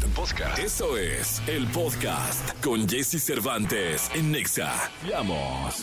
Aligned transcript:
Este 0.00 0.62
eso 0.64 0.96
es 0.96 1.42
el 1.48 1.66
podcast 1.68 2.52
con 2.62 2.88
Jesse 2.88 3.20
Cervantes 3.20 4.08
en 4.14 4.30
Nexa. 4.30 4.72
Vamos. 5.10 5.82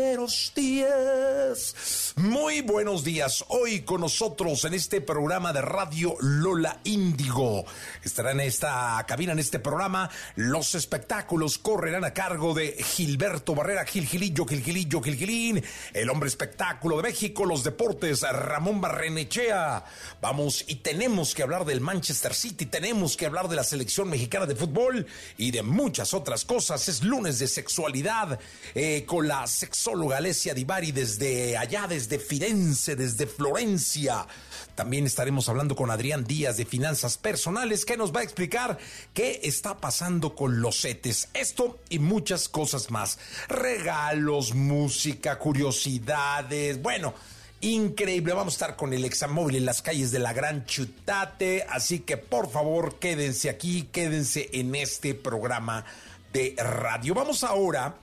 días. 0.55 2.13
Muy 2.15 2.61
buenos 2.61 3.03
días. 3.03 3.45
Hoy 3.49 3.81
con 3.81 4.01
nosotros 4.01 4.65
en 4.65 4.73
este 4.73 4.99
programa 4.99 5.53
de 5.53 5.61
radio 5.61 6.15
Lola 6.21 6.79
Índigo. 6.83 7.65
Estará 8.03 8.31
en 8.31 8.39
esta 8.39 9.03
cabina, 9.07 9.33
en 9.33 9.39
este 9.39 9.59
programa, 9.59 10.09
los 10.35 10.73
espectáculos 10.75 11.57
correrán 11.59 12.03
a 12.03 12.13
cargo 12.13 12.53
de 12.53 12.73
Gilberto 12.83 13.53
Barrera, 13.53 13.85
Gil 13.85 14.07
Gilillo, 14.07 14.45
Gil 14.45 14.63
Gilillo, 14.63 15.01
Gil 15.01 15.15
Gilín, 15.15 15.63
el 15.93 16.09
hombre 16.09 16.29
espectáculo 16.29 16.97
de 16.97 17.03
México, 17.03 17.45
los 17.45 17.63
deportes, 17.63 18.21
Ramón 18.21 18.81
Barrenechea. 18.81 19.85
Vamos, 20.19 20.65
y 20.67 20.77
tenemos 20.77 21.35
que 21.35 21.43
hablar 21.43 21.65
del 21.65 21.79
Manchester 21.79 22.33
City, 22.33 22.65
tenemos 22.65 23.15
que 23.15 23.27
hablar 23.27 23.47
de 23.47 23.55
la 23.55 23.63
selección 23.63 24.09
mexicana 24.09 24.47
de 24.47 24.55
fútbol 24.55 25.05
y 25.37 25.51
de 25.51 25.61
muchas 25.61 26.13
otras 26.13 26.43
cosas. 26.43 26.87
Es 26.89 27.03
lunes 27.03 27.37
de 27.39 27.47
sexualidad 27.47 28.39
eh, 28.73 29.05
con 29.05 29.27
la 29.27 29.45
sexóloga 29.81 30.17
Alessia 30.17 30.53
Divari 30.53 30.91
desde 30.91 31.57
allá, 31.57 31.87
desde 31.87 32.19
Firenze, 32.19 32.95
desde 32.95 33.25
Florencia. 33.25 34.27
También 34.75 35.07
estaremos 35.07 35.49
hablando 35.49 35.75
con 35.75 35.89
Adrián 35.89 36.23
Díaz 36.23 36.57
de 36.57 36.65
Finanzas 36.65 37.17
Personales 37.17 37.83
que 37.83 37.97
nos 37.97 38.15
va 38.15 38.19
a 38.19 38.23
explicar 38.23 38.77
qué 39.15 39.39
está 39.41 39.79
pasando 39.79 40.35
con 40.35 40.61
los 40.61 40.79
CETES. 40.81 41.29
Esto 41.33 41.79
y 41.89 41.97
muchas 41.97 42.47
cosas 42.47 42.91
más. 42.91 43.17
Regalos, 43.47 44.53
música, 44.53 45.39
curiosidades. 45.39 46.79
Bueno, 46.79 47.15
increíble. 47.61 48.33
Vamos 48.33 48.53
a 48.53 48.57
estar 48.57 48.75
con 48.75 48.93
el 48.93 49.03
examóvil 49.03 49.55
en 49.55 49.65
las 49.65 49.81
calles 49.81 50.11
de 50.11 50.19
la 50.19 50.31
Gran 50.31 50.63
Chutate. 50.67 51.65
Así 51.67 52.01
que 52.01 52.17
por 52.17 52.51
favor 52.51 52.99
quédense 52.99 53.49
aquí, 53.49 53.89
quédense 53.91 54.47
en 54.53 54.75
este 54.75 55.15
programa 55.15 55.85
de 56.31 56.53
radio. 56.59 57.15
Vamos 57.15 57.43
ahora. 57.43 57.95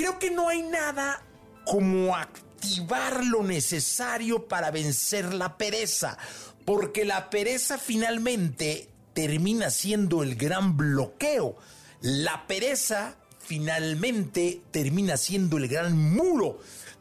Creo 0.00 0.18
que 0.18 0.30
no 0.30 0.48
hay 0.48 0.62
nada 0.62 1.22
como 1.66 2.16
activar 2.16 3.22
lo 3.22 3.42
necesario 3.42 4.48
para 4.48 4.70
vencer 4.70 5.34
la 5.34 5.58
pereza, 5.58 6.16
porque 6.64 7.04
la 7.04 7.28
pereza 7.28 7.76
finalmente 7.76 8.88
termina 9.12 9.68
siendo 9.68 10.22
el 10.22 10.36
gran 10.36 10.78
bloqueo. 10.78 11.54
La 12.00 12.46
pereza 12.46 13.16
finalmente 13.40 14.62
termina 14.70 15.18
siendo 15.18 15.58
el 15.58 15.68
gran 15.68 15.98
muro, 15.98 16.60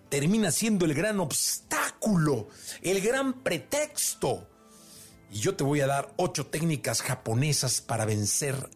termina 0.10 0.52
siendo 0.52 0.84
el 0.84 0.94
gran 0.94 1.22
obstáculo, 1.22 2.50
el 2.82 3.00
gran 3.00 3.32
pretexto. 3.32 4.46
Y 5.32 5.40
yo 5.40 5.56
te 5.56 5.64
voy 5.64 5.80
a 5.80 5.88
dar 5.88 6.14
ocho 6.18 6.48
técnicas 6.48 7.02
japonesas 7.02 7.80
para 7.80 8.04
vencer 8.04 8.70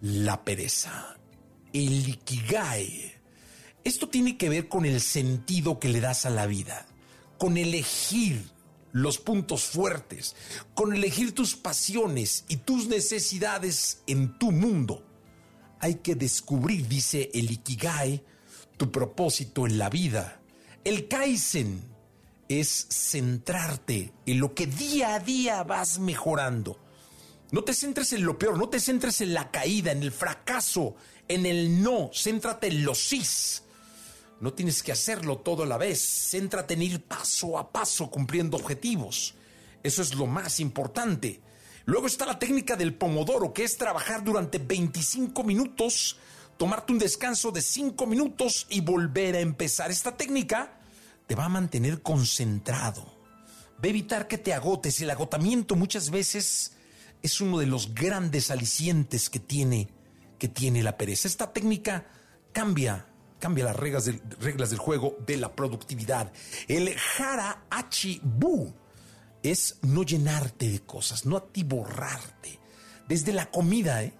la 0.00 0.44
pereza. 0.44 1.16
El 1.72 2.08
ikigai 2.08 3.21
esto 3.84 4.08
tiene 4.08 4.36
que 4.36 4.48
ver 4.48 4.68
con 4.68 4.84
el 4.84 5.00
sentido 5.00 5.78
que 5.78 5.88
le 5.88 6.00
das 6.00 6.24
a 6.24 6.30
la 6.30 6.46
vida, 6.46 6.86
con 7.38 7.56
elegir 7.56 8.50
los 8.92 9.18
puntos 9.18 9.64
fuertes, 9.64 10.36
con 10.74 10.94
elegir 10.94 11.34
tus 11.34 11.56
pasiones 11.56 12.44
y 12.48 12.58
tus 12.58 12.86
necesidades 12.86 14.02
en 14.06 14.38
tu 14.38 14.52
mundo. 14.52 15.04
Hay 15.80 15.96
que 15.96 16.14
descubrir, 16.14 16.86
dice 16.86 17.30
el 17.34 17.50
Ikigai, 17.50 18.22
tu 18.76 18.92
propósito 18.92 19.66
en 19.66 19.78
la 19.78 19.90
vida. 19.90 20.40
El 20.84 21.08
Kaizen 21.08 21.82
es 22.48 22.86
centrarte 22.90 24.12
en 24.26 24.38
lo 24.38 24.54
que 24.54 24.66
día 24.66 25.14
a 25.14 25.20
día 25.20 25.64
vas 25.64 25.98
mejorando. 25.98 26.78
No 27.50 27.64
te 27.64 27.74
centres 27.74 28.12
en 28.12 28.24
lo 28.24 28.38
peor, 28.38 28.58
no 28.58 28.68
te 28.68 28.78
centres 28.78 29.20
en 29.20 29.34
la 29.34 29.50
caída, 29.50 29.90
en 29.90 30.02
el 30.02 30.12
fracaso, 30.12 30.94
en 31.28 31.46
el 31.46 31.82
no, 31.82 32.10
céntrate 32.14 32.68
en 32.68 32.84
los 32.84 33.08
sís 33.08 33.62
no 34.42 34.52
tienes 34.52 34.82
que 34.82 34.90
hacerlo 34.90 35.38
todo 35.38 35.62
a 35.62 35.66
la 35.66 35.78
vez. 35.78 36.00
Céntrate 36.30 36.74
en 36.74 36.82
ir 36.82 37.04
paso 37.04 37.56
a 37.56 37.70
paso 37.70 38.10
cumpliendo 38.10 38.56
objetivos. 38.56 39.34
Eso 39.84 40.02
es 40.02 40.16
lo 40.16 40.26
más 40.26 40.58
importante. 40.58 41.40
Luego 41.84 42.08
está 42.08 42.26
la 42.26 42.40
técnica 42.40 42.74
del 42.74 42.92
pomodoro, 42.92 43.52
que 43.52 43.62
es 43.62 43.76
trabajar 43.76 44.24
durante 44.24 44.58
25 44.58 45.44
minutos, 45.44 46.18
tomarte 46.56 46.92
un 46.92 46.98
descanso 46.98 47.52
de 47.52 47.62
5 47.62 48.04
minutos 48.04 48.66
y 48.68 48.80
volver 48.80 49.36
a 49.36 49.40
empezar. 49.40 49.92
Esta 49.92 50.16
técnica 50.16 50.72
te 51.28 51.36
va 51.36 51.44
a 51.44 51.48
mantener 51.48 52.02
concentrado. 52.02 53.04
Va 53.76 53.84
a 53.84 53.90
evitar 53.90 54.26
que 54.26 54.38
te 54.38 54.52
agotes. 54.52 55.00
El 55.00 55.10
agotamiento 55.10 55.76
muchas 55.76 56.10
veces 56.10 56.72
es 57.22 57.40
uno 57.40 57.58
de 57.58 57.66
los 57.66 57.94
grandes 57.94 58.50
alicientes 58.50 59.30
que 59.30 59.38
tiene, 59.38 59.88
que 60.40 60.48
tiene 60.48 60.82
la 60.82 60.96
pereza. 60.96 61.28
Esta 61.28 61.52
técnica 61.52 62.08
cambia 62.52 63.06
cambia 63.42 63.64
las 63.64 63.74
reglas 63.74 64.04
del, 64.04 64.78
juego 64.78 65.16
de 65.26 65.36
la 65.36 65.52
productividad. 65.52 66.32
El 66.68 66.94
Hara 67.18 67.64
Bu 68.22 68.72
es 69.42 69.78
no 69.82 70.04
llenarte 70.04 70.70
de 70.70 70.78
cosas, 70.82 71.26
no 71.26 71.38
atiborrarte. 71.38 72.60
Desde 73.08 73.32
la 73.32 73.50
comida, 73.50 74.04
¿eh? 74.04 74.14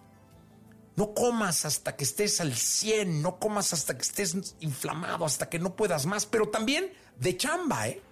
No 0.96 1.14
comas 1.14 1.64
hasta 1.64 1.94
que 1.94 2.02
estés 2.02 2.40
al 2.40 2.52
100, 2.52 3.22
no 3.22 3.38
comas 3.38 3.72
hasta 3.72 3.96
que 3.96 4.02
estés 4.02 4.56
inflamado, 4.58 5.24
hasta 5.24 5.48
que 5.48 5.60
no 5.60 5.76
puedas 5.76 6.04
más, 6.04 6.26
pero 6.26 6.48
también 6.48 6.92
de 7.16 7.36
chamba, 7.36 7.86
¿eh? 7.86 8.02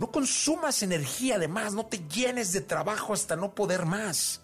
No 0.00 0.10
consumas 0.10 0.82
energía 0.82 1.38
de 1.38 1.46
más, 1.46 1.72
no 1.72 1.86
te 1.86 1.98
llenes 2.08 2.52
de 2.52 2.62
trabajo 2.62 3.12
hasta 3.12 3.36
no 3.36 3.54
poder 3.54 3.86
más. 3.86 4.42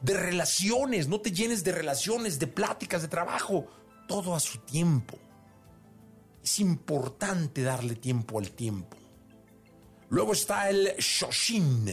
De 0.00 0.14
relaciones, 0.14 1.08
no 1.08 1.20
te 1.20 1.30
llenes 1.30 1.62
de 1.62 1.72
relaciones, 1.72 2.38
de 2.38 2.46
pláticas, 2.46 3.02
de 3.02 3.08
trabajo 3.08 3.68
todo 4.06 4.34
a 4.34 4.40
su 4.40 4.58
tiempo. 4.58 5.18
Es 6.42 6.60
importante 6.60 7.62
darle 7.62 7.94
tiempo 7.94 8.38
al 8.38 8.50
tiempo. 8.50 8.96
Luego 10.10 10.32
está 10.32 10.68
el 10.68 10.94
Shoshin, 10.98 11.90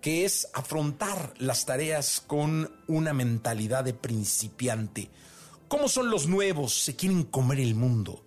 que 0.00 0.24
es 0.24 0.48
afrontar 0.54 1.34
las 1.38 1.66
tareas 1.66 2.22
con 2.26 2.70
una 2.86 3.12
mentalidad 3.12 3.84
de 3.84 3.94
principiante. 3.94 5.10
¿Cómo 5.66 5.88
son 5.88 6.10
los 6.10 6.28
nuevos? 6.28 6.84
Se 6.84 6.96
quieren 6.96 7.24
comer 7.24 7.60
el 7.60 7.74
mundo. 7.74 8.24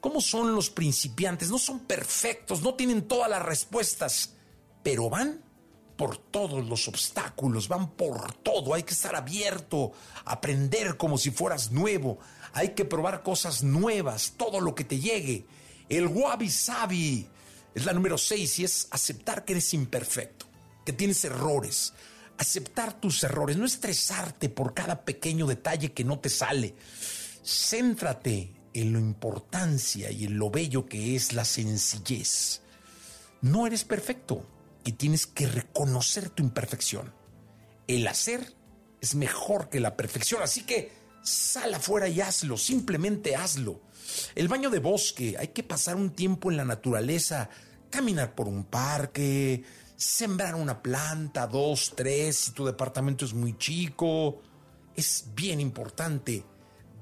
¿Cómo 0.00 0.20
son 0.20 0.54
los 0.54 0.70
principiantes? 0.70 1.50
No 1.50 1.58
son 1.58 1.80
perfectos, 1.80 2.62
no 2.62 2.74
tienen 2.74 3.08
todas 3.08 3.28
las 3.28 3.42
respuestas, 3.42 4.34
pero 4.82 5.10
van 5.10 5.42
por 5.98 6.16
todos 6.16 6.64
los 6.64 6.86
obstáculos, 6.86 7.66
van 7.66 7.90
por 7.90 8.32
todo. 8.34 8.72
Hay 8.72 8.84
que 8.84 8.94
estar 8.94 9.16
abierto, 9.16 9.92
aprender 10.24 10.96
como 10.96 11.18
si 11.18 11.32
fueras 11.32 11.72
nuevo, 11.72 12.20
hay 12.52 12.68
que 12.68 12.84
probar 12.84 13.24
cosas 13.24 13.64
nuevas, 13.64 14.34
todo 14.36 14.60
lo 14.60 14.76
que 14.76 14.84
te 14.84 15.00
llegue. 15.00 15.44
El 15.88 16.06
wabi 16.06 16.50
sabi 16.50 17.26
es 17.74 17.84
la 17.84 17.92
número 17.92 18.16
seis 18.16 18.60
y 18.60 18.64
es 18.64 18.86
aceptar 18.92 19.44
que 19.44 19.54
eres 19.54 19.74
imperfecto, 19.74 20.46
que 20.86 20.92
tienes 20.92 21.24
errores. 21.24 21.92
Aceptar 22.38 23.00
tus 23.00 23.24
errores, 23.24 23.56
no 23.56 23.66
estresarte 23.66 24.48
por 24.48 24.74
cada 24.74 25.04
pequeño 25.04 25.48
detalle 25.48 25.92
que 25.92 26.04
no 26.04 26.20
te 26.20 26.28
sale. 26.28 26.76
Céntrate 27.44 28.52
en 28.72 28.92
la 28.92 29.00
importancia 29.00 30.12
y 30.12 30.26
en 30.26 30.38
lo 30.38 30.48
bello 30.48 30.86
que 30.86 31.16
es 31.16 31.32
la 31.32 31.44
sencillez. 31.44 32.60
No 33.40 33.66
eres 33.66 33.82
perfecto 33.82 34.46
y 34.88 34.92
tienes 34.92 35.26
que 35.26 35.46
reconocer 35.46 36.30
tu 36.30 36.42
imperfección. 36.42 37.12
El 37.86 38.06
hacer 38.06 38.54
es 39.00 39.14
mejor 39.14 39.68
que 39.68 39.80
la 39.80 39.96
perfección, 39.96 40.42
así 40.42 40.62
que 40.62 40.98
Sal 41.22 41.74
afuera 41.74 42.08
y 42.08 42.20
hazlo, 42.22 42.56
simplemente 42.56 43.36
hazlo. 43.36 43.82
El 44.34 44.48
baño 44.48 44.70
de 44.70 44.78
bosque, 44.78 45.36
hay 45.38 45.48
que 45.48 45.62
pasar 45.62 45.96
un 45.96 46.10
tiempo 46.10 46.50
en 46.50 46.56
la 46.56 46.64
naturaleza, 46.64 47.50
caminar 47.90 48.34
por 48.34 48.48
un 48.48 48.64
parque, 48.64 49.62
sembrar 49.94 50.54
una 50.54 50.82
planta, 50.82 51.46
dos, 51.46 51.92
tres, 51.94 52.36
si 52.36 52.52
tu 52.52 52.64
departamento 52.64 53.26
es 53.26 53.34
muy 53.34 53.58
chico. 53.58 54.40
Es 54.96 55.26
bien 55.34 55.60
importante 55.60 56.44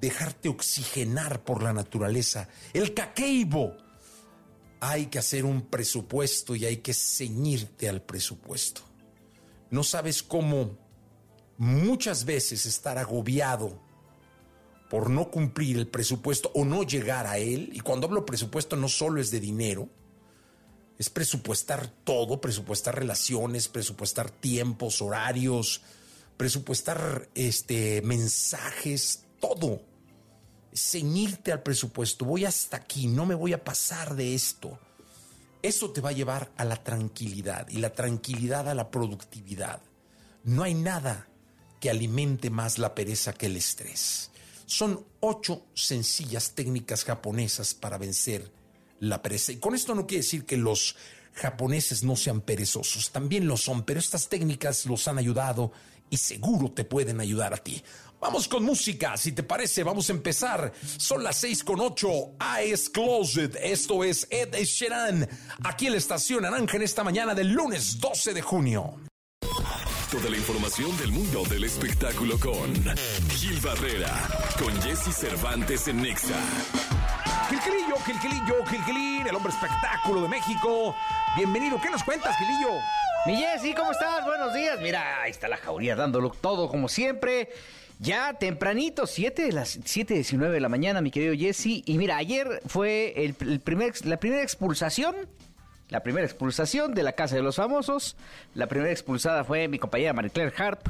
dejarte 0.01 0.49
oxigenar 0.49 1.45
por 1.45 1.63
la 1.63 1.73
naturaleza. 1.73 2.49
El 2.73 2.95
caqueibo. 2.95 3.77
Hay 4.89 5.07
que 5.07 5.19
hacer 5.19 5.45
un 5.45 5.63
presupuesto 5.63 6.55
y 6.55 6.65
hay 6.65 6.77
que 6.77 6.95
ceñirte 6.95 7.89
al 7.89 8.03
presupuesto. 8.03 8.83
no 9.71 9.83
sabes 9.83 10.23
cómo 10.23 10.79
muchas 11.59 12.25
veces 12.25 12.67
estar 12.67 12.97
agobiado 12.99 13.81
por 14.89 15.11
no 15.11 15.31
cumplir 15.31 15.77
el 15.77 15.89
presupuesto 15.89 16.53
o 16.55 16.65
no 16.65 16.85
llegar 16.85 17.27
a 17.27 17.39
él, 17.39 17.71
y 17.73 17.81
cuando 17.81 18.07
hablo 18.07 18.25
presupuesto 18.25 18.77
no 18.77 18.89
solo 18.89 19.21
es 19.21 19.31
de 19.33 19.41
dinero, 19.41 19.89
es 20.99 21.11
presupuestar 21.11 21.89
todo, 22.05 22.41
presupuestar 22.41 22.95
relaciones, 22.97 23.69
presupuestar 23.69 24.31
tiempos, 24.31 25.03
horarios, 25.03 25.83
presupuestar 26.37 27.29
este, 27.35 28.01
mensajes, 28.03 29.25
todo. 29.41 29.83
Ceñirte 30.77 31.53
al 31.53 31.63
presupuesto, 31.63 32.25
voy 32.25 32.45
hasta 32.45 32.77
aquí, 32.77 33.07
no 33.07 33.25
me 33.25 33.35
voy 33.35 33.53
a 33.53 33.65
pasar 33.65 34.15
de 34.15 34.35
esto. 34.35 34.79
Eso 35.63 35.91
te 35.91 36.01
va 36.01 36.11
a 36.11 36.13
llevar 36.13 36.53
a 36.57 36.65
la 36.65 36.83
tranquilidad 36.83 37.67
y 37.69 37.79
la 37.79 37.93
tranquilidad 37.93 38.69
a 38.69 38.75
la 38.75 38.91
productividad. 38.91 39.81
No 40.45 40.63
hay 40.63 40.75
nada 40.75 41.29
que 41.81 41.91
alimente 41.91 42.51
más 42.51 42.79
la 42.79 42.95
pereza 42.95 43.33
que 43.33 43.47
el 43.47 43.57
estrés. 43.57 44.31
Son 44.67 45.05
ocho 45.21 45.67
sencillas 45.75 46.53
técnicas 46.53 47.05
japonesas 47.05 47.75
para 47.75 47.99
vencer 47.99 48.51
la 49.01 49.23
pereza. 49.23 49.53
Y 49.53 49.57
con 49.57 49.75
esto 49.75 49.95
no 49.95 50.07
quiere 50.07 50.23
decir 50.23 50.45
que 50.45 50.57
los 50.57 50.97
japoneses 51.35 52.03
no 52.03 52.17
sean 52.17 52.41
perezosos, 52.41 53.11
también 53.11 53.47
lo 53.47 53.57
son, 53.57 53.85
pero 53.85 54.01
estas 54.01 54.29
técnicas 54.29 54.87
los 54.87 55.07
han 55.07 55.19
ayudado 55.19 55.73
y 56.09 56.17
seguro 56.17 56.71
te 56.71 56.85
pueden 56.85 57.21
ayudar 57.21 57.53
a 57.53 57.59
ti. 57.59 57.83
Vamos 58.27 58.49
con 58.49 58.65
música, 58.65 59.17
si 59.17 59.31
te 59.31 59.45
parece, 59.45 59.85
vamos 59.85 60.11
a 60.11 60.13
empezar. 60.13 60.73
Son 60.99 61.23
las 61.23 61.37
seis 61.37 61.63
con 61.63 61.79
ocho. 61.79 62.33
Eyes 62.59 62.91
Closed. 62.91 63.55
Esto 63.63 64.03
es 64.03 64.27
Ed 64.29 64.53
Sheeran. 64.53 65.29
Aquí 65.63 65.87
en 65.87 65.93
la 65.93 65.99
estación 65.99 66.43
Naranja 66.43 66.77
en 66.77 66.83
esta 66.83 67.05
mañana 67.05 67.37
del 67.37 67.53
lunes 67.53 68.01
12 68.01 68.35
de 68.35 68.43
junio. 68.43 68.97
Toda 70.11 70.29
la 70.29 70.37
información 70.37 70.97
del 70.99 71.13
mundo 71.13 71.45
del 71.45 71.63
espectáculo 71.63 72.37
con 72.41 72.75
Gil 73.31 73.61
Barrera, 73.61 74.11
con 74.59 74.75
Jesse 74.83 75.15
Cervantes 75.15 75.87
en 75.87 76.03
Nexa. 76.03 76.35
Gilquilillo, 77.49 77.97
Gilquilillo, 78.05 78.67
Gilquilín, 78.67 79.29
el 79.29 79.37
hombre 79.37 79.53
espectáculo 79.53 80.23
de 80.23 80.29
México. 80.29 80.97
Bienvenido, 81.37 81.81
¿qué 81.81 81.91
nos 81.91 82.03
cuentas, 82.03 82.37
Gilillo? 82.39 82.71
Mi 83.25 83.37
Jessy, 83.37 83.73
¿cómo 83.73 83.93
estás? 83.93 84.25
Buenos 84.25 84.53
días. 84.53 84.81
Mira, 84.81 85.23
ahí 85.23 85.31
está 85.31 85.47
la 85.47 85.59
jauría 85.59 85.95
dándolo 85.95 86.31
todo 86.31 86.69
como 86.69 86.89
siempre. 86.89 87.51
Ya 87.99 88.35
tempranito, 88.35 89.07
7 89.07 89.43
de 89.43 89.53
las 89.53 89.81
7.19 89.81 90.51
de 90.51 90.61
la 90.61 90.69
mañana, 90.69 91.01
mi 91.01 91.11
querido 91.11 91.35
Jesse. 91.35 91.83
Y 91.85 91.97
mira, 91.97 92.17
ayer 92.17 92.61
fue 92.67 93.15
el, 93.25 93.35
primer, 93.61 93.95
la 94.05 94.19
primera 94.19 94.43
expulsación 94.43 95.17
la 95.89 96.03
primera 96.03 96.27
expulsación 96.27 96.95
de 96.95 97.05
la 97.05 97.13
Casa 97.13 97.37
de 97.37 97.43
los 97.43 97.57
Famosos. 97.57 98.17
La 98.55 98.67
primera 98.67 98.91
expulsada 98.91 99.45
fue 99.45 99.69
mi 99.69 99.79
compañera 99.79 100.13
Marie 100.13 100.33
Claire 100.33 100.53
Harp. 100.59 100.89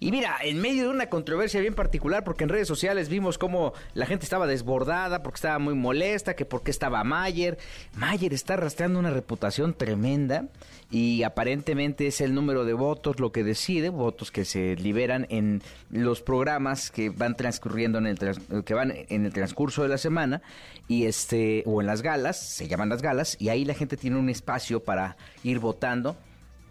Y 0.00 0.10
mira, 0.10 0.36
en 0.42 0.60
medio 0.60 0.82
de 0.82 0.88
una 0.90 1.08
controversia 1.08 1.60
bien 1.60 1.74
particular, 1.74 2.24
porque 2.24 2.44
en 2.44 2.50
redes 2.50 2.68
sociales 2.68 3.08
vimos 3.08 3.38
cómo 3.38 3.72
la 3.94 4.04
gente 4.04 4.24
estaba 4.24 4.46
desbordada, 4.46 5.22
porque 5.22 5.36
estaba 5.36 5.58
muy 5.58 5.74
molesta, 5.74 6.36
que 6.36 6.44
porque 6.44 6.70
estaba 6.70 7.02
Mayer. 7.04 7.56
Mayer 7.94 8.34
está 8.34 8.54
arrastrando 8.54 8.98
una 8.98 9.10
reputación 9.10 9.72
tremenda 9.72 10.48
y 10.90 11.22
aparentemente 11.22 12.06
es 12.06 12.20
el 12.20 12.34
número 12.34 12.64
de 12.64 12.72
votos 12.72 13.20
lo 13.20 13.32
que 13.32 13.44
decide, 13.44 13.88
votos 13.88 14.30
que 14.30 14.44
se 14.44 14.76
liberan 14.76 15.26
en 15.30 15.62
los 15.90 16.20
programas 16.20 16.90
que 16.90 17.10
van 17.10 17.36
transcurriendo 17.36 17.98
en 17.98 18.06
el 18.06 18.64
que 18.64 18.74
van 18.74 18.92
en 19.08 19.26
el 19.26 19.32
transcurso 19.32 19.82
de 19.82 19.88
la 19.88 19.98
semana 19.98 20.42
y 20.88 21.06
este 21.06 21.62
o 21.66 21.80
en 21.80 21.86
las 21.86 22.02
galas, 22.02 22.38
se 22.38 22.68
llaman 22.68 22.88
las 22.88 23.02
galas 23.02 23.36
y 23.40 23.48
ahí 23.48 23.64
la 23.64 23.74
gente 23.74 23.96
tiene 23.96 24.18
un 24.18 24.28
espacio 24.28 24.80
para 24.80 25.16
ir 25.42 25.58
votando 25.58 26.16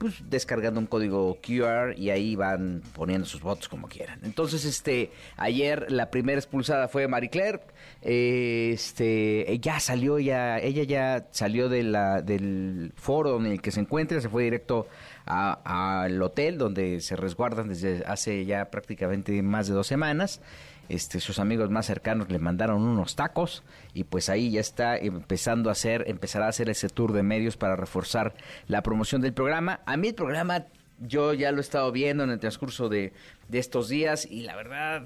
pues, 0.03 0.15
descargando 0.29 0.81
un 0.81 0.85
código 0.85 1.37
QR 1.41 1.97
y 1.97 2.09
ahí 2.09 2.35
van 2.35 2.81
poniendo 2.93 3.25
sus 3.25 3.41
votos 3.41 3.69
como 3.69 3.87
quieran. 3.87 4.19
Entonces, 4.23 4.65
este, 4.65 5.11
ayer 5.37 5.89
la 5.89 6.11
primera 6.11 6.37
expulsada 6.37 6.89
fue 6.89 7.07
Marie 7.07 7.29
Claire, 7.29 7.61
este, 8.03 9.59
ya 9.61 9.79
salió 9.79 10.19
ya, 10.19 10.59
ella 10.59 10.83
ya 10.83 11.27
salió 11.31 11.69
de 11.69 11.83
la, 11.83 12.21
del 12.21 12.91
foro 12.95 13.37
en 13.39 13.45
el 13.45 13.61
que 13.61 13.71
se 13.71 13.79
encuentra, 13.79 14.19
se 14.19 14.29
fue 14.29 14.43
directo 14.43 14.87
al 15.25 16.21
hotel 16.21 16.57
donde 16.57 16.99
se 16.99 17.15
resguardan 17.15 17.69
desde 17.69 18.03
hace 18.05 18.45
ya 18.45 18.69
prácticamente 18.69 19.41
más 19.41 19.67
de 19.67 19.73
dos 19.73 19.87
semanas. 19.87 20.41
Este, 20.89 21.21
sus 21.21 21.39
amigos 21.39 21.69
más 21.69 21.85
cercanos 21.85 22.29
le 22.29 22.39
mandaron 22.39 22.83
unos 22.83 23.15
tacos 23.15 23.63
y 23.93 24.03
pues 24.03 24.27
ahí 24.27 24.51
ya 24.51 24.59
está 24.59 24.97
empezando 24.97 25.69
a 25.69 25.71
hacer, 25.71 26.03
empezará 26.07 26.47
a 26.47 26.49
hacer 26.49 26.69
ese 26.69 26.89
tour 26.89 27.13
de 27.13 27.23
medios 27.23 27.55
para 27.55 27.77
reforzar 27.77 28.33
la 28.67 28.83
promoción 28.83 29.21
del 29.21 29.33
programa. 29.33 29.79
A 29.85 29.95
mí 29.95 30.09
el 30.09 30.15
programa 30.15 30.65
yo 30.99 31.33
ya 31.33 31.53
lo 31.53 31.59
he 31.59 31.61
estado 31.61 31.89
viendo 31.93 32.25
en 32.25 32.31
el 32.31 32.39
transcurso 32.39 32.89
de, 32.89 33.13
de 33.47 33.59
estos 33.59 33.87
días 33.87 34.25
y 34.25 34.41
la 34.41 34.57
verdad 34.57 35.05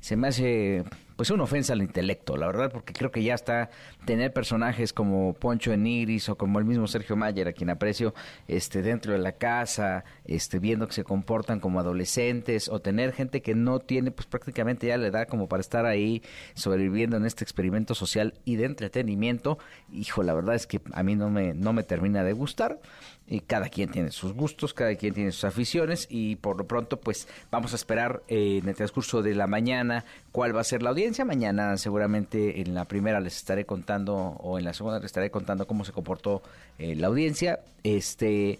se 0.00 0.16
me 0.16 0.28
hace 0.28 0.84
pues 1.16 1.30
una 1.30 1.44
ofensa 1.44 1.72
al 1.72 1.82
intelecto, 1.82 2.36
la 2.36 2.46
verdad, 2.46 2.70
porque 2.70 2.92
creo 2.92 3.10
que 3.10 3.22
ya 3.22 3.34
está 3.34 3.70
tener 4.04 4.32
personajes 4.32 4.92
como 4.92 5.34
Poncho 5.34 5.72
Enigris 5.72 6.28
o 6.28 6.36
como 6.36 6.58
el 6.58 6.64
mismo 6.64 6.86
Sergio 6.86 7.16
Mayer, 7.16 7.48
a 7.48 7.52
quien 7.52 7.70
aprecio, 7.70 8.14
este, 8.48 8.82
dentro 8.82 9.12
de 9.12 9.18
la 9.18 9.32
casa, 9.32 10.04
este, 10.24 10.58
viendo 10.58 10.86
que 10.86 10.94
se 10.94 11.04
comportan 11.04 11.60
como 11.60 11.80
adolescentes, 11.80 12.68
o 12.68 12.80
tener 12.80 13.12
gente 13.12 13.42
que 13.42 13.54
no 13.54 13.78
tiene, 13.78 14.10
pues 14.10 14.26
prácticamente 14.26 14.88
ya 14.88 14.96
la 14.96 15.08
edad 15.08 15.28
como 15.28 15.48
para 15.48 15.60
estar 15.60 15.86
ahí 15.86 16.22
sobreviviendo 16.54 17.16
en 17.16 17.26
este 17.26 17.44
experimento 17.44 17.94
social 17.94 18.34
y 18.44 18.56
de 18.56 18.64
entretenimiento, 18.64 19.58
hijo, 19.92 20.22
la 20.22 20.34
verdad 20.34 20.54
es 20.54 20.66
que 20.66 20.80
a 20.92 21.02
mí 21.02 21.14
no 21.14 21.30
me, 21.30 21.54
no 21.54 21.72
me 21.72 21.82
termina 21.82 22.24
de 22.24 22.32
gustar 22.32 22.80
y 23.26 23.40
cada 23.40 23.68
quien 23.68 23.90
tiene 23.90 24.10
sus 24.10 24.32
gustos, 24.32 24.74
cada 24.74 24.94
quien 24.96 25.14
tiene 25.14 25.30
sus 25.30 25.44
aficiones 25.44 26.06
y 26.10 26.36
por 26.36 26.58
lo 26.58 26.66
pronto 26.66 27.00
pues 27.00 27.28
vamos 27.50 27.72
a 27.72 27.76
esperar 27.76 28.22
eh, 28.28 28.58
en 28.62 28.68
el 28.68 28.74
transcurso 28.74 29.22
de 29.22 29.34
la 29.34 29.46
mañana 29.46 30.04
cuál 30.32 30.54
va 30.54 30.60
a 30.60 30.64
ser 30.64 30.82
la 30.82 30.90
audiencia. 30.90 31.24
Mañana 31.24 31.76
seguramente 31.76 32.60
en 32.60 32.74
la 32.74 32.84
primera 32.86 33.20
les 33.20 33.36
estaré 33.36 33.64
contando 33.64 33.91
o 33.98 34.58
en 34.58 34.64
la 34.64 34.72
segunda 34.72 34.98
les 34.98 35.06
estaré 35.06 35.30
contando 35.30 35.66
cómo 35.66 35.84
se 35.84 35.92
comportó 35.92 36.42
eh, 36.78 36.94
la 36.96 37.08
audiencia. 37.08 37.60
Este 37.82 38.58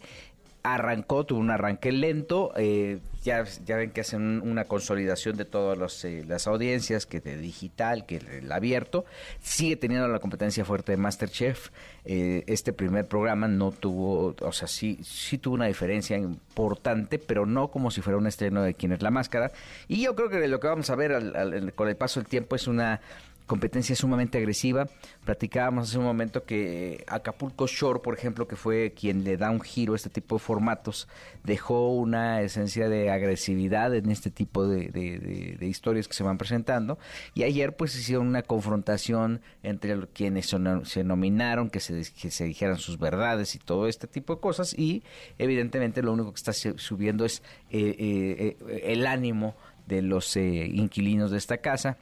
arrancó, 0.63 1.25
tuvo 1.25 1.41
un 1.41 1.51
arranque 1.51 1.91
lento, 1.91 2.53
eh, 2.57 3.01
ya, 3.25 3.45
ya 3.65 3.77
ven 3.77 3.91
que 3.91 4.03
hacen 4.03 4.41
una 4.43 4.65
consolidación 4.65 5.37
de 5.37 5.45
todas 5.45 6.05
eh, 6.05 6.25
las 6.27 6.47
audiencias, 6.47 7.05
que 7.05 7.21
de 7.21 7.37
digital, 7.37 8.07
que 8.07 8.17
el, 8.17 8.51
abierto, 8.51 9.05
sigue 9.41 9.77
teniendo 9.77 10.07
la 10.09 10.21
competencia 10.21 10.65
fuerte 10.65 10.93
de 10.93 10.99
Masterchef, 10.99 11.71
eh, 12.05 12.45
este 12.47 12.73
primer 12.73 13.07
programa 13.07 13.49
no 13.49 13.73
tuvo, 13.73 14.37
o 14.41 14.53
sea, 14.53 14.69
sí, 14.69 14.99
sí 15.03 15.39
tuvo 15.39 15.55
una 15.55 15.67
diferencia 15.67 16.17
importante, 16.17 17.19
pero 17.19 17.45
no 17.45 17.69
como 17.69 17.91
si 17.91 18.01
fuera 18.01 18.19
un 18.19 18.27
estreno 18.27 18.63
de 18.63 18.75
Quién 18.75 18.93
es 18.93 19.03
la 19.03 19.11
Máscara, 19.11 19.51
y 19.89 20.03
yo 20.03 20.15
creo 20.15 20.29
que 20.29 20.47
lo 20.47 20.61
que 20.61 20.69
vamos 20.69 20.91
a 20.91 20.95
ver 20.95 21.73
con 21.75 21.89
el 21.89 21.97
paso 21.97 22.21
del 22.21 22.29
tiempo 22.29 22.55
es 22.55 22.69
una 22.69 23.01
competencia 23.47 23.95
sumamente 23.97 24.39
agresiva. 24.39 24.87
Platicábamos 25.25 25.89
hace 25.89 25.99
un 25.99 26.05
momento 26.05 26.45
que 26.45 27.05
Acapulco 27.07 27.67
Shore, 27.67 28.01
por 28.01 28.15
ejemplo, 28.15 28.49
que 28.49 28.57
fue 28.57 28.93
quien 28.93 29.25
le 29.25 29.37
da 29.37 29.51
un 29.51 29.61
giro 29.61 29.93
a 29.93 29.97
este 29.97 30.11
tipo 30.11 30.37
de 30.37 30.41
formatos, 30.41 31.09
dejó 31.45 31.93
una 31.93 32.41
esencia 32.43 32.89
de 32.89 33.11
agresividad 33.11 33.95
en 33.95 34.11
este 34.11 34.31
tipo 34.31 34.67
de, 34.67 35.59
historias 35.61 36.09
que 36.09 36.15
se 36.15 36.23
van 36.23 36.39
presentando. 36.39 36.99
Y 37.35 37.43
ayer 37.43 37.77
pues 37.77 37.97
hicieron 37.97 38.27
una 38.27 38.43
confrontación 38.43 39.41
entre 39.63 40.07
quienes 40.09 40.47
se 40.85 41.05
nominaron, 41.05 41.71
que 41.71 41.81
se, 41.81 42.45
dijeran 42.45 42.79
sus 42.79 42.99
verdades 42.99 43.55
y 43.55 43.59
todo 43.59 43.89
este 43.89 44.07
tipo 44.07 44.35
de 44.35 44.41
cosas. 44.41 44.75
Y 44.79 45.03
evidentemente 45.39 46.03
lo 46.03 46.13
único 46.13 46.33
que 46.33 46.39
está 46.39 46.53
subiendo 46.53 47.25
es 47.25 47.43
eh, 47.71 47.97
eh, 47.99 48.57
eh, 48.69 48.81
el 48.85 49.07
ánimo 49.07 49.55
de 49.87 50.03
los 50.03 50.37
inquilinos 50.37 51.31
de 51.31 51.39
esta 51.39 51.59
casa 51.59 51.99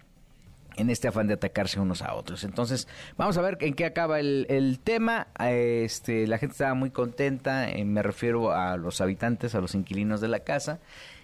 en 0.77 0.91
este 0.91 1.09
afán 1.09 1.27
de 1.27 1.35
atacarse 1.35 1.81
unos 1.81 2.03
a 2.03 2.15
otros. 2.15 2.45
Entonces, 2.45 2.89
vamos 3.17 3.37
a 3.37 3.43
ver 3.43 3.59
en 3.61 3.75
qué 3.75 3.85
acaba 3.85 4.21
el, 4.21 4.81
tema. 4.83 5.29
Este, 5.39 6.27
la 6.27 6.39
gente 6.39 6.53
estaba 6.53 6.75
muy 6.75 6.91
contenta, 6.91 7.71
eh, 7.71 7.85
me 7.85 8.03
refiero 8.03 8.53
a 8.53 8.77
los 8.77 9.00
habitantes, 9.00 9.55
a 9.55 9.61
los 9.61 9.75
inquilinos 9.75 10.21
de 10.21 10.29
la 10.29 10.41
casa. 10.41 10.81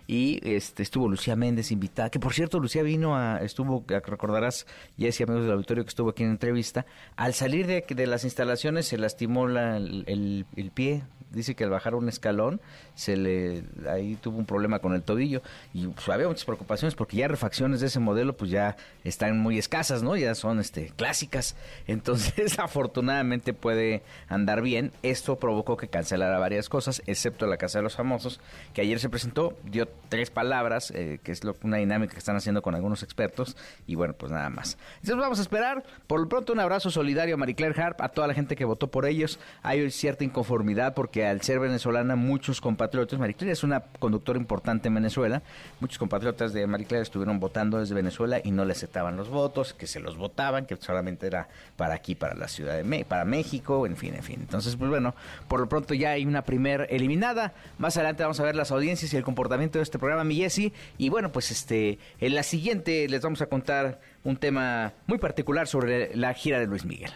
Y 0.09 0.38
este, 0.49 0.85
estuvo 0.85 1.09
Lucía 1.09 1.35
Méndez 1.35 1.73
invitada, 1.73 2.11
que 2.11 2.21
por 2.21 2.33
cierto 2.33 2.61
Lucía 2.61 2.85
vino 2.85 3.17
a, 3.17 3.38
estuvo, 3.38 3.85
recordarás, 3.88 4.67
Jessy, 4.97 5.25
amigos 5.25 5.43
del 5.43 5.53
auditorio 5.53 5.83
que 5.85 5.88
estuvo 5.88 6.11
aquí 6.11 6.23
en 6.23 6.31
entrevista, 6.31 6.87
al 7.17 7.35
salir 7.35 7.67
de, 7.67 7.85
de 7.88 8.07
las 8.07 8.23
instalaciones 8.23 8.87
se 8.87 8.99
lastimó 8.99 9.49
la, 9.49 9.79
el, 9.79 10.47
el 10.55 10.71
pie, 10.71 11.03
dice 11.33 11.57
que 11.57 11.65
al 11.65 11.71
bajar 11.71 11.95
un 11.97 12.09
escalón 12.09 12.61
se 12.97 13.17
le 13.17 13.62
ahí 13.88 14.17
tuvo 14.17 14.38
un 14.38 14.47
problema 14.47 14.81
con 14.81 14.95
el 14.95 15.03
tobillo 15.03 15.43
y 15.73 15.87
pues, 15.87 16.09
había 16.09 16.26
muchas 16.26 16.45
preocupaciones 16.45 16.95
porque 16.95 17.17
ya 17.17 17.29
refacciones 17.29 17.81
de 17.81 17.87
ese 17.87 18.00
modelo 18.00 18.37
pues 18.37 18.50
ya 18.50 18.76
están 19.05 19.38
muy 19.38 19.59
escasas, 19.59 20.03
¿no? 20.03 20.17
Ya 20.17 20.35
son 20.35 20.61
este 20.61 20.93
clásicas. 20.97 21.57
Entonces, 21.87 22.59
afortunadamente 22.59 23.53
puede 23.53 24.03
andar 24.29 24.62
bien. 24.62 24.93
Esto 25.03 25.38
provocó 25.38 25.76
que 25.76 25.88
cancelara 25.88 26.38
varias 26.38 26.69
cosas, 26.69 27.03
excepto 27.07 27.47
la 27.47 27.57
Casa 27.57 27.79
de 27.79 27.85
los 27.85 27.97
Famosos, 27.97 28.41
que 28.75 28.83
ayer 28.83 28.99
se 29.00 29.09
presentó, 29.09 29.57
dio 29.65 29.88
tres 30.09 30.31
palabras, 30.31 30.91
eh, 30.93 31.19
que 31.23 31.33
es 31.33 31.45
lo, 31.45 31.57
una 31.62 31.79
dinámica 31.79 32.12
que 32.12 32.19
están 32.19 32.37
haciendo 32.37 32.62
con 32.62 32.75
algunos 32.75 33.03
expertos 33.03 33.57
y 33.87 33.95
bueno, 33.95 34.15
pues 34.15 34.33
nada 34.33 34.50
más. 34.50 34.79
Entonces 34.97 35.17
vamos 35.17 35.38
a 35.38 35.43
esperar. 35.43 35.85
Por 36.07 36.21
lo 36.21 36.29
pronto 36.29 36.53
un 36.53 36.61
abrazo 36.61 36.91
solidario 36.91 37.35
a 37.35 37.38
Marie 37.38 37.55
Claire 37.55 37.81
Harp, 37.81 38.00
a 38.00 38.09
toda 38.09 38.26
la 38.26 38.35
gente 38.35 38.57
que 38.57 38.65
votó 38.65 38.88
por 38.88 39.07
ellos. 39.07 39.38
Hay 39.62 39.91
cierta 39.91 40.25
inconformidad 40.25 40.95
porque 40.95 41.17
que 41.17 41.25
al 41.25 41.41
ser 41.41 41.61
venezolana 41.61 42.15
muchos 42.15 42.61
compatriotas, 42.87 43.19
Mariclara 43.19 43.52
es 43.52 43.64
una 43.64 43.81
conductora 43.99 44.38
importante 44.38 44.88
en 44.88 44.95
Venezuela, 44.95 45.43
muchos 45.81 45.99
compatriotas 45.99 46.52
de 46.52 46.66
Mariclara 46.66 47.02
estuvieron 47.02 47.40
votando 47.40 47.81
desde 47.81 47.95
Venezuela 47.95 48.40
y 48.43 48.52
no 48.52 48.64
le 48.64 48.73
aceptaban 48.73 49.16
los 49.16 49.28
votos, 49.28 49.75
que 49.75 49.87
se 49.87 49.99
los 49.99 50.16
votaban, 50.16 50.66
que 50.66 50.76
solamente 50.76 51.26
era 51.26 51.49
para 51.76 51.95
aquí, 51.95 52.14
para 52.14 52.35
la 52.35 52.49
Ciudad 52.49 52.76
de 52.76 52.85
México, 52.85 53.09
para 53.09 53.25
México, 53.25 53.87
en 53.87 53.97
fin, 53.97 54.14
en 54.14 54.23
fin. 54.23 54.38
Entonces, 54.40 54.76
pues 54.76 54.88
bueno, 54.88 55.14
por 55.49 55.61
lo 55.61 55.69
pronto 55.69 55.95
ya 55.95 56.11
hay 56.11 56.25
una 56.26 56.43
primer 56.43 56.87
eliminada. 56.90 57.55
Más 57.78 57.97
adelante 57.97 58.23
vamos 58.23 58.38
a 58.38 58.45
ver 58.45 58.55
las 58.55 58.71
audiencias 58.71 59.12
y 59.12 59.16
el 59.16 59.25
comportamiento 59.25 59.78
de 59.78 59.83
este 59.83 59.99
programa, 59.99 60.23
mi 60.23 60.37
Jessy. 60.37 60.73
Y 60.97 61.09
bueno, 61.09 61.33
pues 61.33 61.50
este, 61.50 61.99
en 62.21 62.35
la 62.35 62.43
siguiente 62.43 63.09
les 63.09 63.21
vamos 63.21 63.43
a 63.43 63.47
contar 63.47 64.00
un 64.23 64.37
tema 64.37 64.93
muy 65.07 65.19
particular 65.19 65.66
sobre 65.66 66.14
la 66.16 66.33
gira 66.35 66.61
de 66.61 66.66
Luis 66.66 66.85
Miguel. 66.85 67.11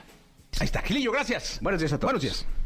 Ahí 0.59 0.65
está, 0.65 0.83
Gilillo, 0.83 1.13
gracias. 1.13 1.59
Buenos 1.63 1.81
días 1.81 1.93
a 1.93 1.99
todos. 1.99 2.13
Buenos 2.13 2.23
días. 2.23 2.60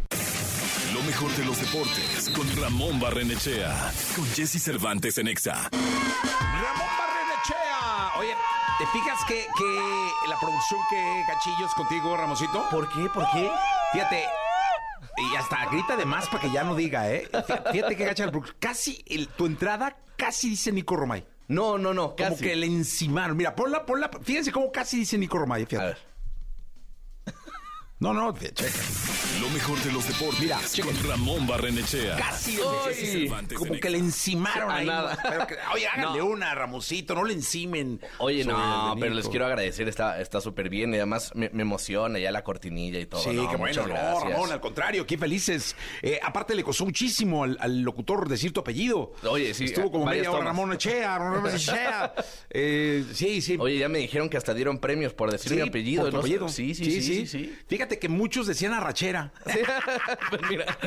Lo 0.94 1.02
mejor 1.02 1.30
de 1.36 1.44
los 1.44 1.60
deportes 1.60 2.30
con 2.34 2.46
Ramón 2.56 3.00
Barrenechea. 3.00 3.92
Con 4.14 4.24
Jesse 4.26 4.62
Cervantes 4.62 5.18
en 5.18 5.26
Exa. 5.28 5.68
Ramón 5.72 6.88
Barrenechea. 6.98 8.12
Oye, 8.18 8.34
¿te 8.78 8.86
fijas 8.86 9.18
que, 9.26 9.46
que 9.58 10.28
la 10.28 10.38
producción 10.38 10.80
que 10.90 11.24
Gachillos 11.28 11.74
contigo, 11.74 12.16
Ramosito? 12.16 12.68
¿Por 12.70 12.88
qué? 12.92 13.08
¿Por 13.12 13.28
qué? 13.32 13.50
Fíjate. 13.92 14.24
Y 15.16 15.36
hasta 15.36 15.66
grita 15.66 15.96
de 15.96 16.04
más 16.04 16.28
para 16.28 16.40
que 16.42 16.50
ya 16.52 16.62
no 16.64 16.74
diga, 16.74 17.10
¿eh? 17.10 17.28
Fíjate 17.72 17.96
que 17.96 18.04
gacha. 18.04 18.30
Casi 18.60 19.02
el- 19.06 19.28
tu 19.28 19.46
entrada 19.46 19.96
casi 20.16 20.50
dice 20.50 20.70
Nico 20.72 20.96
Romay. 20.96 21.26
No, 21.48 21.76
no, 21.76 21.92
no, 21.92 22.14
Como 22.16 22.30
casi. 22.30 22.44
que 22.44 22.56
le 22.56 22.66
encimaron. 22.66 23.36
Mira, 23.36 23.54
ponla, 23.54 23.84
ponla. 23.84 24.10
Fíjense 24.22 24.50
cómo 24.52 24.70
casi 24.72 24.98
dice 24.98 25.18
Nico 25.18 25.38
Romay. 25.38 25.64
A 25.64 25.66
Fíjate. 25.66 25.86
ver. 25.86 26.13
No, 28.00 28.12
no, 28.12 28.34
checa. 28.36 28.68
Lo 29.40 29.48
mejor 29.50 29.78
de 29.82 29.92
los 29.92 30.06
deportes 30.06 30.40
Mira, 30.40 30.58
con 30.82 31.08
Ramón 31.08 31.46
Barrenechea. 31.46 32.16
Casi 32.16 32.56
como 33.54 33.74
que 33.80 33.88
le 33.88 33.98
encimaron 33.98 34.70
A 34.70 34.76
ahí. 34.76 34.86
nada. 34.86 35.16
Pero 35.22 35.46
que- 35.46 35.54
oye, 35.72 35.86
háganle 35.86 36.18
No. 36.18 36.26
una, 36.26 36.54
Ramosito, 36.54 37.14
no 37.14 37.24
le 37.24 37.34
encimen. 37.34 38.00
Oye, 38.18 38.44
no, 38.44 38.94
pero 38.98 39.14
les 39.14 39.28
quiero 39.28 39.46
agradecer, 39.46 39.88
está 39.88 40.20
está 40.20 40.40
súper 40.40 40.68
bien 40.68 40.92
y 40.92 40.96
además 40.96 41.30
me, 41.34 41.50
me 41.50 41.62
emociona 41.62 42.18
ya 42.18 42.30
la 42.32 42.42
cortinilla 42.44 42.98
y 42.98 43.06
todo. 43.06 43.22
Sí, 43.22 43.30
no, 43.30 43.48
qué 43.48 43.56
bueno, 43.56 43.86
no. 43.86 43.94
Ramón, 44.20 44.52
al 44.52 44.60
contrario, 44.60 45.06
qué 45.06 45.16
felices. 45.16 45.76
Eh, 46.02 46.18
aparte 46.22 46.54
le 46.54 46.62
costó 46.64 46.84
muchísimo 46.84 47.44
al, 47.44 47.56
al 47.60 47.80
locutor 47.80 48.28
decir 48.28 48.52
tu 48.52 48.60
apellido. 48.60 49.12
Oye, 49.22 49.54
sí, 49.54 49.64
Estuvo 49.66 49.90
como 49.90 50.06
media 50.06 50.30
hora. 50.30 50.44
Ramón 50.46 50.72
Echea, 50.72 51.16
Ramón 51.18 51.54
Echea. 51.54 52.12
Eh, 52.56 53.04
sí, 53.12 53.40
sí. 53.42 53.56
Oye, 53.58 53.78
ya 53.78 53.88
me 53.88 53.98
dijeron 53.98 54.28
que 54.28 54.36
hasta 54.36 54.54
dieron 54.54 54.78
premios 54.78 55.12
por 55.12 55.30
decir 55.32 55.50
Sí, 55.50 55.56
mi 55.56 55.62
apellido. 55.62 56.02
por 56.02 56.10
tu 56.10 56.16
¿no? 56.16 56.20
apellido. 56.20 56.48
Sí, 56.48 56.72
sí, 56.74 56.84
sí, 56.84 57.02
sí, 57.02 57.26
sí. 57.26 57.58
Fíjate 57.66 57.83
que 57.88 58.08
muchos 58.08 58.46
decían 58.46 58.72
arrachera. 58.72 59.32
Sí. 59.46 59.58
Pues 60.30 60.42
mira, 60.50 60.78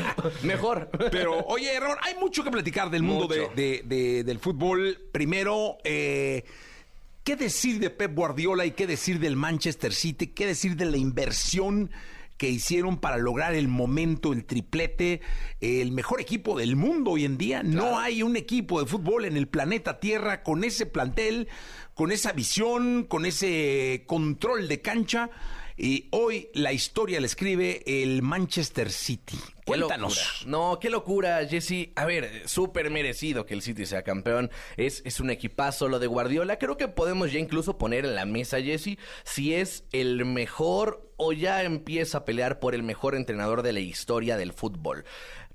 mejor. 0.44 0.90
Pero, 1.12 1.46
oye, 1.48 1.80
Ramón, 1.80 1.98
hay 2.02 2.16
mucho 2.16 2.44
que 2.44 2.52
platicar 2.52 2.90
del 2.90 3.04
mundo 3.04 3.28
de, 3.28 3.42
Mucho. 3.42 3.54
de- 3.56 3.82
de- 3.86 4.24
del 4.24 4.40
fútbol. 4.40 4.98
Primero, 5.12 5.78
eh, 5.84 6.44
¿qué 7.24 7.36
decir 7.36 7.80
de 7.80 7.90
Pep 7.90 8.14
Guardiola 8.16 8.66
y 8.66 8.72
qué 8.72 8.88
decir 8.88 9.20
del 9.20 9.36
Manchester 9.36 9.94
City? 9.94 10.28
¿Qué 10.28 10.46
decir 10.46 10.76
de 10.76 10.86
la 10.86 10.98
inversión 10.98 11.92
que 12.38 12.50
hicieron 12.50 12.98
para 13.00 13.18
lograr 13.18 13.56
el 13.56 13.68
momento, 13.68 14.32
el 14.34 14.46
triplete, 14.46 15.22
el 15.60 15.92
mejor 15.92 16.22
equipo 16.22 16.58
del 16.58 16.76
mundo 16.76 17.12
hoy 17.12 17.26
en 17.26 17.38
día? 17.38 17.64
No 17.64 17.98
hay 18.00 18.22
un 18.24 18.36
equipo 18.36 18.80
de 18.80 18.86
fútbol 18.88 19.26
en 19.26 19.38
el 19.38 19.48
planeta 19.48 20.00
Tierra 20.00 20.44
con 20.44 20.64
ese 20.64 20.86
plantel, 20.86 21.48
con 21.96 22.12
esa 22.12 22.34
visión, 22.34 23.06
con 23.06 23.26
ese 23.26 24.04
control 24.08 24.68
de 24.68 24.82
cancha. 24.82 25.30
Y 25.80 26.08
hoy 26.10 26.50
la 26.56 26.74
historia 26.74 27.20
la 27.20 27.28
escribe 27.28 27.84
el 27.86 28.24
Manchester 28.24 28.92
City. 28.92 29.38
Cuéntanos. 29.64 30.44
No, 30.48 30.80
qué 30.80 30.90
locura, 30.90 31.46
Jesse. 31.48 31.90
A 31.96 32.06
ver, 32.06 32.50
súper 32.50 32.90
merecido 32.90 33.46
que 33.46 33.54
el 33.54 33.62
City 33.62 33.86
sea 33.86 34.02
campeón. 34.02 34.50
Es, 34.76 35.04
es 35.06 35.20
un 35.20 35.30
equipazo 35.30 35.88
lo 35.88 36.00
de 36.00 36.08
Guardiola. 36.08 36.58
Creo 36.58 36.78
que 36.78 36.88
podemos 36.88 37.32
ya 37.32 37.38
incluso 37.38 37.78
poner 37.78 38.06
en 38.06 38.16
la 38.16 38.26
mesa, 38.26 38.60
Jesse, 38.60 38.98
si 39.24 39.54
es 39.54 39.84
el 39.92 40.26
mejor 40.26 41.12
o 41.16 41.32
ya 41.32 41.62
empieza 41.62 42.20
a 42.20 42.26
pelear 42.26 42.60
por 42.60 42.74
el 42.74 42.82
mejor 42.82 43.14
entrenador 43.14 43.62
de 43.62 43.74
la 43.74 43.80
historia 43.80 44.36
del 44.36 44.54
fútbol. 44.54 45.06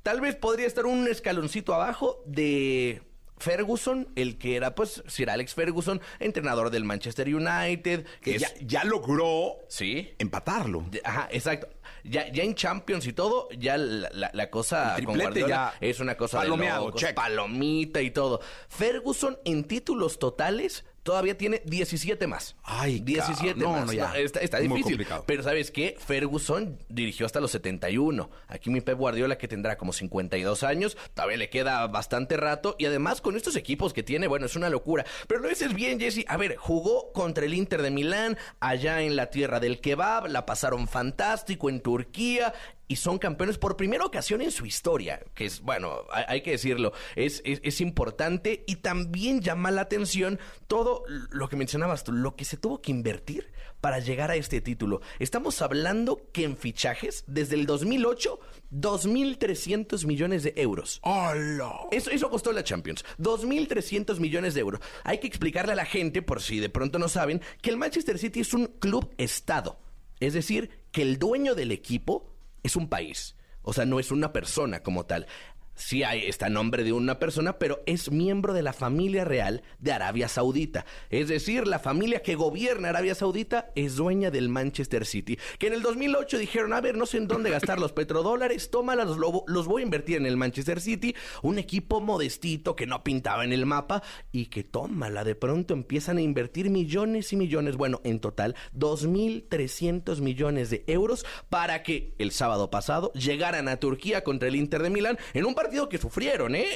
Tal 0.04 0.20
vez 0.20 0.36
podría 0.36 0.68
estar 0.68 0.86
un 0.86 1.08
escaloncito 1.08 1.74
abajo 1.74 2.22
de 2.26 3.02
Ferguson, 3.42 4.08
el 4.16 4.38
que 4.38 4.56
era 4.56 4.74
pues 4.74 5.02
Sir 5.06 5.28
Alex 5.30 5.54
Ferguson, 5.54 6.00
entrenador 6.20 6.70
del 6.70 6.84
Manchester 6.84 7.26
United, 7.34 8.06
que 8.22 8.38
ya, 8.60 8.84
logró 8.84 9.56
Sí. 9.68 10.14
empatarlo. 10.18 10.84
Ajá, 11.04 11.28
exacto. 11.30 11.68
Ya, 12.04 12.30
ya 12.32 12.42
en 12.42 12.54
Champions 12.54 13.06
y 13.06 13.12
todo, 13.12 13.48
ya 13.58 13.76
la, 13.76 14.08
la- 14.12 14.30
la 14.32 14.50
cosa 14.50 14.96
El 14.96 15.04
con 15.04 15.18
Guardiola 15.18 15.74
ya 15.80 15.86
es 15.86 16.00
una 16.00 16.16
cosa 16.16 16.38
palomeado, 16.38 16.80
de 16.80 16.86
locos, 16.86 17.04
palomita 17.14 18.00
y 18.00 18.10
todo. 18.10 18.40
Ferguson 18.68 19.38
en 19.44 19.64
títulos 19.64 20.18
totales 20.18 20.84
todavía 21.02 21.36
tiene 21.36 21.62
17 21.64 22.26
más. 22.26 22.56
Ay, 22.62 23.00
17 23.00 23.54
ca- 23.54 23.60
no, 23.60 23.72
más. 23.72 23.86
no, 23.86 23.92
ya. 23.92 24.12
está, 24.16 24.40
está 24.40 24.58
Muy 24.58 24.68
difícil. 24.68 24.92
complicado. 24.92 25.24
Pero 25.26 25.42
¿sabes 25.42 25.70
qué? 25.70 25.96
Ferguson 25.98 26.78
dirigió 26.88 27.26
hasta 27.26 27.40
los 27.40 27.50
71. 27.52 28.30
Aquí 28.48 28.70
mi 28.70 28.80
Pep 28.80 28.96
Guardiola 28.98 29.36
que 29.38 29.48
tendrá 29.48 29.76
como 29.76 29.92
52 29.92 30.62
años, 30.62 30.96
todavía 31.14 31.36
le 31.36 31.50
queda 31.50 31.86
bastante 31.86 32.36
rato 32.36 32.76
y 32.78 32.86
además 32.86 33.20
con 33.20 33.36
estos 33.36 33.56
equipos 33.56 33.92
que 33.92 34.02
tiene, 34.02 34.26
bueno, 34.28 34.46
es 34.46 34.56
una 34.56 34.70
locura. 34.70 35.04
Pero 35.26 35.40
lo 35.40 35.48
dices 35.48 35.74
bien, 35.74 35.98
Jesse. 35.98 36.24
A 36.28 36.36
ver, 36.36 36.56
jugó 36.56 37.12
contra 37.12 37.44
el 37.44 37.54
Inter 37.54 37.82
de 37.82 37.90
Milán 37.90 38.36
allá 38.60 39.02
en 39.02 39.16
la 39.16 39.30
tierra 39.30 39.60
del 39.60 39.80
kebab, 39.80 40.28
la 40.28 40.46
pasaron 40.46 40.86
fantástico 40.88 41.68
en 41.68 41.80
Turquía 41.80 42.52
y 42.92 42.96
son 42.96 43.18
campeones 43.18 43.56
por 43.56 43.78
primera 43.78 44.04
ocasión 44.04 44.42
en 44.42 44.50
su 44.50 44.66
historia, 44.66 45.22
que 45.34 45.46
es, 45.46 45.62
bueno, 45.62 46.02
hay, 46.12 46.24
hay 46.28 46.42
que 46.42 46.50
decirlo, 46.50 46.92
es, 47.16 47.40
es, 47.42 47.58
es 47.64 47.80
importante 47.80 48.64
y 48.66 48.76
también 48.76 49.40
llama 49.40 49.70
la 49.70 49.80
atención 49.80 50.38
todo 50.66 51.02
lo 51.30 51.48
que 51.48 51.56
mencionabas 51.56 52.04
tú, 52.04 52.12
lo 52.12 52.36
que 52.36 52.44
se 52.44 52.58
tuvo 52.58 52.82
que 52.82 52.90
invertir 52.90 53.50
para 53.80 53.98
llegar 53.98 54.30
a 54.30 54.36
este 54.36 54.60
título. 54.60 55.00
Estamos 55.20 55.62
hablando 55.62 56.20
que 56.32 56.44
en 56.44 56.58
fichajes, 56.58 57.24
desde 57.26 57.54
el 57.54 57.64
2008, 57.64 58.38
2.300 58.70 60.04
millones 60.04 60.42
de 60.42 60.52
euros. 60.56 61.00
¡Hola! 61.02 61.72
Eso, 61.92 62.10
eso 62.10 62.28
costó 62.28 62.52
la 62.52 62.62
Champions. 62.62 63.06
2.300 63.18 64.20
millones 64.20 64.52
de 64.52 64.60
euros. 64.60 64.82
Hay 65.02 65.16
que 65.16 65.28
explicarle 65.28 65.72
a 65.72 65.76
la 65.76 65.86
gente, 65.86 66.20
por 66.20 66.42
si 66.42 66.60
de 66.60 66.68
pronto 66.68 66.98
no 66.98 67.08
saben, 67.08 67.40
que 67.62 67.70
el 67.70 67.78
Manchester 67.78 68.18
City 68.18 68.40
es 68.40 68.52
un 68.52 68.66
club 68.66 69.14
estado. 69.16 69.80
Es 70.20 70.34
decir, 70.34 70.82
que 70.92 71.02
el 71.02 71.18
dueño 71.18 71.54
del 71.54 71.72
equipo 71.72 72.31
es 72.62 72.76
un 72.76 72.88
país. 72.88 73.36
O 73.62 73.72
sea, 73.72 73.84
no 73.84 74.00
es 74.00 74.10
una 74.10 74.32
persona 74.32 74.82
como 74.82 75.06
tal. 75.06 75.26
Sí 75.74 76.02
hay, 76.02 76.26
está 76.26 76.48
nombre 76.50 76.84
de 76.84 76.92
una 76.92 77.18
persona, 77.18 77.58
pero 77.58 77.82
es 77.86 78.10
miembro 78.10 78.52
de 78.52 78.62
la 78.62 78.72
familia 78.74 79.24
real 79.24 79.62
de 79.78 79.92
Arabia 79.92 80.28
Saudita. 80.28 80.84
Es 81.08 81.28
decir, 81.28 81.66
la 81.66 81.78
familia 81.78 82.22
que 82.22 82.34
gobierna 82.34 82.90
Arabia 82.90 83.14
Saudita 83.14 83.70
es 83.74 83.96
dueña 83.96 84.30
del 84.30 84.48
Manchester 84.50 85.06
City. 85.06 85.38
Que 85.58 85.68
en 85.68 85.72
el 85.72 85.82
2008 85.82 86.36
dijeron, 86.38 86.72
a 86.74 86.80
ver, 86.82 86.96
no 86.96 87.06
sé 87.06 87.16
en 87.16 87.26
dónde 87.26 87.48
gastar 87.50 87.78
los 87.80 87.92
petrodólares, 87.92 88.70
tómalos, 88.70 89.16
lo- 89.16 89.44
los 89.46 89.66
voy 89.66 89.80
a 89.82 89.84
invertir 89.86 90.18
en 90.18 90.26
el 90.26 90.36
Manchester 90.36 90.80
City. 90.80 91.16
Un 91.42 91.58
equipo 91.58 92.00
modestito 92.02 92.76
que 92.76 92.86
no 92.86 93.02
pintaba 93.02 93.42
en 93.44 93.52
el 93.52 93.64
mapa 93.64 94.02
y 94.30 94.46
que 94.46 94.64
tómala, 94.64 95.24
de 95.24 95.34
pronto 95.34 95.72
empiezan 95.72 96.18
a 96.18 96.22
invertir 96.22 96.68
millones 96.68 97.32
y 97.32 97.36
millones, 97.36 97.76
bueno, 97.76 98.00
en 98.04 98.20
total, 98.20 98.54
2.300 98.76 100.20
millones 100.20 100.70
de 100.70 100.84
euros 100.86 101.24
para 101.48 101.82
que 101.82 102.14
el 102.18 102.30
sábado 102.30 102.70
pasado 102.70 103.12
llegaran 103.14 103.68
a 103.68 103.76
Turquía 103.78 104.22
contra 104.22 104.48
el 104.48 104.56
Inter 104.56 104.82
de 104.82 104.90
Milán 104.90 105.18
en 105.34 105.44
un 105.46 105.54
partido 105.62 105.88
que 105.88 105.98
sufrieron, 105.98 106.54
¿eh? 106.54 106.66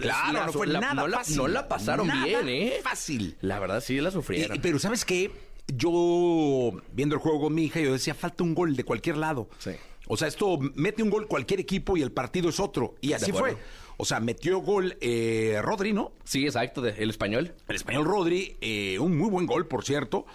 Claro, 0.00 0.32
La- 0.32 0.46
no 0.46 0.52
fue 0.52 0.66
la- 0.66 0.80
nada 0.80 0.94
no 0.94 1.08
la, 1.08 1.18
fácil. 1.18 1.36
no 1.36 1.48
la 1.48 1.68
pasaron 1.68 2.06
Nada 2.06 2.24
bien, 2.24 2.48
¿eh? 2.48 2.74
fácil. 2.82 3.36
La 3.40 3.58
verdad 3.58 3.80
sí 3.80 4.00
la 4.00 4.08
Y- 4.08 4.12
sufrieron. 4.12 4.58
pero 4.62 4.78
¿sabes 4.78 5.04
qué? 5.04 5.30
Yo, 5.68 6.72
viendo 6.92 7.14
el 7.16 7.20
juego 7.20 7.40
con 7.42 7.54
mi 7.54 7.64
hija, 7.64 7.80
yo 7.80 7.92
decía, 7.92 8.14
falta 8.14 8.42
un 8.44 8.54
gol 8.54 8.76
de 8.76 8.84
cualquier 8.84 9.16
lado. 9.16 9.48
Sí. 9.58 9.72
O 10.08 10.16
sea, 10.16 10.28
esto 10.28 10.58
mete 10.74 11.02
un 11.02 11.10
gol 11.10 11.26
cualquier 11.26 11.58
equipo 11.60 11.96
y 11.96 12.02
el 12.02 12.12
partido 12.12 12.48
es 12.48 12.60
otro. 12.60 12.94
Y 13.00 13.12
así 13.12 13.32
fue. 13.32 13.56
O 13.96 14.04
sea, 14.04 14.20
metió 14.20 14.58
gol 14.58 14.96
eh, 15.00 15.58
Rodri, 15.62 15.92
¿no? 15.92 16.12
Sí, 16.24 16.44
exacto, 16.44 16.82
de- 16.82 17.02
el 17.02 17.10
español. 17.10 17.54
El 17.66 17.76
español 17.76 18.04
Rodri, 18.04 18.56
eh, 18.60 18.98
un 19.00 19.16
muy 19.16 19.30
buen 19.30 19.46
gol, 19.46 19.66
por 19.66 19.84
cierto. 19.84 20.26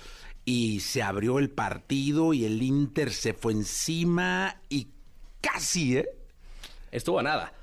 Y 0.44 0.80
se 0.80 1.04
abrió 1.04 1.38
el 1.40 1.50
partido 1.52 2.34
y 2.34 2.44
el 2.46 2.62
Inter 2.64 3.14
se 3.14 3.34
fue 3.34 3.54
encima 3.54 4.60
y 4.70 4.88
casi, 5.40 5.98
¿eh? 5.98 6.10
Estuvo 6.92 7.20
a 7.20 7.24
nada. 7.24 7.54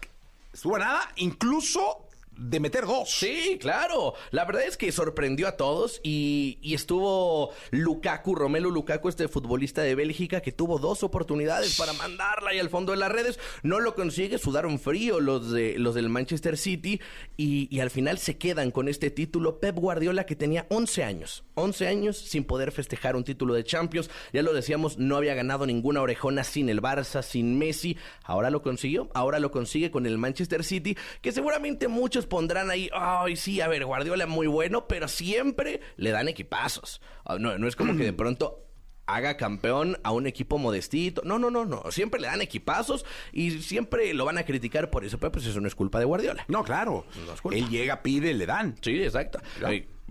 Estuvo 0.59 0.77
nada. 0.77 1.09
Incluso 1.19 2.08
de 2.39 2.61
meter 2.61 2.87
dos. 2.87 3.11
Sí, 3.11 3.59
claro. 3.61 4.15
La 4.31 4.45
verdad 4.45 4.63
es 4.63 4.77
que 4.77 4.93
sorprendió 4.93 5.49
a 5.49 5.57
todos 5.57 6.01
y, 6.03 6.59
y 6.63 6.75
estuvo 6.75 7.51
Lukaku, 7.71 8.35
Romelu 8.35 8.71
Lukaku, 8.71 9.09
este 9.09 9.29
futbolista 9.29 9.83
de 9.83 9.95
Bélgica, 9.95 10.41
que 10.41 10.53
tuvo 10.53 10.79
dos 10.79 11.03
oportunidades 11.03 11.77
para 11.77 11.93
mandarla 11.93 12.51
ahí 12.51 12.59
al 12.59 12.71
fondo 12.71 12.93
de 12.93 12.99
las 12.99 13.11
redes. 13.11 13.39
No 13.63 13.81
lo 13.81 13.95
consigue, 13.95 14.39
sudaron 14.39 14.79
frío 14.79 15.21
los, 15.21 15.51
de, 15.51 15.79
los 15.79 15.95
del 15.95 16.09
Manchester 16.09 16.57
City 16.57 17.01
y, 17.37 17.75
y 17.75 17.81
al 17.81 17.91
final 17.91 18.19
se 18.19 18.39
quedan 18.39 18.71
con 18.71 18.89
este 18.89 19.11
título. 19.11 19.59
Pep 19.59 19.75
Guardiola, 19.75 20.25
que 20.25 20.37
tenía 20.37 20.67
11 20.71 21.05
años, 21.05 21.45
11 21.55 21.89
años 21.89 22.19
sin 22.19 22.45
poder 22.45 22.71
festejar 22.71 23.17
un 23.17 23.25
título 23.25 23.55
de 23.55 23.65
Champions. 23.65 24.11
Ya 24.33 24.43
lo 24.43 24.53
decíamos, 24.55 24.99
no 24.99 25.17
había 25.17 25.35
ganado 25.35 25.67
ninguna 25.67 26.03
orejona 26.03 26.45
sin 26.45 26.69
el 26.69 26.81
Barça, 26.81 27.23
sin 27.23 27.59
Messi. 27.59 27.97
Ahora 28.23 28.51
lo 28.51 28.63
consiguió, 28.63 29.11
ahora 29.15 29.41
lo 29.41 29.51
consigue 29.51 29.91
con 29.91 30.07
el 30.07 30.19
Manchester 30.19 30.63
City, 30.63 30.97
que 31.21 31.33
seguramente 31.33 31.89
muchos 31.89 32.28
pondrán 32.29 32.71
ahí, 32.71 32.89
ay, 32.93 33.37
sí, 33.37 33.61
a 33.61 33.69
ver, 33.69 33.85
Guardiola 33.85 34.27
muy 34.27 34.47
bueno, 34.47 34.87
pero 34.87 35.09
siempre 35.09 35.81
le 35.97 36.11
dan 36.11 36.29
equipazos. 36.29 37.01
Ah, 37.25 37.37
No, 37.39 37.59
no 37.59 37.69
es 37.69 37.77
como 37.77 37.97
que 37.97 38.05
de 38.05 38.13
pronto 38.13 38.65
haga 39.07 39.39
campeón 39.39 39.97
a 40.03 40.13
un 40.13 40.27
equipo 40.27 40.59
modestito. 40.59 41.23
No, 41.25 41.39
no, 41.39 41.51
no, 41.51 41.65
no. 41.65 41.83
Siempre 41.91 42.21
le 42.21 42.27
dan 42.27 42.43
equipazos 42.43 43.07
y 43.33 43.63
siempre 43.63 44.13
lo 44.13 44.27
van 44.27 44.37
a 44.39 44.45
criticar 44.45 44.91
por 44.91 45.05
eso, 45.05 45.19
pero 45.19 45.33
pues 45.33 45.47
eso 45.47 45.61
no 45.61 45.67
es 45.67 45.75
culpa 45.75 45.99
de 45.99 46.05
Guardiola. 46.05 46.45
No, 46.49 46.63
claro. 46.63 47.07
No 47.27 47.33
es 47.33 47.41
culpa. 47.41 47.59
Él 47.59 47.69
llega, 47.71 48.03
pide, 48.03 48.35
le 48.35 48.45
dan. 48.45 48.77
Sí, 48.83 49.03
exacto. 49.03 49.41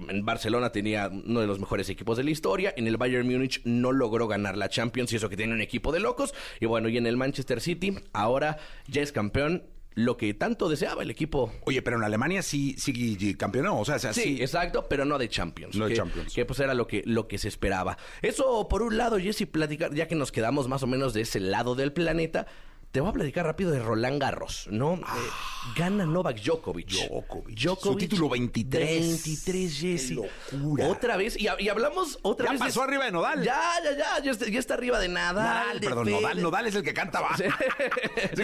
En 0.09 0.25
Barcelona 0.25 0.71
tenía 0.71 1.09
uno 1.09 1.41
de 1.41 1.47
los 1.47 1.59
mejores 1.59 1.89
equipos 1.89 2.17
de 2.17 2.23
la 2.23 2.29
historia. 2.31 2.73
En 2.75 2.87
el 2.87 2.97
Bayern 2.97 3.27
Múnich 3.27 3.61
no 3.65 3.91
logró 3.91 4.27
ganar 4.27 4.57
la 4.57 4.69
Champions 4.69 5.11
y 5.13 5.15
eso 5.15 5.29
que 5.29 5.37
tiene 5.37 5.53
un 5.53 5.61
equipo 5.61 5.91
de 5.91 5.99
locos. 5.99 6.33
Y 6.59 6.65
bueno, 6.65 6.89
y 6.89 6.97
en 6.97 7.07
el 7.07 7.17
Manchester 7.17 7.61
City 7.61 7.97
ahora 8.13 8.57
ya 8.87 9.01
es 9.01 9.11
campeón. 9.11 9.63
Lo 9.97 10.15
que 10.15 10.31
tanto 10.35 10.69
deseaba 10.69 11.01
el 11.01 11.09
equipo. 11.09 11.51
Oye, 11.65 11.81
pero 11.81 11.97
en 11.97 12.03
Alemania 12.03 12.43
sí, 12.43 12.75
sí 12.77 13.33
campeonó. 13.33 13.79
O 13.79 13.83
sea, 13.83 13.95
o 13.95 13.99
sea, 13.99 14.13
Sí, 14.13 14.21
sí. 14.21 14.41
exacto, 14.41 14.85
pero 14.87 15.05
no 15.05 15.17
de 15.17 15.27
Champions. 15.27 15.75
No 15.75 15.87
de 15.87 15.95
Champions. 15.95 16.35
Que 16.35 16.45
pues 16.45 16.59
era 16.59 16.75
lo 16.75 16.85
que, 16.85 17.01
lo 17.07 17.27
que 17.27 17.39
se 17.39 17.47
esperaba. 17.47 17.97
Eso 18.21 18.67
por 18.67 18.83
un 18.83 18.95
lado, 18.95 19.17
Jesse, 19.17 19.47
platicar, 19.47 19.91
ya 19.95 20.07
que 20.07 20.13
nos 20.13 20.31
quedamos 20.31 20.67
más 20.67 20.83
o 20.83 20.87
menos 20.87 21.15
de 21.15 21.21
ese 21.21 21.39
lado 21.39 21.73
del 21.73 21.93
planeta, 21.93 22.45
te 22.97 23.01
voy 23.01 23.11
a 23.11 23.13
platicar 23.13 23.45
rápido 23.45 23.69
de 23.69 23.77
Roland 23.77 24.19
Garros, 24.19 24.67
¿no? 24.71 24.95
Eh, 24.95 24.99
gana 25.75 26.03
Novak 26.03 26.41
Djokovic. 26.41 26.89
Djokovic. 26.89 27.77
Su 27.79 27.95
título 27.95 28.27
23. 28.27 28.89
23, 28.99 29.79
Jesse. 29.79 30.11
Locura. 30.15 30.87
Otra 30.87 31.15
vez, 31.15 31.39
y, 31.39 31.45
y 31.59 31.69
hablamos 31.69 32.17
otra 32.23 32.47
Ya 32.47 32.51
vez. 32.53 32.59
pasó 32.59 32.81
arriba 32.81 33.05
de 33.05 33.11
Nodal. 33.11 33.43
Ya, 33.43 33.61
ya, 33.83 33.95
ya, 33.95 34.23
ya 34.23 34.31
está, 34.31 34.49
ya 34.49 34.57
está 34.57 34.73
arriba 34.73 34.97
de 34.97 35.09
Nadal. 35.09 35.43
Nadal, 35.45 35.79
de 35.79 35.87
perdón. 35.87 36.09
Nodal, 36.09 36.41
Nodal 36.41 36.65
es 36.65 36.73
el 36.73 36.81
que 36.81 36.95
canta 36.95 37.21
bajo. 37.21 37.35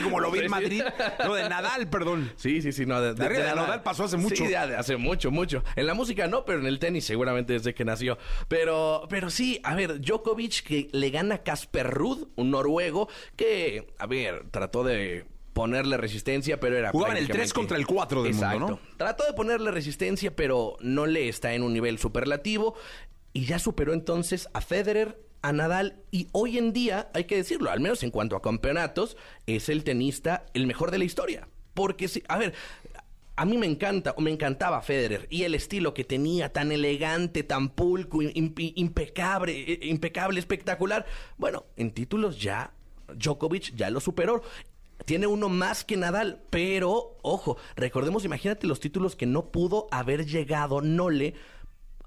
Como 0.04 0.20
lo 0.20 0.30
vi 0.30 0.42
en. 0.42 0.52
Madrid. 0.52 0.84
No, 1.26 1.34
de 1.34 1.50
Nadal, 1.50 1.88
perdón. 1.90 2.32
Sí, 2.36 2.62
sí, 2.62 2.72
sí, 2.74 2.86
no. 2.86 3.02
De, 3.02 3.16
De 3.16 3.40
Nadal 3.56 3.82
pasó 3.82 4.04
hace 4.04 4.18
mucho. 4.18 4.36
Sí, 4.46 4.52
ya 4.52 4.68
de 4.68 4.76
hace 4.76 4.98
mucho, 4.98 5.32
mucho. 5.32 5.64
En 5.76 5.88
la 5.88 5.96
música 5.96 6.28
no, 6.28 6.46
pero 6.46 6.60
en 6.60 6.68
el 6.68 6.78
tenis 6.78 7.06
seguramente 7.06 7.54
desde 7.54 7.74
que 7.74 7.86
nació. 7.86 8.20
Pero, 8.48 9.08
pero 9.10 9.32
sí, 9.32 9.60
a 9.64 9.74
ver, 9.74 10.00
Djokovic 10.00 10.62
que 10.62 10.90
le 10.92 11.10
gana 11.10 11.36
a 11.36 11.44
Casper 11.44 11.90
Ruud, 11.90 12.28
un 12.36 12.52
noruego, 12.52 13.10
que, 13.36 13.96
a 13.98 14.06
ver, 14.06 14.43
trató 14.52 14.84
de 14.84 15.26
ponerle 15.54 15.98
resistencia, 15.98 16.60
pero 16.60 16.78
era 16.78 16.92
Jugaban 16.92 17.18
el 17.18 17.26
prácticamente- 17.26 17.44
3 17.44 17.54
contra 17.54 17.78
el 17.78 17.86
4 17.86 18.24
del 18.24 18.34
mundo, 18.34 18.46
Exacto. 18.48 18.70
¿no? 18.90 18.98
Trató 18.98 19.24
de 19.26 19.34
ponerle 19.34 19.72
resistencia, 19.72 20.36
pero 20.36 20.78
no 20.82 21.06
le 21.06 21.30
está 21.30 21.54
en 21.54 21.62
un 21.64 21.74
nivel 21.74 22.00
superlativo. 22.00 22.76
Y 23.34 23.46
ya 23.46 23.60
superó 23.60 23.94
entonces 23.94 24.48
a 24.54 24.62
Federer, 24.62 25.20
a 25.42 25.52
Nadal. 25.54 26.02
Y 26.12 26.28
hoy 26.32 26.58
en 26.58 26.72
día, 26.74 27.10
hay 27.14 27.26
que 27.26 27.36
decirlo, 27.36 27.70
al 27.72 27.80
menos 27.82 28.02
en 28.04 28.12
cuanto 28.12 28.36
a 28.36 28.42
campeonatos, 28.42 29.18
es 29.46 29.70
el 29.70 29.84
tenista 29.84 30.46
el 30.54 30.66
mejor 30.68 30.90
de 30.92 30.98
la 31.00 31.04
historia. 31.06 31.48
Porque, 31.74 32.08
sí, 32.08 32.24
a 32.28 32.38
ver, 32.38 32.54
a 33.36 33.46
mí 33.46 33.58
me 33.58 33.66
encanta, 33.66 34.14
o 34.18 34.22
me 34.22 34.30
encantaba 34.32 34.82
Federer 34.84 35.28
y 35.32 35.44
el 35.44 35.56
estilo 35.56 35.94
que 35.96 36.04
tenía, 36.04 36.54
tan 36.54 36.72
elegante, 36.72 37.42
tan 37.44 37.70
pulco, 37.70 38.20
imp- 38.22 38.74
impecable, 38.76 39.54
eh, 39.74 39.80
impecable, 39.88 40.40
espectacular. 40.40 41.06
Bueno, 41.38 41.66
en 41.76 41.92
títulos 41.92 42.40
ya 42.40 42.72
Djokovic 43.17 43.75
ya 43.75 43.89
lo 43.89 44.00
superó. 44.00 44.41
Tiene 45.05 45.27
uno 45.27 45.50
más 45.50 45.84
que 45.84 45.98
Nadal, 45.98 46.43
pero 46.50 47.17
ojo, 47.24 47.58
recordemos, 47.75 48.24
imagínate 48.25 48.67
los 48.67 48.79
títulos 48.79 49.15
que 49.15 49.25
no 49.25 49.46
pudo 49.51 49.88
haber 49.91 50.25
llegado 50.25 50.82
Nole 50.82 51.34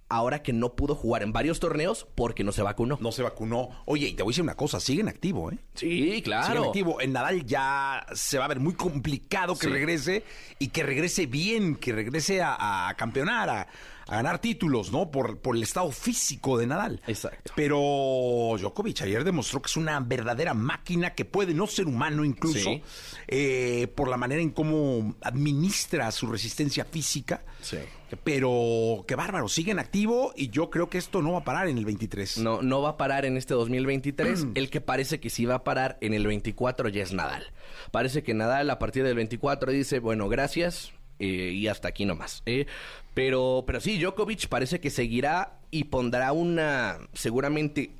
ahora 0.08 0.40
que 0.42 0.52
no 0.52 0.76
pudo 0.76 0.94
jugar 0.94 1.24
en 1.24 1.32
varios 1.32 1.58
torneos 1.58 2.06
porque 2.14 2.44
no 2.44 2.52
se 2.52 2.62
vacunó. 2.62 2.96
No 3.00 3.10
se 3.10 3.24
vacunó. 3.24 3.70
Oye, 3.86 4.06
y 4.08 4.14
te 4.14 4.22
voy 4.22 4.30
a 4.30 4.32
decir 4.32 4.44
una 4.44 4.54
cosa, 4.54 4.78
sigue 4.78 5.00
en 5.00 5.08
activo, 5.08 5.50
¿eh? 5.50 5.58
Sí, 5.74 5.90
Sigue 5.90 6.16
en 6.18 6.22
claro. 6.22 6.64
activo. 6.66 7.00
En 7.00 7.12
Nadal 7.12 7.44
ya 7.44 8.06
se 8.14 8.38
va 8.38 8.44
a 8.44 8.48
ver 8.48 8.60
muy 8.60 8.74
complicado 8.74 9.54
que 9.58 9.66
Sí. 9.66 9.72
regrese 9.72 10.22
y 10.60 10.68
que 10.68 10.84
regrese 10.84 11.26
bien, 11.26 11.74
que 11.74 11.92
regrese 11.92 12.40
a, 12.40 12.88
a 12.88 12.94
campeonar, 12.94 13.50
a, 13.50 13.66
a 14.08 14.16
ganar 14.16 14.40
títulos, 14.40 14.92
¿no? 14.92 15.10
Por, 15.10 15.38
por 15.38 15.56
el 15.56 15.62
estado 15.62 15.90
físico 15.90 16.58
de 16.58 16.66
Nadal. 16.66 17.00
Exacto. 17.06 17.52
Pero 17.56 18.54
Djokovic 18.58 19.02
ayer 19.02 19.24
demostró 19.24 19.60
que 19.60 19.66
es 19.66 19.76
una 19.76 19.98
verdadera 20.00 20.54
máquina 20.54 21.14
que 21.14 21.24
puede 21.24 21.54
no 21.54 21.66
ser 21.66 21.86
humano 21.86 22.24
incluso 22.24 22.58
Sí. 22.58 22.82
eh, 23.28 23.88
por 23.94 24.08
la 24.08 24.16
manera 24.16 24.40
en 24.40 24.50
cómo 24.50 25.16
administra 25.22 26.10
su 26.12 26.26
resistencia 26.28 26.84
física. 26.84 27.42
Sí. 27.60 27.78
Pero 28.22 29.04
qué 29.08 29.16
bárbaro, 29.16 29.48
sigue 29.48 29.72
en 29.72 29.80
activo 29.80 30.32
y 30.36 30.48
yo 30.50 30.70
creo 30.70 30.88
que 30.88 30.98
esto 30.98 31.22
no 31.22 31.32
va 31.32 31.38
a 31.38 31.44
parar 31.44 31.66
en 31.68 31.76
el 31.76 31.84
23. 31.84 32.38
No, 32.38 32.62
no 32.62 32.80
va 32.82 32.90
a 32.90 32.96
parar 32.96 33.24
en 33.24 33.36
este 33.36 33.54
2023. 33.54 34.46
el 34.54 34.70
que 34.70 34.80
parece 34.80 35.18
que 35.18 35.28
sí 35.30 35.44
va 35.44 35.56
a 35.56 35.64
parar 35.64 35.98
en 36.00 36.14
el 36.14 36.24
24 36.26 36.88
ya 36.88 37.02
es 37.02 37.12
Nadal. 37.12 37.52
Parece 37.90 38.22
que 38.22 38.34
Nadal 38.34 38.70
a 38.70 38.78
partir 38.78 39.02
del 39.02 39.16
24 39.16 39.72
dice, 39.72 39.98
bueno, 39.98 40.28
gracias 40.28 40.92
eh, 41.18 41.52
y 41.54 41.66
hasta 41.68 41.88
aquí 41.88 42.04
nomás. 42.04 42.42
eh. 42.46 42.66
Pero, 43.14 43.64
pero 43.66 43.80
sí, 43.80 43.98
Djokovic 43.98 44.46
parece 44.48 44.78
que 44.80 44.90
seguirá 44.90 45.58
y 45.70 45.84
pondrá 45.84 46.32
una, 46.32 46.98
seguramente, 47.14 47.90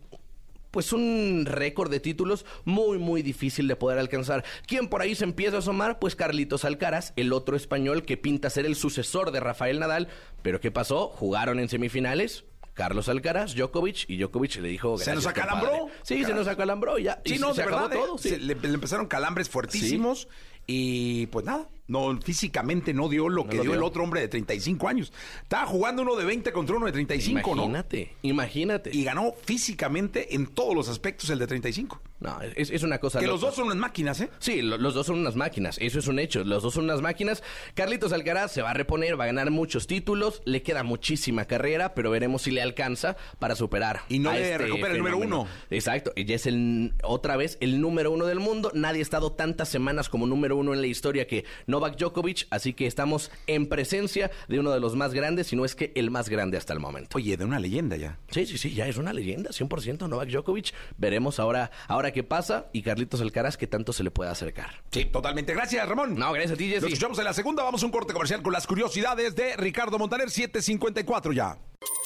pues 0.71 0.93
un 0.93 1.45
récord 1.47 1.91
de 1.91 2.01
títulos 2.01 2.45
muy, 2.67 2.99
muy 2.99 3.23
difícil 3.23 3.67
de 3.67 3.77
poder 3.77 3.99
alcanzar. 3.99 4.45
¿Quién 4.67 4.89
por 4.89 5.01
ahí 5.01 5.15
se 5.15 5.25
empieza 5.25 5.57
a 5.57 5.59
asomar? 5.61 5.99
Pues 5.99 6.17
Carlitos 6.17 6.67
Alcaraz, 6.67 7.15
el 7.17 7.33
otro 7.33 7.57
español 7.57 8.03
que 8.03 8.19
pinta 8.19 8.51
ser 8.51 8.67
el 8.67 8.77
sucesor 8.77 9.31
de 9.31 9.41
Rafael 9.41 9.79
Nadal. 9.81 10.09
Pero 10.43 10.61
¿qué 10.61 10.71
pasó? 10.71 11.09
Jugaron 11.09 11.61
en 11.61 11.71
semifinales. 11.71 12.45
Carlos 12.75 13.09
Alcaraz, 13.09 13.55
Djokovic, 13.55 14.05
y 14.11 14.19
Djokovic 14.19 14.57
le 14.57 14.69
dijo... 14.69 14.99
¿Se 14.99 15.15
nos 15.15 15.25
"Gracias, 15.25 15.45
acalambró? 15.45 15.71
compadre". 15.79 15.95
Sí, 16.03 16.25
se 16.25 16.35
nos 16.35 16.47
acalambró 16.47 16.99
ya. 16.99 17.23
Sí, 17.25 17.37
y 17.37 17.39
no, 17.39 17.55
se 17.55 17.63
de 17.63 17.69
verdad. 17.69 17.89
todo. 17.91 18.17
eh, 18.17 18.19
sí. 18.19 18.29
se 18.29 18.39
le, 18.39 18.55
le 18.55 18.69
empezaron 18.75 19.07
calambres 19.07 19.49
fuertísimos 19.49 20.29
y 20.67 21.25
pues 21.29 21.47
nada, 21.47 21.71
no 21.88 22.18
físicamente 22.20 22.92
no 22.94 23.09
dio 23.09 23.29
lo 23.29 23.46
que 23.46 23.57
lo 23.59 23.62
dio, 23.62 23.75
el 23.75 23.83
otro 23.83 24.03
hombre 24.03 24.20
de 24.20 24.29
35 24.29 24.88
años. 24.88 25.12
Estaba 25.42 25.66
jugando 25.66 26.03
uno 26.03 26.16
de 26.16 26.25
20 26.25 26.53
contra 26.53 26.77
uno 26.77 26.87
de 26.87 26.92
35, 26.92 27.55
¿no? 27.55 27.62
Imagínate, 27.62 28.14
imagínate. 28.22 28.90
Y 28.92 29.05
ganó 29.05 29.33
físicamente 29.44 30.35
en 30.35 30.46
todos 30.49 30.75
los 30.75 30.88
aspectos 30.88 31.31
el 31.31 31.38
de 31.38 31.46
35. 31.46 32.01
No, 32.18 32.40
es, 32.40 32.70
es 32.70 32.83
una 32.83 32.99
cosa 32.99 33.18
Que 33.20 33.27
los 33.27 33.42
dos 33.42 33.55
son 33.55 33.66
unas 33.66 33.77
máquinas, 33.77 34.20
¿eh? 34.20 34.31
Sí, 34.38 34.62
lo- 34.62 34.79
los 34.79 34.94
dos 34.94 35.07
son 35.07 35.18
unas 35.18 35.37
máquinas, 35.37 35.77
eso 35.81 35.99
es 35.99 36.07
un 36.07 36.18
hecho, 36.18 36.44
los 36.44 36.62
dos 36.62 36.72
son 36.75 36.85
unas 36.85 37.03
máquinas. 37.03 37.42
Carlitos 37.75 38.12
Alcaraz 38.12 38.53
se 38.53 38.62
va 38.62 38.70
a 38.70 38.75
reponer, 38.75 39.18
va 39.20 39.25
a 39.25 39.27
ganar 39.27 39.51
muchos 39.51 39.87
títulos, 39.87 40.40
le 40.44 40.62
queda 40.62 40.83
muchísima 40.83 41.44
carrera, 41.44 41.94
pero 41.94 42.11
veremos 42.11 42.42
si 42.42 42.51
le 42.53 42.62
alcanza 42.62 43.16
para 43.38 43.55
superar. 43.55 44.01
Y 44.09 44.18
no 44.18 44.33
le 44.33 44.42
este 44.42 44.59
recupera 44.59 44.92
el 44.92 44.99
número 44.99 45.18
uno. 45.18 45.46
Exacto, 45.70 46.12
y 46.16 46.25
ya 46.25 46.37
es 46.37 46.46
el, 46.46 46.94
otra 47.03 47.37
vez 47.37 47.59
el 47.61 47.81
número 47.81 48.11
uno 48.11 48.25
del 48.27 48.40
mundo. 48.40 48.70
Nadie 48.75 49.01
ha 49.01 49.03
estado 49.03 49.33
tantas 49.33 49.68
semanas 49.68 50.09
como 50.09 50.27
número 50.27 50.57
uno 50.57 50.72
en 50.72 50.81
la 50.81 50.87
historia 50.87 51.27
que 51.27 51.44
Novak 51.77 51.99
Djokovic, 51.99 52.47
así 52.49 52.73
que 52.73 52.87
estamos 52.87 53.31
en 53.47 53.67
presencia 53.67 54.31
de 54.49 54.59
uno 54.59 54.71
de 54.71 54.81
los 54.81 54.97
más 54.97 55.12
grandes, 55.12 55.49
si 55.49 55.57
no 55.57 55.67
es 55.67 55.75
que 55.75 55.93
el 55.95 56.11
más 56.11 56.31
grande 56.31 56.57
hasta 56.57 56.73
el 56.73 56.81
momento. 56.81 57.19
Oye, 57.19 57.37
de 57.37 57.45
una 57.45 57.61
leyenda 57.61 57.97
ya. 57.97 58.19
Sí, 58.31 58.47
sí, 58.47 58.57
sí, 58.57 58.73
ya 58.73 58.89
es 58.89 58.97
una 58.97 59.12
leyenda, 59.12 59.51
100% 59.51 60.09
Novak 60.09 60.31
Djokovic. 60.31 60.73
Veremos 60.97 61.39
ahora, 61.39 61.71
ahora 61.87 62.12
qué 62.12 62.23
pasa 62.23 62.69
y 62.73 62.81
Carlitos 62.81 63.21
Alcaraz 63.21 63.59
qué 63.59 63.67
tanto 63.67 63.93
se 63.93 64.03
le 64.03 64.11
puede 64.11 64.31
acercar. 64.31 64.83
Sí, 64.91 65.05
totalmente. 65.05 65.53
Gracias, 65.53 65.87
Ramón. 65.87 66.15
No, 66.15 66.33
gracias 66.33 66.53
a 66.55 66.57
ti, 66.57 66.69
Jesse. 66.69 66.85
Nos 66.85 66.93
escuchamos 66.93 67.19
en 67.19 67.25
la 67.25 67.35
segunda. 67.35 67.62
Vamos 67.62 67.83
a 67.83 67.87
un 67.87 67.93
corte 67.93 68.15
comercial 68.15 68.41
con 68.41 68.55
las 68.55 68.67
curiosidades 68.67 69.37
de 69.37 69.55
Ricardo 69.57 69.99
Montaner, 69.99 70.31
754 70.31 71.33
ya. 71.35 71.59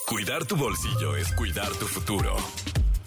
Cuidar 0.09 0.45
tu 0.47 0.57
bolsillo 0.57 1.15
es 1.15 1.33
cuidar 1.35 1.71
tu 1.75 1.87
futuro. 1.87 2.35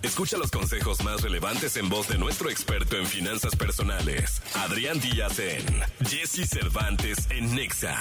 Escucha 0.04 0.38
los 0.38 0.52
consejos 0.52 1.02
más 1.02 1.22
relevantes 1.22 1.78
en 1.78 1.88
voz 1.88 2.10
de 2.10 2.18
nuestro 2.18 2.50
experto 2.50 2.98
en 2.98 3.06
finanzas 3.06 3.56
personales, 3.56 4.42
Adrián 4.54 5.00
Díaz 5.00 5.40
en 5.40 5.66
Jesse 6.06 6.46
Cervantes 6.50 7.18
en 7.30 7.56
Nexa. 7.56 7.98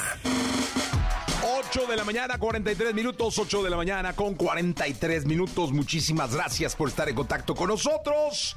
8 1.44 1.86
de 1.86 1.96
la 1.96 2.02
mañana, 2.02 2.38
43 2.38 2.92
minutos, 2.92 3.38
8 3.38 3.62
de 3.62 3.70
la 3.70 3.76
mañana 3.76 4.14
con 4.14 4.34
43 4.34 5.26
minutos. 5.26 5.70
Muchísimas 5.70 6.34
gracias 6.34 6.74
por 6.74 6.88
estar 6.88 7.08
en 7.08 7.14
contacto 7.14 7.54
con 7.54 7.68
nosotros. 7.68 8.56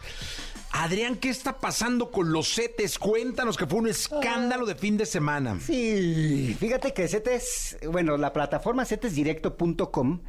Adrián, 0.71 1.15
¿qué 1.15 1.29
está 1.29 1.59
pasando 1.59 2.11
con 2.11 2.31
los 2.31 2.53
CETES? 2.53 2.99
Cuéntanos 2.99 3.57
que 3.57 3.65
fue 3.67 3.79
un 3.79 3.87
escándalo 3.87 4.65
de 4.65 4.75
fin 4.75 4.97
de 4.97 5.05
semana. 5.05 5.59
Sí, 5.65 6.55
fíjate 6.59 6.93
que 6.93 7.07
CETES, 7.07 7.77
bueno, 7.89 8.17
la 8.17 8.33
plataforma 8.33 8.85
cetesdirecto.com, 8.85 10.21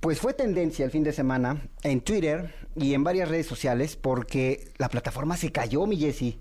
pues 0.00 0.20
fue 0.20 0.34
tendencia 0.34 0.84
el 0.84 0.90
fin 0.90 1.02
de 1.02 1.12
semana 1.12 1.68
en 1.82 2.00
Twitter 2.00 2.54
y 2.74 2.94
en 2.94 3.04
varias 3.04 3.28
redes 3.28 3.46
sociales 3.46 3.96
porque 3.96 4.72
la 4.78 4.88
plataforma 4.88 5.36
se 5.36 5.52
cayó, 5.52 5.86
mi 5.86 5.96
Jessy. 5.96 6.40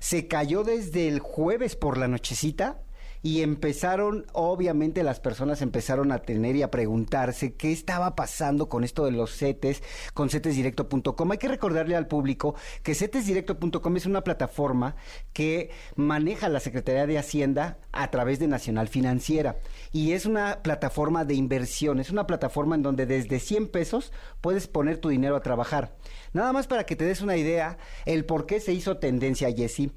Se 0.00 0.26
cayó 0.26 0.64
desde 0.64 1.08
el 1.08 1.20
jueves 1.20 1.76
por 1.76 1.98
la 1.98 2.08
nochecita 2.08 2.80
y 3.24 3.40
empezaron, 3.40 4.26
obviamente 4.34 5.02
las 5.02 5.18
personas 5.18 5.62
empezaron 5.62 6.12
a 6.12 6.18
tener 6.18 6.56
y 6.56 6.62
a 6.62 6.70
preguntarse 6.70 7.54
qué 7.54 7.72
estaba 7.72 8.14
pasando 8.14 8.68
con 8.68 8.84
esto 8.84 9.06
de 9.06 9.12
los 9.12 9.34
CETES, 9.34 9.82
con 10.12 10.28
cetesdirecto.com. 10.28 11.30
Hay 11.32 11.38
que 11.38 11.48
recordarle 11.48 11.96
al 11.96 12.06
público 12.06 12.54
que 12.82 12.94
cetesdirecto.com 12.94 13.96
es 13.96 14.04
una 14.04 14.20
plataforma 14.24 14.96
que 15.32 15.70
maneja 15.96 16.50
la 16.50 16.60
Secretaría 16.60 17.06
de 17.06 17.16
Hacienda 17.16 17.78
a 17.92 18.10
través 18.10 18.40
de 18.40 18.46
Nacional 18.46 18.88
Financiera 18.88 19.56
y 19.90 20.12
es 20.12 20.26
una 20.26 20.62
plataforma 20.62 21.24
de 21.24 21.32
inversión, 21.32 22.00
es 22.00 22.10
una 22.10 22.26
plataforma 22.26 22.74
en 22.74 22.82
donde 22.82 23.06
desde 23.06 23.40
100 23.40 23.68
pesos 23.68 24.12
puedes 24.42 24.68
poner 24.68 24.98
tu 24.98 25.08
dinero 25.08 25.34
a 25.34 25.40
trabajar. 25.40 25.96
Nada 26.34 26.52
más 26.52 26.66
para 26.66 26.84
que 26.84 26.94
te 26.94 27.06
des 27.06 27.22
una 27.22 27.38
idea 27.38 27.78
el 28.04 28.26
por 28.26 28.44
qué 28.44 28.60
se 28.60 28.74
hizo 28.74 28.98
tendencia, 28.98 29.50
Jesse. 29.50 29.88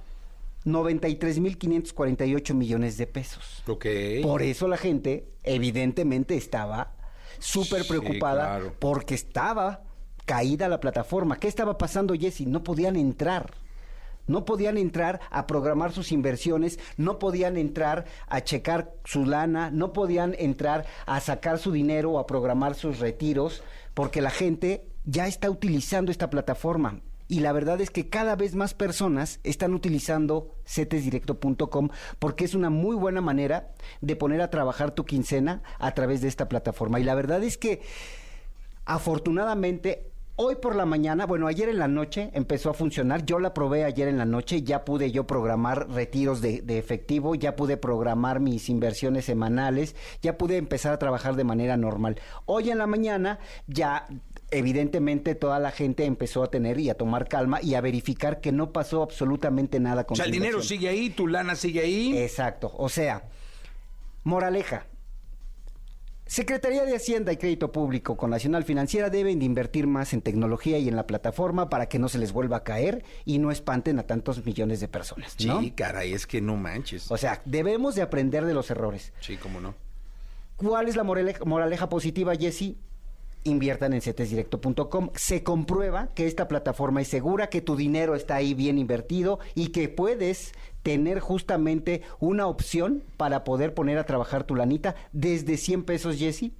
93 0.64 1.38
mil 1.38 1.58
548 1.58 2.54
millones 2.54 2.98
de 2.98 3.06
pesos. 3.06 3.62
Ok. 3.68 3.86
Por 4.22 4.42
eso 4.42 4.66
la 4.68 4.76
gente, 4.76 5.28
evidentemente, 5.44 6.36
estaba 6.36 6.96
súper 7.42 7.82
Sí, 7.82 7.88
preocupada 7.88 8.44
claro. 8.56 8.72
porque 8.78 9.14
estaba 9.14 9.82
caída 10.24 10.68
la 10.68 10.80
plataforma. 10.80 11.36
¿Qué 11.38 11.48
estaba 11.48 11.76
pasando, 11.78 12.14
Jesse? 12.14 12.46
No 12.46 12.62
podían 12.62 12.96
entrar. 12.96 13.52
No 14.28 14.44
podían 14.44 14.78
entrar 14.78 15.20
a 15.30 15.48
programar 15.48 15.90
sus 15.90 16.12
inversiones, 16.12 16.78
no 16.96 17.18
podían 17.18 17.56
entrar 17.56 18.04
a 18.28 18.40
checar 18.42 18.92
su 19.04 19.26
lana, 19.26 19.70
no 19.72 19.92
podían 19.92 20.36
entrar 20.38 20.86
a 21.06 21.18
sacar 21.18 21.58
su 21.58 21.72
dinero 21.72 22.12
o 22.12 22.18
a 22.20 22.26
programar 22.28 22.76
sus 22.76 23.00
retiros, 23.00 23.64
porque 23.94 24.20
la 24.22 24.30
gente 24.30 24.86
ya 25.04 25.26
está 25.26 25.50
utilizando 25.50 26.12
esta 26.12 26.30
plataforma. 26.30 27.00
Y 27.28 27.40
la 27.40 27.52
verdad 27.52 27.80
es 27.80 27.90
que 27.90 28.08
cada 28.08 28.36
vez 28.36 28.54
más 28.54 28.74
personas 28.74 29.40
están 29.42 29.74
utilizando 29.74 30.54
cetesdirecto.com 30.66 31.88
porque 32.18 32.44
es 32.44 32.54
una 32.54 32.70
muy 32.70 32.96
buena 32.96 33.20
manera 33.20 33.72
de 34.00 34.16
poner 34.16 34.40
a 34.40 34.50
trabajar 34.50 34.92
tu 34.92 35.04
quincena 35.04 35.62
a 35.78 35.92
través 35.92 36.20
de 36.20 36.28
esta 36.28 36.48
plataforma. 36.48 37.00
Y 37.00 37.04
la 37.04 37.14
verdad 37.14 37.42
es 37.42 37.58
que 37.58 37.82
afortunadamente 38.84 40.12
Hoy 40.34 40.56
por 40.56 40.74
la 40.74 40.86
mañana, 40.86 41.26
bueno, 41.26 41.46
ayer 41.46 41.68
en 41.68 41.78
la 41.78 41.88
noche 41.88 42.30
empezó 42.32 42.70
a 42.70 42.74
funcionar. 42.74 43.26
Yo 43.26 43.38
la 43.38 43.52
probé 43.52 43.84
ayer 43.84 44.08
en 44.08 44.16
la 44.16 44.24
noche, 44.24 44.62
ya 44.62 44.82
pude 44.82 45.12
yo 45.12 45.26
programar 45.26 45.90
retiros 45.90 46.40
de, 46.40 46.62
de 46.62 46.78
efectivo, 46.78 47.34
ya 47.34 47.54
pude 47.54 47.76
programar 47.76 48.40
mis 48.40 48.70
inversiones 48.70 49.26
semanales, 49.26 49.94
ya 50.22 50.38
pude 50.38 50.56
empezar 50.56 50.94
a 50.94 50.98
trabajar 50.98 51.36
de 51.36 51.44
manera 51.44 51.76
normal. 51.76 52.18
Hoy 52.46 52.70
en 52.70 52.78
la 52.78 52.86
mañana 52.86 53.40
ya 53.66 54.06
evidentemente 54.52 55.34
toda 55.34 55.58
la 55.58 55.70
gente 55.70 56.04
empezó 56.04 56.42
a 56.42 56.50
tener 56.50 56.78
y 56.78 56.90
a 56.90 56.94
tomar 56.94 57.28
calma 57.28 57.60
y 57.62 57.74
a 57.74 57.80
verificar 57.80 58.40
que 58.40 58.52
no 58.52 58.72
pasó 58.72 59.02
absolutamente 59.02 59.80
nada 59.80 60.04
con 60.04 60.14
O 60.14 60.16
sea, 60.16 60.26
el 60.26 60.32
dinero 60.32 60.62
sigue 60.62 60.88
ahí, 60.88 61.10
tu 61.10 61.26
lana 61.26 61.56
sigue 61.56 61.80
ahí. 61.80 62.16
Exacto. 62.16 62.72
O 62.76 62.88
sea, 62.88 63.24
moraleja. 64.22 64.86
Secretaría 66.26 66.84
de 66.84 66.96
Hacienda 66.96 67.32
y 67.32 67.36
Crédito 67.36 67.72
Público 67.72 68.16
con 68.16 68.30
Nacional 68.30 68.64
Financiera 68.64 69.10
deben 69.10 69.38
de 69.38 69.44
invertir 69.44 69.86
más 69.86 70.14
en 70.14 70.22
tecnología 70.22 70.78
y 70.78 70.88
en 70.88 70.96
la 70.96 71.06
plataforma 71.06 71.68
para 71.68 71.90
que 71.90 71.98
no 71.98 72.08
se 72.08 72.18
les 72.18 72.32
vuelva 72.32 72.58
a 72.58 72.64
caer 72.64 73.04
y 73.26 73.38
no 73.38 73.50
espanten 73.50 73.98
a 73.98 74.04
tantos 74.04 74.42
millones 74.42 74.80
de 74.80 74.88
personas, 74.88 75.36
¿no? 75.44 75.60
Sí, 75.60 75.72
caray, 75.72 76.14
es 76.14 76.26
que 76.26 76.40
no 76.40 76.56
manches. 76.56 77.10
O 77.10 77.18
sea, 77.18 77.42
debemos 77.44 77.96
de 77.96 78.02
aprender 78.02 78.46
de 78.46 78.54
los 78.54 78.70
errores. 78.70 79.12
Sí, 79.20 79.36
cómo 79.36 79.60
no. 79.60 79.74
¿Cuál 80.56 80.88
es 80.88 80.96
la 80.96 81.02
moraleja, 81.02 81.44
moraleja 81.44 81.88
positiva, 81.90 82.34
Jesse? 82.34 82.76
Inviertan 83.44 83.92
en 83.92 84.00
cetesdirecto.com. 84.00 85.10
Se 85.14 85.42
comprueba 85.42 86.08
que 86.14 86.26
esta 86.26 86.48
plataforma 86.48 87.00
es 87.00 87.08
segura, 87.08 87.48
que 87.48 87.60
tu 87.60 87.76
dinero 87.76 88.14
está 88.14 88.36
ahí 88.36 88.54
bien 88.54 88.78
invertido 88.78 89.40
y 89.54 89.68
que 89.68 89.88
puedes 89.88 90.52
tener 90.82 91.20
justamente 91.20 92.02
una 92.20 92.46
opción 92.46 93.02
para 93.16 93.44
poder 93.44 93.74
poner 93.74 93.98
a 93.98 94.06
trabajar 94.06 94.44
tu 94.44 94.54
lanita 94.54 94.94
desde 95.12 95.56
100 95.56 95.84
pesos, 95.84 96.18
Jesse, 96.18 96.52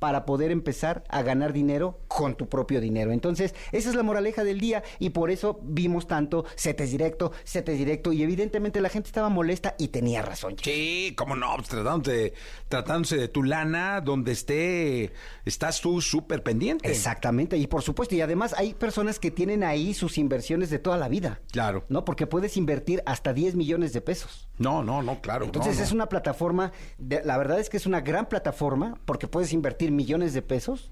para 0.00 0.26
poder 0.26 0.50
empezar 0.50 1.04
a 1.08 1.22
ganar 1.22 1.52
dinero 1.52 2.00
con 2.08 2.34
tu 2.34 2.48
propio 2.48 2.80
dinero. 2.80 3.12
Entonces, 3.12 3.54
esa 3.70 3.90
es 3.90 3.94
la 3.94 4.02
moraleja 4.02 4.42
del 4.42 4.58
día 4.58 4.82
y 4.98 5.10
por 5.10 5.30
eso 5.30 5.60
vimos 5.62 6.08
tanto 6.08 6.44
CETES 6.56 6.90
directo, 6.90 7.32
CETES 7.44 7.78
directo 7.78 8.12
y 8.12 8.22
evidentemente 8.22 8.80
la 8.80 8.88
gente 8.88 9.06
estaba 9.06 9.28
molesta 9.28 9.76
y 9.78 9.88
tenía 9.88 10.22
razón. 10.22 10.56
Sí, 10.60 11.14
cómo 11.16 11.36
no, 11.36 11.54
pues, 11.56 11.68
tratándose, 11.68 12.32
tratándose 12.68 13.16
de 13.16 13.28
tu 13.28 13.44
lana, 13.44 14.00
donde 14.00 14.32
esté, 14.32 15.12
estás 15.44 15.80
tú 15.80 16.00
súper 16.00 16.42
pendiente. 16.42 16.90
Exactamente, 16.90 17.56
y 17.58 17.66
por 17.66 17.82
supuesto, 17.82 18.14
y 18.14 18.22
además 18.22 18.54
hay 18.56 18.74
personas 18.74 19.18
que 19.18 19.30
tienen 19.30 19.62
ahí 19.62 19.92
sus 19.94 20.18
inversiones 20.18 20.70
de 20.70 20.78
toda 20.78 20.96
la 20.96 21.08
vida. 21.08 21.40
Claro. 21.52 21.84
¿No? 21.88 22.04
Porque 22.04 22.26
puedes 22.26 22.56
invertir 22.56 23.02
hasta 23.04 23.34
10 23.34 23.54
millones 23.54 23.92
de 23.92 24.00
pesos. 24.00 24.48
No, 24.60 24.82
no, 24.84 25.02
no, 25.02 25.20
claro. 25.20 25.46
Entonces 25.46 25.78
no, 25.78 25.82
es 25.82 25.90
una 25.92 26.06
plataforma, 26.08 26.70
de- 26.98 27.22
la 27.24 27.36
verdad 27.38 27.58
es 27.58 27.68
que 27.70 27.76
es 27.78 27.86
una 27.86 28.00
gran 28.02 28.26
plataforma 28.26 28.98
porque 29.06 29.26
puedes 29.26 29.52
invertir 29.52 29.90
millones 29.90 30.34
de 30.34 30.42
pesos 30.42 30.90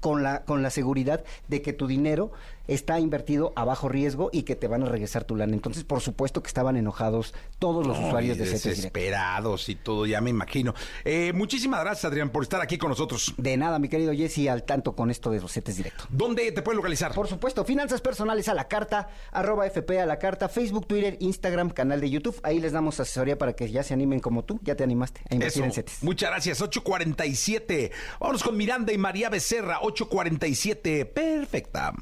con 0.00 0.22
la, 0.22 0.44
con 0.44 0.62
la 0.62 0.70
seguridad 0.70 1.24
de 1.48 1.62
que 1.62 1.72
tu 1.72 1.86
dinero 1.86 2.32
está 2.68 3.00
invertido 3.00 3.52
a 3.56 3.64
bajo 3.64 3.88
riesgo 3.88 4.30
y 4.32 4.42
que 4.42 4.56
te 4.56 4.68
van 4.68 4.82
a 4.82 4.86
regresar 4.86 5.24
tu 5.24 5.36
lana. 5.36 5.52
Entonces, 5.54 5.84
por 5.84 6.00
supuesto 6.00 6.42
que 6.42 6.48
estaban 6.48 6.76
enojados 6.76 7.34
todos 7.58 7.86
los 7.86 7.98
No, 7.98 8.06
usuarios 8.08 8.38
de 8.38 8.46
CETES 8.46 8.62
desesperados 8.64 9.68
y 9.68 9.74
todo, 9.74 10.06
ya 10.06 10.20
me 10.20 10.30
imagino. 10.30 10.74
Eh, 11.04 11.32
muchísimas 11.34 11.80
gracias, 11.80 12.04
Adrián, 12.04 12.30
por 12.30 12.42
estar 12.42 12.60
aquí 12.60 12.78
con 12.78 12.90
nosotros. 12.90 13.34
De 13.36 13.56
nada, 13.56 13.78
mi 13.78 13.88
querido 13.88 14.12
Jesse, 14.12 14.48
al 14.48 14.64
tanto 14.64 14.94
con 14.94 15.10
esto 15.10 15.30
de 15.30 15.40
los 15.40 15.52
CETES 15.52 15.76
Directo. 15.76 16.04
¿Dónde 16.10 16.50
te 16.52 16.62
pueden 16.62 16.76
localizar? 16.76 17.14
Por 17.14 17.28
supuesto, 17.28 17.64
finanzas 17.64 18.00
personales 18.00 18.48
a 18.48 18.54
la 18.54 18.68
carta, 18.68 19.08
arroba 19.30 19.66
FP 19.66 20.00
a 20.00 20.06
la 20.06 20.18
carta, 20.18 20.48
Facebook, 20.48 20.86
Twitter, 20.86 21.16
Instagram, 21.20 21.70
canal 21.70 22.00
de 22.00 22.10
YouTube. 22.10 22.38
Ahí 22.42 22.60
les 22.60 22.72
damos 22.72 22.98
asesoría 23.00 23.38
para 23.38 23.54
que 23.54 23.70
ya 23.70 23.82
se 23.82 23.94
animen 23.94 24.20
como 24.20 24.44
tú. 24.44 24.60
Ya 24.62 24.74
te 24.76 24.84
animaste 24.84 25.20
a 25.30 25.34
invertir 25.34 25.62
Eso. 25.62 25.64
en 25.64 25.72
CETES. 25.72 26.02
Muchas 26.02 26.30
gracias. 26.30 26.60
847. 26.60 27.90
Vámonos 28.20 28.42
con 28.42 28.56
Miranda 28.56 28.92
y 28.92 28.98
María 28.98 29.28
Becerra. 29.28 29.78
847. 29.82 31.06
Perfecta. 31.06 31.92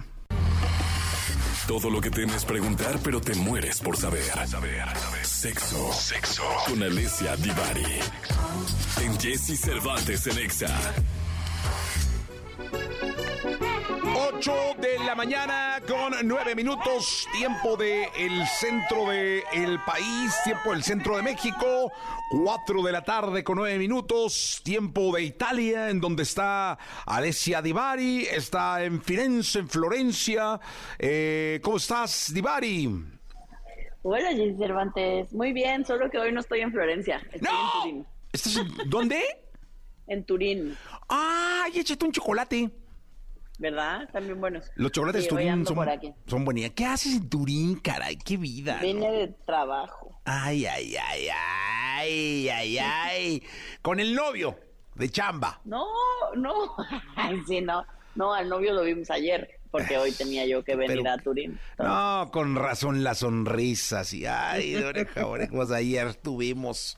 Todo 1.71 1.89
lo 1.89 2.01
que 2.01 2.11
temes 2.11 2.45
preguntar, 2.45 2.99
pero 3.05 3.21
te 3.21 3.33
mueres 3.37 3.79
por 3.79 3.97
saber. 3.97 4.25
Saber, 4.25 4.83
Sexo. 5.23 5.93
Sexo. 5.93 6.43
Con 6.67 6.83
Alessia 6.83 7.37
Divari. 7.37 8.01
En 9.01 9.21
Jesse 9.21 9.57
Cervantes 9.57 10.27
en 10.27 10.39
Exa. 10.39 10.67
8 14.23 14.53
de 14.79 14.99
la 14.99 15.15
mañana 15.15 15.81
con 15.89 16.13
9 16.23 16.55
minutos, 16.55 17.27
tiempo 17.33 17.75
del 17.77 18.05
el 18.19 18.47
centro 18.47 19.09
del 19.09 19.81
país, 19.87 20.35
tiempo 20.45 20.73
del 20.73 20.83
centro 20.83 21.17
de 21.17 21.23
México, 21.23 21.91
4 22.31 22.83
de 22.83 22.93
la 22.93 23.03
tarde 23.03 23.43
con 23.43 23.57
9 23.57 23.79
minutos, 23.79 24.61
tiempo 24.63 25.17
de 25.17 25.23
Italia, 25.23 25.89
en 25.89 26.03
donde 26.03 26.25
está 26.25 26.79
Alessia 27.07 27.63
Divari, 27.63 28.27
está 28.31 28.85
en 28.85 29.01
Firenze, 29.01 29.61
en 29.61 29.69
Florencia. 29.71 30.61
Eh, 30.99 31.59
¿Cómo 31.63 31.79
estás, 31.79 32.31
Divari? 32.35 32.91
Hola, 34.03 34.31
Jessy 34.33 34.57
Cervantes. 34.59 35.33
Muy 35.33 35.55
bien, 35.55 35.87
solo 35.87 36.11
que 36.11 36.19
hoy 36.19 36.31
no 36.31 36.41
estoy 36.41 36.61
en 36.61 36.73
Florencia. 36.73 37.23
Estoy 37.33 37.39
en 37.39 37.45
¡No! 37.45 37.83
Turín. 37.83 38.07
¿Estás 38.33 38.57
en 38.57 38.91
dónde? 38.91 39.23
En 40.09 40.25
Turín, 40.25 40.77
¡Ay, 41.09 41.79
échate 41.79 42.05
un 42.05 42.13
chocolate! 42.13 42.80
¿Verdad? 43.61 44.09
También 44.11 44.40
buenos. 44.40 44.70
Los 44.75 44.90
chocolates 44.90 45.25
Sí, 45.25 45.29
Turín 45.29 45.64
son, 45.66 45.77
son 46.27 46.44
buenísimos. 46.44 46.75
¿Qué 46.75 46.87
haces 46.87 47.14
en 47.16 47.29
Turín, 47.29 47.77
caray? 47.79 48.16
¡Qué 48.16 48.37
vida! 48.38 48.77
¿no? 48.77 48.81
Vine 48.83 49.11
de 49.12 49.29
trabajo. 49.46 50.18
Ay, 50.25 50.64
ay, 50.66 50.96
ay, 50.96 51.29
ay, 51.29 52.49
ay, 52.49 52.79
ay. 52.79 53.42
Con 53.83 54.01
el 54.01 54.14
novio 54.14 54.59
de 54.94 55.11
chamba. 55.11 55.61
No, 55.64 55.85
no. 56.37 56.75
Ay, 57.16 57.40
sí, 57.46 57.61
no. 57.61 57.85
No, 58.14 58.35
al 58.35 58.49
novio 58.49 58.73
lo 58.75 58.83
vimos 58.83 59.11
ayer, 59.11 59.61
porque 59.70 59.96
hoy 59.96 60.11
tenía 60.12 60.44
yo 60.46 60.64
que 60.64 60.75
venir 60.77 60.99
Pero- 60.99 61.11
a 61.12 61.18
Turín. 61.18 61.59
No, 61.79 62.31
con 62.33 62.57
razón 62.57 63.05
las 63.05 63.18
sonrisas 63.18 64.12
y 64.14 64.25
ay, 64.27 64.73
de 64.73 64.85
oreja. 64.85 65.27
Pues 65.51 65.70
ayer 65.70 66.14
tuvimos 66.14 66.96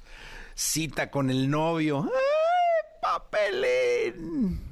cita 0.55 1.11
con 1.11 1.29
el 1.31 1.51
novio. 1.51 2.05
¡Ay, 2.09 3.01
papelín! 3.03 4.72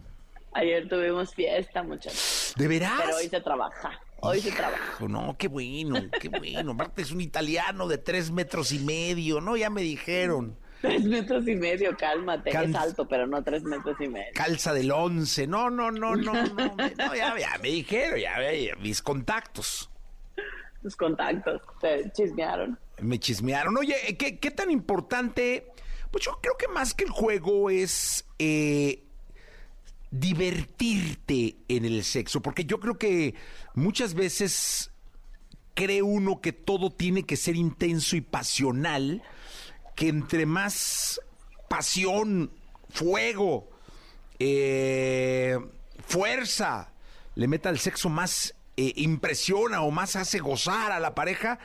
Ayer 0.53 0.89
tuvimos 0.89 1.35
fiesta, 1.35 1.83
muchachos. 1.83 2.55
¿De 2.57 2.67
veras? 2.69 2.93
Pero 3.05 3.17
hoy 3.17 3.29
se 3.29 3.41
trabaja. 3.41 4.01
Hoy 4.23 4.41
se 4.41 4.51
trabaja. 4.53 5.07
No, 5.07 5.37
qué 5.39 5.49
bueno, 5.49 6.01
qué 6.21 6.29
bueno. 6.29 6.73
Aparte 6.73 7.03
es 7.03 7.11
un 7.13 7.21
italiano 7.21 7.87
de 7.89 7.99
tres 7.99 8.31
metros 8.31 8.73
y 8.73 8.81
medio, 8.81 9.41
¿no? 9.41 9.57
Ya 9.57 9.71
me 9.71 9.83
dijeron. 9.83 10.59
Tres 10.81 11.05
metros 11.05 11.47
y 11.47 11.55
medio, 11.57 11.95
cálmate. 11.95 12.51
Cal- 12.51 12.71
Es 12.71 12.75
alto, 12.75 13.07
pero 13.07 13.27
no 13.27 13.45
tres 13.45 13.63
metros 13.65 13.97
y 14.01 14.09
medio. 14.09 14.33
calza 14.35 14.73
del 14.73 14.91
11. 14.91 15.47
No, 15.47 15.69
no, 15.69 15.91
no, 15.91 16.17
no, 16.17 16.33
no. 16.33 16.75
no, 16.75 17.15
ya, 17.15 17.39
ya 17.39 17.59
me 17.63 17.69
dijeron, 17.69 18.19
ya, 18.19 18.51
ya, 18.51 18.77
mis 18.77 19.03
contactos. 19.03 19.91
Tus 20.83 20.97
contactos 20.97 21.61
te 21.83 22.11
chismearon. 22.13 22.79
Me 23.03 23.19
chismearon. 23.21 23.77
Oye, 23.77 24.17
¿qué, 24.19 24.39
qué 24.39 24.51
tan 24.51 24.71
importante? 24.71 25.67
Pues 26.11 26.25
yo 26.25 26.39
creo 26.41 26.57
que 26.57 26.69
más 26.69 26.95
que 26.95 27.05
el 27.05 27.11
juego 27.11 27.69
es 27.69 28.25
eh, 28.39 29.05
divertirte 30.11 31.57
en 31.69 31.85
el 31.85 32.05
sexo, 32.05 32.41
porque 32.41 32.65
yo 32.65 32.81
creo 32.81 32.99
que 32.99 33.35
muchas 33.75 34.15
veces 34.15 34.91
cree 35.75 36.03
uno 36.03 36.41
que 36.41 36.53
todo 36.53 36.91
tiene 36.91 37.25
que 37.25 37.37
ser 37.37 37.57
intenso 37.57 38.17
y 38.17 38.21
pasional, 38.21 39.23
que 39.95 40.09
entre 40.09 40.47
más 40.47 41.21
pasión, 41.69 42.53
fuego, 42.89 43.71
eh, 44.39 45.59
fuerza 46.07 46.93
le 47.35 47.47
meta 47.47 47.69
al 47.69 47.79
sexo 47.79 48.09
más 48.09 48.55
eh, 48.77 48.93
impresiona 48.97 49.83
o 49.83 49.91
más 49.91 50.17
hace 50.17 50.39
gozar 50.39 50.93
a 50.93 51.01
la 51.01 51.15
pareja 51.15 51.59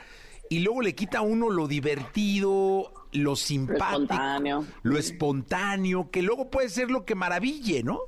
y 0.48 0.60
luego 0.60 0.82
le 0.82 0.94
quita 0.94 1.18
a 1.18 1.22
uno 1.22 1.50
lo 1.50 1.66
divertido, 1.66 2.92
lo 3.12 3.34
simpático, 3.34 3.94
espontáneo. 3.94 4.64
lo 4.82 4.98
espontáneo, 4.98 6.10
que 6.10 6.22
luego 6.22 6.50
puede 6.50 6.68
ser 6.68 6.90
lo 6.90 7.04
que 7.04 7.14
maraville, 7.14 7.82
¿no? 7.82 7.98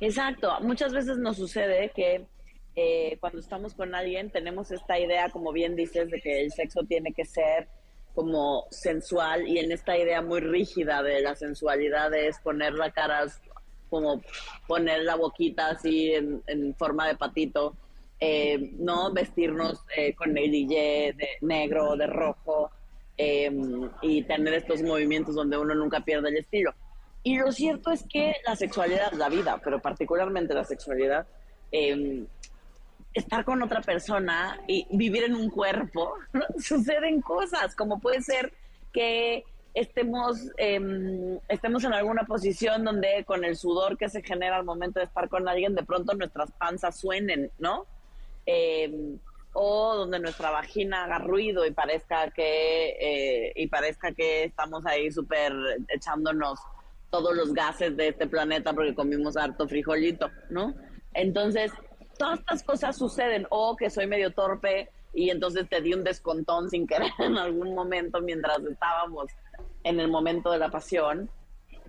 Exacto. 0.00 0.58
Muchas 0.60 0.92
veces 0.92 1.18
nos 1.18 1.36
sucede 1.36 1.90
que 1.94 2.26
eh, 2.76 3.18
cuando 3.20 3.40
estamos 3.40 3.74
con 3.74 3.94
alguien 3.94 4.30
tenemos 4.30 4.70
esta 4.70 4.98
idea, 4.98 5.28
como 5.30 5.52
bien 5.52 5.76
dices, 5.76 6.10
de 6.10 6.20
que 6.20 6.40
el 6.40 6.52
sexo 6.52 6.82
tiene 6.84 7.12
que 7.12 7.24
ser 7.24 7.68
como 8.14 8.66
sensual 8.70 9.46
y 9.46 9.58
en 9.58 9.72
esta 9.72 9.96
idea 9.96 10.20
muy 10.20 10.40
rígida 10.40 11.02
de 11.02 11.20
la 11.20 11.34
sensualidad 11.34 12.12
es 12.14 12.38
poner 12.40 12.74
la 12.74 12.90
cara 12.90 13.26
como 13.88 14.22
poner 14.66 15.02
la 15.02 15.16
boquita 15.16 15.70
así 15.70 16.12
en, 16.12 16.74
forma 16.76 17.08
de 17.08 17.16
patito, 17.16 17.74
eh, 18.20 18.72
no 18.78 19.12
vestirnos 19.12 19.80
eh, 19.96 20.14
con 20.14 20.32
negligé 20.32 21.14
de 21.16 21.28
negro, 21.40 21.96
de 21.96 22.06
rojo 22.06 22.70
eh, 23.16 23.50
y 24.00 24.22
tener 24.22 24.54
estos 24.54 24.82
movimientos 24.82 25.34
donde 25.34 25.58
uno 25.58 25.74
nunca 25.74 26.00
pierde 26.00 26.28
el 26.28 26.38
estilo. 26.38 26.72
Y 27.22 27.38
lo 27.38 27.52
cierto 27.52 27.90
es 27.90 28.04
que 28.04 28.36
la 28.46 28.56
sexualidad, 28.56 29.12
la 29.12 29.28
vida, 29.28 29.60
pero 29.62 29.80
particularmente 29.80 30.54
la 30.54 30.64
sexualidad, 30.64 31.26
eh, 31.70 32.24
estar 33.12 33.44
con 33.44 33.62
otra 33.62 33.82
persona 33.82 34.60
y 34.66 34.86
vivir 34.90 35.24
en 35.24 35.34
un 35.34 35.50
cuerpo, 35.50 36.14
suceden 36.58 37.20
cosas, 37.20 37.74
como 37.74 38.00
puede 38.00 38.22
ser 38.22 38.52
que 38.92 39.44
estemos, 39.74 40.50
eh, 40.56 41.38
estemos 41.48 41.84
en 41.84 41.92
alguna 41.92 42.24
posición 42.24 42.84
donde 42.84 43.24
con 43.24 43.44
el 43.44 43.56
sudor 43.56 43.96
que 43.96 44.08
se 44.08 44.22
genera 44.22 44.56
al 44.56 44.64
momento 44.64 44.98
de 44.98 45.06
estar 45.06 45.28
con 45.28 45.48
alguien, 45.48 45.74
de 45.74 45.84
pronto 45.84 46.14
nuestras 46.14 46.50
panzas 46.52 46.98
suenen, 46.98 47.50
¿no? 47.58 47.86
Eh, 48.46 49.16
o 49.52 49.96
donde 49.96 50.20
nuestra 50.20 50.50
vagina 50.50 51.04
haga 51.04 51.18
ruido 51.18 51.66
y 51.66 51.72
parezca 51.72 52.30
que, 52.30 52.96
eh, 53.00 53.52
y 53.56 53.66
parezca 53.66 54.12
que 54.12 54.44
estamos 54.44 54.86
ahí 54.86 55.10
súper 55.10 55.52
echándonos 55.88 56.60
todos 57.10 57.34
los 57.34 57.52
gases 57.52 57.96
de 57.96 58.08
este 58.08 58.26
planeta 58.26 58.72
porque 58.72 58.94
comimos 58.94 59.36
harto 59.36 59.68
frijolito, 59.68 60.30
¿no? 60.48 60.74
Entonces, 61.12 61.72
todas 62.18 62.38
estas 62.38 62.62
cosas 62.62 62.96
suceden, 62.96 63.46
o 63.50 63.76
que 63.76 63.90
soy 63.90 64.06
medio 64.06 64.32
torpe 64.32 64.90
y 65.12 65.30
entonces 65.30 65.68
te 65.68 65.80
di 65.80 65.92
un 65.92 66.04
descontón 66.04 66.70
sin 66.70 66.86
querer 66.86 67.10
en 67.18 67.36
algún 67.36 67.74
momento 67.74 68.20
mientras 68.20 68.60
estábamos 68.60 69.26
en 69.82 69.98
el 69.98 70.08
momento 70.08 70.50
de 70.50 70.58
la 70.58 70.70
pasión, 70.70 71.30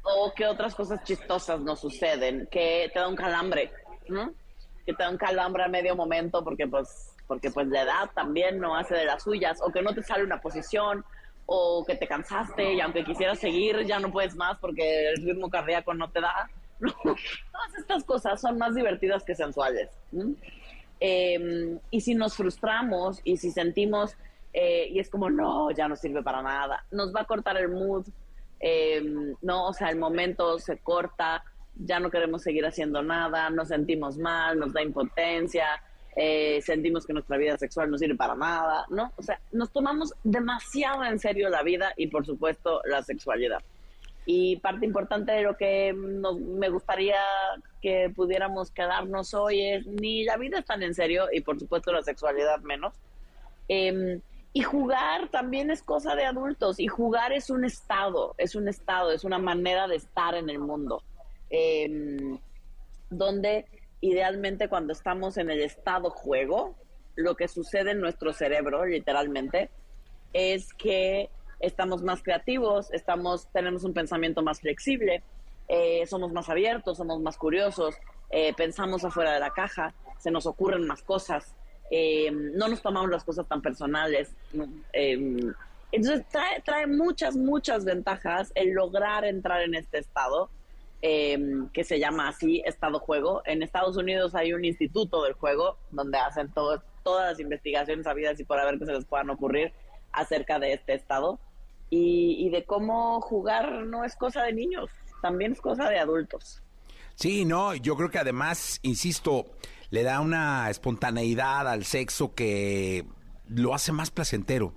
o 0.04 0.34
que 0.34 0.48
otras 0.48 0.74
cosas 0.74 1.04
chistosas 1.04 1.60
nos 1.60 1.80
suceden, 1.80 2.48
que 2.50 2.90
te 2.94 3.00
da 3.00 3.08
un 3.08 3.16
calambre, 3.16 3.72
¿no? 4.08 4.34
Que 4.86 4.94
te 4.94 5.04
da 5.04 5.10
un 5.10 5.18
calambre 5.18 5.64
a 5.64 5.68
medio 5.68 5.96
momento 5.96 6.44
porque 6.44 6.68
pues, 6.68 7.16
porque 7.28 7.52
pues 7.52 7.68
la 7.68 7.84
edad 7.84 8.10
también 8.16 8.60
no 8.60 8.76
hace 8.76 8.96
de 8.96 9.06
las 9.06 9.24
suyas, 9.24 9.60
o 9.62 9.72
que 9.72 9.82
no 9.82 9.94
te 9.94 10.02
sale 10.02 10.24
una 10.24 10.42
posición, 10.42 11.06
o 11.46 11.84
que 11.86 11.96
te 11.96 12.08
cansaste 12.08 12.74
y 12.74 12.82
aunque 12.82 13.04
quisieras 13.04 13.40
seguir 13.40 13.86
ya 13.86 14.00
no 14.00 14.12
puedes 14.12 14.36
más 14.36 14.58
porque 14.60 15.10
el 15.10 15.24
ritmo 15.26 15.50
cardíaco 15.50 15.94
no 15.94 16.10
te 16.10 16.22
da. 16.22 16.50
Todas 16.80 17.76
estas 17.78 18.04
cosas 18.04 18.42
son 18.42 18.58
más 18.58 18.76
divertidas 18.76 19.24
que 19.24 19.36
sensuales. 19.36 19.90
Eh, 21.00 21.80
y 21.90 22.02
si 22.02 22.16
nos 22.16 22.36
frustramos 22.36 23.22
y 23.24 23.38
si 23.38 23.52
sentimos 23.52 24.16
eh, 24.54 24.88
y 24.90 25.00
es 25.00 25.10
como, 25.10 25.30
no, 25.30 25.72
ya 25.72 25.88
no 25.88 25.96
sirve 25.96 26.22
para 26.24 26.42
nada, 26.42 26.86
nos 26.92 27.14
va 27.16 27.22
a 27.22 27.26
cortar 27.26 27.58
el 27.58 27.70
mood, 27.70 28.06
eh, 28.60 29.02
no, 29.42 29.68
o 29.68 29.74
sea, 29.74 29.90
el 29.90 29.98
momento 29.98 30.60
se 30.60 30.80
corta, 30.80 31.44
ya 31.76 32.00
no 32.00 32.12
queremos 32.12 32.44
seguir 32.44 32.66
haciendo 32.66 33.02
nada, 33.02 33.50
nos 33.50 33.70
sentimos 33.70 34.18
mal, 34.18 34.60
nos 34.60 34.74
da 34.74 34.82
impotencia, 34.82 35.66
eh, 36.16 36.62
sentimos 36.62 37.06
que 37.06 37.14
nuestra 37.14 37.38
vida 37.38 37.58
sexual 37.58 37.90
no 37.90 37.98
sirve 37.98 38.16
para 38.16 38.36
nada, 38.36 38.86
¿no? 38.90 39.12
O 39.16 39.24
sea, 39.24 39.40
nos 39.52 39.72
tomamos 39.72 40.14
demasiado 40.24 41.04
en 41.04 41.20
serio 41.20 41.50
la 41.50 41.64
vida 41.64 41.94
y 41.96 42.08
por 42.08 42.26
supuesto 42.26 42.82
la 42.86 43.02
sexualidad. 43.02 43.62
Y 44.26 44.58
parte 44.58 44.86
importante 44.86 45.32
de 45.32 45.42
lo 45.42 45.58
que 45.58 45.94
nos, 45.94 46.40
me 46.40 46.70
gustaría 46.70 47.16
que 47.82 48.12
pudiéramos 48.16 48.72
quedarnos 48.72 49.34
hoy 49.34 49.62
es 49.62 49.88
ni 49.88 50.24
la 50.24 50.38
vida 50.38 50.60
es 50.60 50.66
tan 50.66 50.84
en 50.84 50.94
serio 50.94 51.28
y 51.32 51.42
por 51.42 51.60
supuesto 51.60 51.92
la 51.92 52.04
sexualidad 52.04 52.60
menos. 52.60 52.94
Eh, 53.68 54.20
y 54.54 54.64
jugar 54.64 55.30
también 55.30 55.72
es 55.72 55.82
cosa 55.82 56.14
de 56.16 56.26
adultos 56.26 56.80
y 56.80 56.88
jugar 56.88 57.32
es 57.32 57.50
un 57.50 57.64
estado, 57.64 58.36
es 58.38 58.56
un 58.56 58.68
estado, 58.68 59.12
es 59.12 59.24
una 59.24 59.40
manera 59.40 59.88
de 59.88 59.96
estar 59.96 60.36
en 60.36 60.50
el 60.50 60.60
mundo. 60.60 61.02
Eh, 61.50 62.38
donde 63.12 63.66
idealmente 64.02 64.68
cuando 64.68 64.94
estamos 64.94 65.38
en 65.38 65.50
el 65.50 65.62
estado 65.62 66.10
juego, 66.10 66.76
lo 67.16 67.36
que 67.36 67.48
sucede 67.48 67.92
en 67.92 68.02
nuestro 68.02 68.34
cerebro, 68.34 68.86
literalmente, 68.86 69.70
es 70.34 70.74
que 70.74 71.30
estamos 71.60 72.02
más 72.02 72.24
creativos, 72.24 72.92
estamos, 72.92 73.48
tenemos 73.54 73.84
un 73.84 73.94
pensamiento 73.94 74.42
más 74.42 74.60
flexible, 74.62 75.24
eh, 75.68 76.06
somos 76.08 76.34
más 76.34 76.50
abiertos, 76.50 76.98
somos 76.98 77.22
más 77.22 77.38
curiosos, 77.38 77.96
eh, 78.32 78.54
pensamos 78.56 79.04
afuera 79.04 79.34
de 79.34 79.40
la 79.40 79.52
caja, 79.52 79.94
se 80.18 80.32
nos 80.32 80.46
ocurren 80.46 80.88
más 80.88 81.04
cosas, 81.04 81.56
eh, 81.92 82.32
no 82.32 82.68
nos 82.68 82.82
tomamos 82.82 83.10
las 83.10 83.24
cosas 83.24 83.48
tan 83.48 83.62
personales. 83.62 84.34
entonces 85.92 86.26
trae 86.64 86.88
muchas, 86.88 87.36
muchas 87.36 87.86
ventajas 87.86 88.52
el 88.56 88.72
lograr 88.72 89.26
entrar 89.26 89.62
en 89.62 89.76
este 89.76 90.00
estado 90.00 90.50
eh, 91.02 91.40
que 91.74 91.84
se 91.84 92.00
llama 92.00 92.28
así, 92.28 92.62
Estado 92.66 93.00
Juego. 93.00 93.42
En 93.46 93.64
Estados 93.64 93.98
Unidos 93.98 94.36
hay 94.36 94.54
un 94.54 94.66
instituto 94.66 95.24
del 95.24 95.34
juego 95.34 95.78
donde 95.92 96.18
hacen 96.18 96.52
todo, 96.52 96.84
todas 97.04 97.32
las 97.32 97.40
investigaciones 97.40 98.06
habidas 98.08 98.40
y 98.40 98.44
por 98.44 98.60
haber 98.60 98.78
que 98.80 98.86
se 98.86 98.94
les 98.94 99.06
puedan 99.06 99.30
ocurrir 99.30 99.74
acerca 100.12 100.60
de 100.60 100.74
este 100.74 100.94
estado 100.94 101.40
y, 101.90 102.36
y 102.46 102.50
de 102.50 102.66
cómo 102.66 103.22
jugar 103.22 103.86
no 103.86 104.04
es 104.04 104.16
cosa 104.16 104.44
de 104.44 104.54
niños, 104.54 104.90
también 105.22 105.54
es 105.54 105.62
cosa 105.62 105.90
de 105.90 106.00
adultos. 106.00 106.62
Sí, 107.16 107.46
no, 107.46 107.76
yo 107.76 107.96
creo 107.96 108.10
que 108.10 108.20
además, 108.20 108.80
insisto, 108.82 109.46
le 109.90 110.04
da 110.04 110.22
una 110.22 110.70
espontaneidad 110.70 111.68
al 111.68 111.84
sexo 111.84 112.34
que 112.34 113.06
lo 113.48 113.74
hace 113.74 113.92
más 113.92 114.10
placentero. 114.10 114.74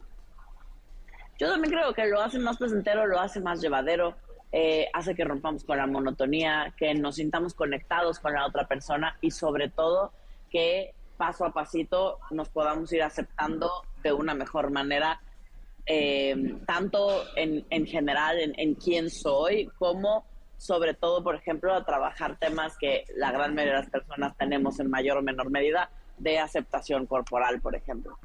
Yo 1.38 1.50
también 1.50 1.72
creo 1.72 1.94
que 1.94 2.06
lo 2.06 2.20
hace 2.20 2.38
más 2.38 2.58
placentero, 2.58 3.06
lo 3.06 3.18
hace 3.20 3.40
más 3.40 3.60
llevadero, 3.60 4.16
eh, 4.56 4.88
hace 4.92 5.16
que 5.16 5.24
rompamos 5.24 5.64
con 5.64 5.78
la 5.78 5.88
monotonía, 5.88 6.72
que 6.76 6.94
nos 6.94 7.16
sintamos 7.16 7.54
conectados 7.54 8.20
con 8.20 8.34
la 8.34 8.46
otra 8.46 8.68
persona 8.68 9.18
y 9.20 9.32
sobre 9.32 9.68
todo 9.68 10.12
que 10.48 10.94
paso 11.16 11.44
a 11.44 11.52
pasito 11.52 12.20
nos 12.30 12.50
podamos 12.50 12.92
ir 12.92 13.02
aceptando 13.02 13.68
de 14.04 14.12
una 14.12 14.32
mejor 14.32 14.70
manera, 14.70 15.20
eh, 15.86 16.54
tanto 16.68 17.24
en, 17.34 17.66
en 17.68 17.84
general 17.84 18.38
en, 18.38 18.52
en, 18.56 18.76
quién 18.76 19.10
soy, 19.10 19.72
como 19.76 20.24
sobre 20.56 20.94
todo, 20.94 21.24
por 21.24 21.34
ejemplo, 21.34 21.74
a 21.74 21.84
trabajar 21.84 22.38
temas 22.38 22.78
que 22.78 23.06
la 23.16 23.32
gran 23.32 23.56
mayoría 23.56 23.74
de 23.74 23.80
las 23.80 23.90
personas 23.90 24.36
tenemos 24.36 24.78
en 24.78 24.88
mayor 24.88 25.16
o 25.16 25.22
menor 25.22 25.50
medida 25.50 25.90
de 26.16 26.38
aceptación 26.38 27.06
corporal, 27.06 27.60
por 27.60 27.74
ejemplo. 27.74 28.20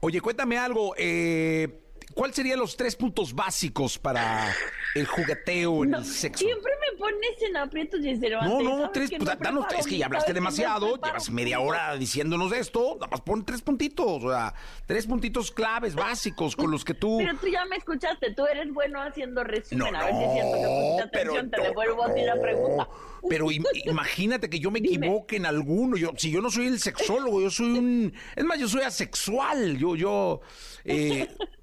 Oye, 0.00 0.22
cuéntame 0.22 0.56
algo. 0.56 0.94
Eh, 0.96 1.85
¿Cuáles 2.14 2.36
serían 2.36 2.58
los 2.58 2.76
tres 2.76 2.96
puntos 2.96 3.34
básicos 3.34 3.98
para 3.98 4.52
el 4.94 5.06
jugueteo 5.06 5.84
en 5.84 5.90
no, 5.90 5.98
el 5.98 6.04
sexo? 6.04 6.44
Siempre 6.44 6.72
me 6.80 6.98
pones 6.98 7.42
en 7.42 7.56
aprietos, 7.56 8.00
Giselle. 8.00 8.36
No, 8.36 8.62
no, 8.62 8.90
tres, 8.90 9.10
pues, 9.10 9.22
no 9.22 9.36
danos, 9.36 9.66
es 9.78 9.86
que 9.86 9.98
ya 9.98 10.06
hablaste 10.06 10.32
demasiado, 10.32 10.96
llevas 10.96 11.30
media 11.30 11.60
hora 11.60 11.96
diciéndonos 11.96 12.52
esto, 12.52 12.94
nada 12.94 13.08
más 13.08 13.20
pon 13.20 13.44
tres 13.44 13.60
puntitos, 13.60 14.24
o 14.24 14.30
sea, 14.30 14.54
tres 14.86 15.06
puntitos 15.06 15.50
claves 15.50 15.94
básicos 15.94 16.56
con 16.56 16.70
los 16.70 16.84
que 16.84 16.94
tú... 16.94 17.18
Pero 17.18 17.36
tú 17.36 17.48
ya 17.48 17.64
me 17.66 17.76
escuchaste, 17.76 18.32
tú 18.34 18.46
eres 18.46 18.72
bueno 18.72 19.02
haciendo 19.02 19.44
resumen, 19.44 19.92
no, 19.92 19.98
a 19.98 20.04
ver 20.04 20.14
si 20.14 20.32
siento 20.32 20.56
que 20.56 20.66
pusiste 20.66 21.02
atención, 21.02 21.50
te 21.50 21.62
devuelvo 21.62 22.04
a 22.04 22.14
ti 22.14 22.22
la 22.22 22.40
pregunta. 22.40 22.88
Pero 23.28 23.50
im 23.50 23.64
imagínate 23.84 24.48
que 24.48 24.58
yo 24.58 24.70
me 24.70 24.78
equivoque 24.78 25.36
en 25.36 25.46
alguno, 25.46 25.96
yo, 25.96 26.12
si 26.16 26.30
yo 26.30 26.40
no 26.40 26.50
soy 26.50 26.68
el 26.68 26.80
sexólogo, 26.80 27.40
yo 27.40 27.50
soy 27.50 27.78
un... 27.78 28.14
Es 28.34 28.44
más, 28.44 28.58
yo 28.58 28.68
soy 28.68 28.82
asexual, 28.82 29.76
yo, 29.76 29.96
yo... 29.96 30.40
Eh, 30.84 31.28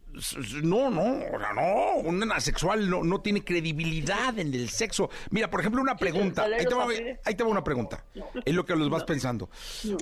no, 0.64 0.90
no, 0.90 1.20
no, 1.56 1.96
un 2.04 2.32
asexual 2.32 2.90
no, 2.90 3.04
no 3.04 3.22
tiene 3.22 3.44
credibilidad 3.44 4.38
en 4.38 4.54
el 4.54 4.70
sexo. 4.70 5.10
Mira, 5.32 5.50
por 5.50 5.60
ejemplo, 5.60 5.82
una 5.82 5.96
pregunta. 5.96 6.44
Ahí 6.44 6.66
te, 6.66 6.76
va, 6.76 6.86
los 6.86 6.94
papeles. 6.94 7.20
ahí 7.26 7.36
te 7.36 7.44
va 7.44 7.50
una 7.50 7.64
pregunta. 7.64 8.06
Es 8.46 8.54
lo 8.54 8.66
que 8.66 8.76
los 8.76 8.90
vas 8.90 9.04
pensando. 9.04 9.50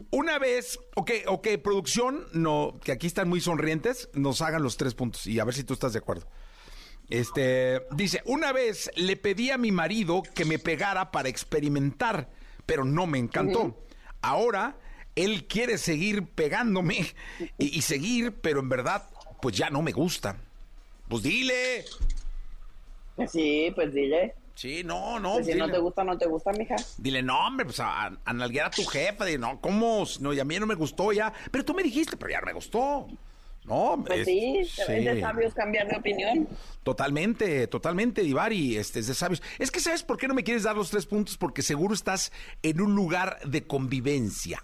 Una 0.09 0.39
vez, 0.39 0.79
ok, 0.95 1.11
ok, 1.27 1.47
producción, 1.63 2.27
no, 2.33 2.79
que 2.83 2.91
aquí 2.91 3.07
están 3.07 3.29
muy 3.29 3.41
sonrientes, 3.41 4.09
nos 4.13 4.41
hagan 4.41 4.63
los 4.63 4.77
tres 4.77 4.93
puntos 4.93 5.27
y 5.27 5.39
a 5.39 5.45
ver 5.45 5.55
si 5.55 5.63
tú 5.63 5.73
estás 5.73 5.93
de 5.93 5.99
acuerdo. 5.99 6.27
Este, 7.09 7.81
dice, 7.91 8.21
una 8.25 8.53
vez 8.53 8.89
le 8.95 9.17
pedí 9.17 9.51
a 9.51 9.57
mi 9.57 9.71
marido 9.71 10.23
que 10.33 10.45
me 10.45 10.59
pegara 10.59 11.11
para 11.11 11.29
experimentar, 11.29 12.29
pero 12.65 12.85
no 12.85 13.05
me 13.05 13.17
encantó. 13.17 13.77
Ahora 14.21 14.77
él 15.15 15.45
quiere 15.47 15.77
seguir 15.77 16.25
pegándome 16.27 17.13
y, 17.57 17.77
y 17.77 17.81
seguir, 17.81 18.39
pero 18.39 18.61
en 18.61 18.69
verdad, 18.69 19.09
pues 19.41 19.55
ya 19.55 19.69
no 19.69 19.81
me 19.81 19.91
gusta. 19.91 20.35
Pues 21.07 21.23
dile. 21.23 21.83
Sí, 23.31 23.71
pues 23.75 23.93
dile. 23.93 24.35
Sí, 24.55 24.83
no, 24.83 25.19
no. 25.19 25.33
Pues 25.35 25.47
si 25.47 25.53
no 25.55 25.69
te 25.69 25.79
gusta, 25.79 26.03
no 26.03 26.17
te 26.17 26.27
gusta, 26.27 26.51
mija. 26.51 26.75
Dile, 26.97 27.21
no, 27.23 27.47
hombre, 27.47 27.65
pues 27.65 27.79
a, 27.79 28.05
a 28.23 28.33
nalguear 28.33 28.67
a 28.67 28.71
tu 28.71 28.83
jefa. 28.85 29.25
Dile, 29.25 29.37
no, 29.39 29.59
¿cómo? 29.61 30.03
No, 30.19 30.33
y 30.33 30.39
a 30.39 30.45
mí 30.45 30.59
no 30.59 30.65
me 30.65 30.75
gustó 30.75 31.11
ya. 31.11 31.33
Pero 31.51 31.65
tú 31.65 31.73
me 31.73 31.83
dijiste, 31.83 32.17
pero 32.17 32.31
ya 32.31 32.39
no 32.41 32.45
me 32.47 32.53
gustó. 32.53 33.07
No, 33.63 34.03
Pues 34.05 34.21
es- 34.21 34.25
sí, 34.25 34.57
es 34.59 34.75
de 34.87 35.13
sí. 35.15 35.21
sabios 35.21 35.53
cambiar 35.53 35.87
de 35.87 35.95
opinión. 35.97 36.47
Totalmente, 36.83 37.67
totalmente, 37.67 38.23
Divari, 38.23 38.75
este, 38.75 38.99
es 38.99 39.07
de 39.07 39.13
sabios. 39.13 39.43
Es 39.59 39.69
que, 39.69 39.79
¿sabes 39.79 40.01
por 40.03 40.17
qué 40.17 40.27
no 40.27 40.33
me 40.33 40.43
quieres 40.43 40.63
dar 40.63 40.75
los 40.75 40.89
tres 40.89 41.05
puntos? 41.05 41.37
Porque 41.37 41.61
seguro 41.61 41.93
estás 41.93 42.31
en 42.63 42.81
un 42.81 42.95
lugar 42.95 43.39
de 43.45 43.67
convivencia. 43.67 44.63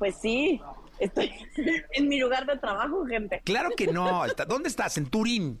Pues 0.00 0.16
sí, 0.20 0.60
estoy 1.04 1.30
en 1.94 2.08
mi 2.08 2.18
lugar 2.20 2.46
de 2.46 2.56
trabajo, 2.58 3.04
gente. 3.06 3.40
Claro 3.44 3.70
que 3.76 3.86
no. 3.88 4.22
¿Dónde 4.48 4.68
estás? 4.68 4.96
En 4.98 5.06
Turín. 5.06 5.60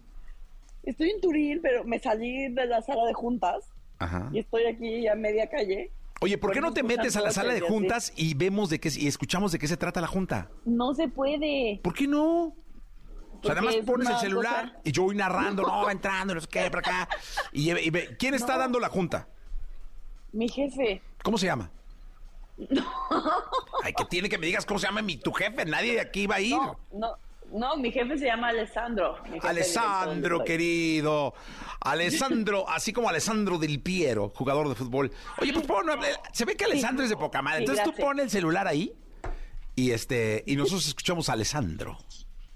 Estoy 0.82 1.10
en 1.10 1.20
Turín, 1.20 1.60
pero 1.62 1.84
me 1.84 1.98
salí 1.98 2.52
de 2.52 2.66
la 2.66 2.82
sala 2.82 3.04
de 3.06 3.12
juntas 3.14 3.64
Ajá. 3.98 4.28
y 4.32 4.40
estoy 4.40 4.64
aquí 4.66 5.06
a 5.06 5.14
media 5.14 5.48
calle. 5.48 5.92
Oye, 6.20 6.38
¿por 6.38 6.52
qué 6.52 6.60
no 6.60 6.72
te 6.72 6.82
metes 6.82 7.16
a 7.16 7.20
la 7.20 7.30
sala 7.32 7.52
de 7.52 7.60
juntas 7.60 8.12
y 8.16 8.34
vemos 8.34 8.70
de 8.70 8.78
qué 8.80 8.90
y 8.96 9.06
escuchamos 9.08 9.50
de 9.52 9.58
qué 9.58 9.66
se 9.68 9.76
trata 9.76 10.00
la 10.00 10.06
junta? 10.06 10.50
No 10.64 10.94
se 10.94 11.08
puede. 11.08 11.80
¿Por 11.82 11.94
qué 11.94 12.06
no? 12.06 12.44
O 12.44 13.44
sea, 13.44 13.56
nada 13.56 13.62
más 13.66 13.74
es 13.74 13.84
pones 13.84 14.08
el 14.08 14.16
celular 14.18 14.68
cosa- 14.70 14.80
y 14.84 14.92
yo 14.92 15.02
voy 15.02 15.16
narrando, 15.16 15.62
no, 15.66 15.82
va 15.84 15.90
entrando, 15.92 16.34
no 16.34 16.40
sé 16.40 16.46
qué, 16.48 16.70
por 16.70 16.78
acá. 16.78 17.08
Y, 17.52 17.72
y 17.76 17.90
ve- 17.90 18.16
¿quién 18.18 18.34
está 18.34 18.56
dando 18.56 18.78
la 18.78 18.88
junta? 18.88 19.28
Mi 20.32 20.48
jefe. 20.48 21.02
¿Cómo 21.24 21.38
se 21.38 21.46
llama? 21.46 21.70
Ay, 23.82 23.92
que 23.94 24.04
tiene 24.06 24.28
que 24.28 24.38
me 24.38 24.46
digas 24.46 24.66
cómo 24.66 24.78
se 24.78 24.86
llama 24.86 25.02
mi, 25.02 25.16
tu 25.16 25.32
jefe. 25.32 25.64
Nadie 25.64 25.94
de 25.94 26.00
aquí 26.00 26.26
va 26.26 26.36
a 26.36 26.40
ir. 26.40 26.54
No, 26.54 26.78
no, 26.92 27.16
no, 27.52 27.76
mi 27.76 27.90
jefe 27.90 28.18
se 28.18 28.26
llama 28.26 28.48
Alessandro. 28.48 29.16
Alessandro, 29.42 30.44
querido. 30.44 31.34
Alessandro, 31.80 32.64
así 32.68 32.92
como 32.92 33.08
Alessandro 33.08 33.58
del 33.58 33.80
Piero, 33.80 34.32
jugador 34.34 34.68
de 34.68 34.74
fútbol. 34.74 35.10
Oye, 35.40 35.52
pues 35.52 35.66
pon, 35.66 35.86
se 36.32 36.44
ve 36.44 36.56
que 36.56 36.64
Alessandro 36.64 37.04
es 37.04 37.10
de 37.10 37.16
poca 37.16 37.42
madre. 37.42 37.58
Sí, 37.58 37.62
Entonces 37.64 37.84
tú 37.84 37.90
gracias. 37.90 38.06
pon 38.06 38.20
el 38.20 38.30
celular 38.30 38.68
ahí 38.68 38.92
y 39.74 39.90
este 39.90 40.44
y 40.46 40.56
nosotros 40.56 40.86
escuchamos 40.86 41.28
a 41.28 41.32
Alessandro. 41.32 41.98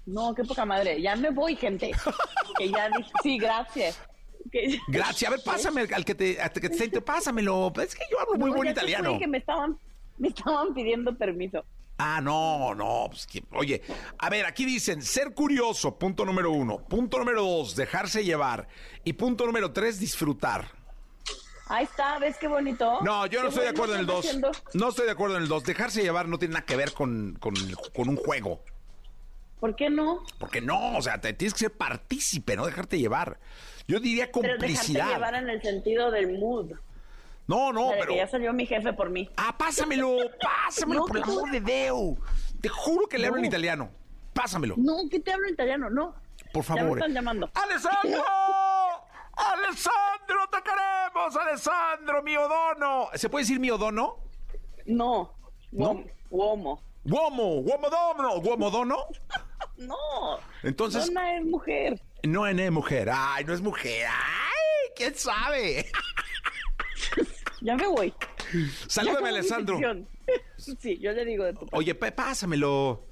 No, 0.05 0.33
qué 0.33 0.43
poca 0.43 0.65
madre. 0.65 1.01
Ya 1.01 1.15
me 1.15 1.31
voy, 1.31 1.55
gente. 1.55 1.91
que 2.57 2.69
ya 2.69 2.89
dije, 2.89 3.11
sí, 3.21 3.37
gracias. 3.37 3.99
Que- 4.51 4.79
Gracias. 4.87 5.27
A 5.29 5.35
ver, 5.35 5.43
pásame 5.43 5.81
al 5.93 6.05
que 6.05 6.15
te, 6.15 6.41
al 6.41 6.51
que 6.51 6.69
te 6.69 7.01
pásamelo. 7.01 7.71
Es 7.81 7.95
que 7.95 8.03
yo 8.11 8.19
hablo 8.19 8.35
muy 8.35 8.49
No, 8.51 8.57
buen 8.57 8.69
italiano. 8.69 9.17
que 9.19 9.27
me 9.27 9.37
estaban, 9.39 9.77
me 10.17 10.29
estaban 10.29 10.73
pidiendo 10.73 11.15
permiso. 11.17 11.63
Ah, 11.99 12.21
no, 12.21 12.75
no. 12.75 13.07
Pues, 13.09 13.25
que- 13.25 13.43
oye, 13.53 13.81
a 14.19 14.29
ver, 14.29 14.45
aquí 14.45 14.65
dicen 14.65 15.01
ser 15.01 15.33
curioso, 15.33 15.97
punto 15.97 16.25
número 16.25 16.51
uno. 16.51 16.77
Punto 16.79 17.17
número 17.17 17.41
dos, 17.43 17.75
dejarse 17.75 18.23
llevar. 18.23 18.67
Y 19.03 19.13
punto 19.13 19.45
número 19.45 19.71
tres, 19.73 19.99
disfrutar. 19.99 20.69
Ahí 21.69 21.83
está, 21.83 22.17
¿ves 22.19 22.37
qué 22.39 22.47
bonito? 22.47 23.01
No, 23.01 23.25
yo 23.25 23.41
no 23.43 23.49
estoy 23.49 23.63
de 23.63 23.69
acuerdo 23.71 23.95
en 23.95 24.01
el 24.01 24.05
que 24.05 24.11
2. 24.13 24.25
están 24.25 24.45
haciendo- 24.45 24.69
No 24.73 24.89
estoy 24.89 25.05
de 25.05 25.11
acuerdo 25.11 25.35
en 25.35 25.41
el 25.43 25.49
2. 25.49 25.63
Dejarse 25.65 26.01
llevar 26.01 26.27
no 26.29 26.37
tiene 26.39 26.53
nada 26.53 26.65
que 26.65 26.77
ver 26.77 26.93
con, 26.93 27.35
con, 27.41 27.53
con 27.93 28.07
un 28.07 28.15
juego. 28.15 28.63
¿Por 29.59 29.75
qué 29.75 29.89
no? 29.89 30.21
Porque 30.39 30.61
no, 30.61 30.95
o 30.97 31.01
sea, 31.01 31.19
te 31.19 31.33
tienes 31.33 31.53
que 31.53 31.61
ser 31.61 31.71
partícipe, 31.73 32.55
no 32.55 32.65
dejarte 32.67 32.99
llevar. 32.99 33.39
Yo 33.87 33.99
diría 33.99 34.29
Pero 34.33 34.47
complicidad. 34.49 35.09
llevar 35.09 35.35
en 35.35 35.49
el 35.49 35.61
sentido 35.61 36.11
del 36.11 36.37
mood. 36.39 36.71
No, 37.47 37.71
no, 37.71 37.85
O 37.87 37.89
sea, 37.89 37.95
de 37.95 37.99
pero. 38.01 38.11
que 38.13 38.17
ya 38.17 38.27
salió 38.27 38.51
mi 38.53 38.65
jefe 38.65 38.91
por 38.93 39.09
mí. 39.09 39.29
Ah, 39.37 39.55
pásamelo, 39.57 40.17
pásamelo, 40.41 41.01
No, 41.01 41.05
por 41.07 41.17
el 41.17 41.23
no. 41.25 41.31
amor 41.31 41.51
de 41.51 41.61
Dios. 41.61 42.17
Te 42.59 42.67
juro 42.69 43.07
que 43.07 43.17
le 43.17 43.27
hablo 43.27 43.37
en 43.37 43.43
No. 43.43 43.47
italiano. 43.47 43.89
Pásamelo, 44.33 44.75
No, 44.77 44.97
¿qué 45.09 45.19
te 45.21 45.31
hablo 45.31 45.47
en 45.47 45.53
italiano? 45.53 45.89
No. 45.89 46.13
por 46.53 46.63
Ya 46.65 46.73
me 46.75 46.79
favor. 46.81 46.97
están 46.99 47.13
llamando. 47.13 47.49
¡Alessandro! 47.53 48.23
¡Alessandro, 49.37 50.47
te 50.51 50.57
queremos! 50.63 51.35
¡Alessandro, 51.35 52.23
mio 52.23 52.47
dono! 52.47 53.09
¿Se 53.13 53.29
puede 53.29 53.43
decir 53.43 53.59
mio 53.59 53.77
dono? 53.77 54.17
No. 54.85 55.33
¿No? 55.71 55.93
No. 55.93 56.03
Uomo. 56.29 56.81
¡Uomo! 57.05 57.59
¡Uomo 57.59 57.89
dono! 57.89 58.35
¿Uomo 58.39 58.69
dono? 58.69 58.97
No. 59.77 59.95
Entonces- 60.63 61.05
Donna 61.05 61.37
es 61.37 61.45
mujer. 61.45 62.01
No 62.23 62.47
es 62.47 62.71
mujer. 62.71 63.09
Ay, 63.11 63.43
no 63.45 63.53
es 63.53 63.61
mujer. 63.61 64.07
Ay, 64.09 64.89
¿quién 64.95 65.15
sabe? 65.15 65.85
Ya 67.61 67.75
me 67.75 67.87
voy. 67.87 68.13
Salúdame, 68.87 69.29
Alessandro. 69.29 69.79
Sí, 70.57 70.97
yo 70.99 71.13
le 71.13 71.23
digo 71.23 71.45
de 71.45 71.53
tu 71.53 71.59
parte. 71.59 71.75
Oye, 71.77 71.95
pásamelo. 71.95 73.05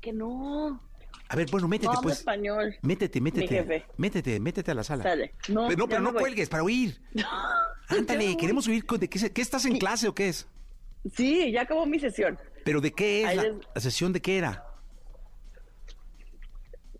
Que 0.00 0.12
no. 0.12 0.80
A 1.28 1.36
ver, 1.36 1.48
bueno, 1.48 1.68
métete, 1.68 1.92
No 1.92 2.00
pues. 2.00 2.18
español. 2.18 2.76
Métete, 2.82 3.20
métete. 3.20 3.46
jefe. 3.46 3.86
Métete, 3.98 4.40
métete 4.40 4.70
a 4.72 4.74
la 4.74 4.82
sala. 4.82 5.04
Sale. 5.04 5.34
No, 5.48 5.68
Pero 5.68 5.78
no, 5.78 5.88
pero 5.88 6.00
no 6.00 6.12
cuelgues, 6.12 6.48
para 6.48 6.64
oír. 6.64 7.00
Ándale, 7.88 8.36
queremos 8.36 8.66
oír 8.66 8.84
de 8.84 9.08
qué, 9.08 9.40
estás 9.40 9.64
en 9.66 9.78
clase 9.78 10.08
o 10.08 10.14
qué 10.14 10.30
es. 10.30 10.48
Sí, 11.14 11.52
ya 11.52 11.62
acabó 11.62 11.86
mi 11.86 12.00
sesión. 12.00 12.36
Pero 12.64 12.80
de 12.80 12.90
qué 12.92 13.22
es 13.22 13.36
la, 13.36 13.42
les- 13.44 13.54
la 13.72 13.80
sesión 13.80 14.12
de 14.12 14.20
qué 14.20 14.38
era. 14.38 14.64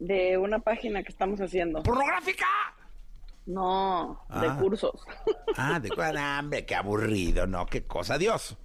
De 0.00 0.36
una 0.36 0.58
página 0.58 1.02
que 1.04 1.10
estamos 1.10 1.40
haciendo. 1.40 1.82
¡Pornográfica! 1.84 2.46
No, 3.46 4.20
de 4.40 4.46
Ah. 4.48 4.56
cursos. 4.60 4.92
Ah, 5.56 5.78
de 5.80 5.88
cuál 5.90 6.16
hambre, 6.16 6.64
qué 6.66 6.74
aburrido, 6.74 7.46
no, 7.46 7.66
qué 7.66 7.84
cosa. 7.84 8.14
Adiós. 8.14 8.56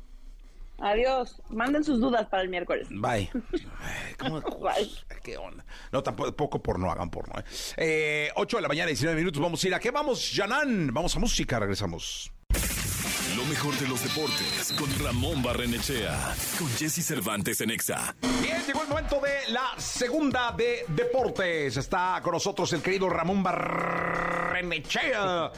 Adiós. 0.79 1.41
Manden 1.49 1.83
sus 1.83 1.99
dudas 2.01 2.27
para 2.27 2.43
el 2.43 2.49
miércoles. 2.49 2.87
Bye. 2.89 3.29
Ay, 3.81 4.13
¿cómo- 4.19 4.41
Bye. 4.41 4.91
¿Qué 5.23 5.37
onda? 5.37 5.65
No, 5.91 6.03
tampoco 6.03 6.35
poco 6.35 6.61
porno, 6.61 6.91
hagan 6.91 7.09
porno. 7.09 7.33
¿eh? 7.39 7.43
Eh, 7.77 8.31
8 8.35 8.57
de 8.57 8.61
la 8.61 8.67
mañana, 8.67 8.87
19 8.89 9.17
minutos. 9.17 9.41
Vamos 9.41 9.63
a 9.63 9.67
ir 9.67 9.73
a 9.75 9.79
qué 9.79 9.91
vamos, 9.91 10.31
Yanan. 10.33 10.93
Vamos 10.93 11.15
a 11.15 11.19
música, 11.19 11.59
regresamos. 11.59 12.31
Lo 13.33 13.43
mejor 13.45 13.73
de 13.79 13.87
los 13.87 14.03
deportes 14.03 14.73
con 14.77 14.87
Ramón 15.03 15.41
Barrenechea. 15.41 16.35
Con 16.59 16.69
Jesse 16.77 17.03
Cervantes 17.05 17.59
en 17.61 17.71
Exa. 17.71 18.15
Bien, 18.41 18.61
llegó 18.65 18.83
el 18.83 18.87
momento 18.87 19.19
de 19.19 19.51
la 19.51 19.71
segunda 19.77 20.51
de 20.55 20.85
deportes. 20.89 21.75
Está 21.77 22.19
con 22.23 22.33
nosotros 22.33 22.71
el 22.73 22.81
querido 22.81 23.09
Ramón 23.09 23.41
Barrenechea. 23.43 25.51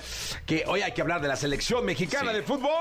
Que 0.46 0.64
hoy 0.66 0.82
hay 0.82 0.94
que 0.94 1.02
hablar 1.02 1.22
de 1.22 1.28
la 1.28 1.36
selección 1.36 1.86
mexicana 1.86 2.32
de 2.34 2.42
fútbol. 2.42 2.72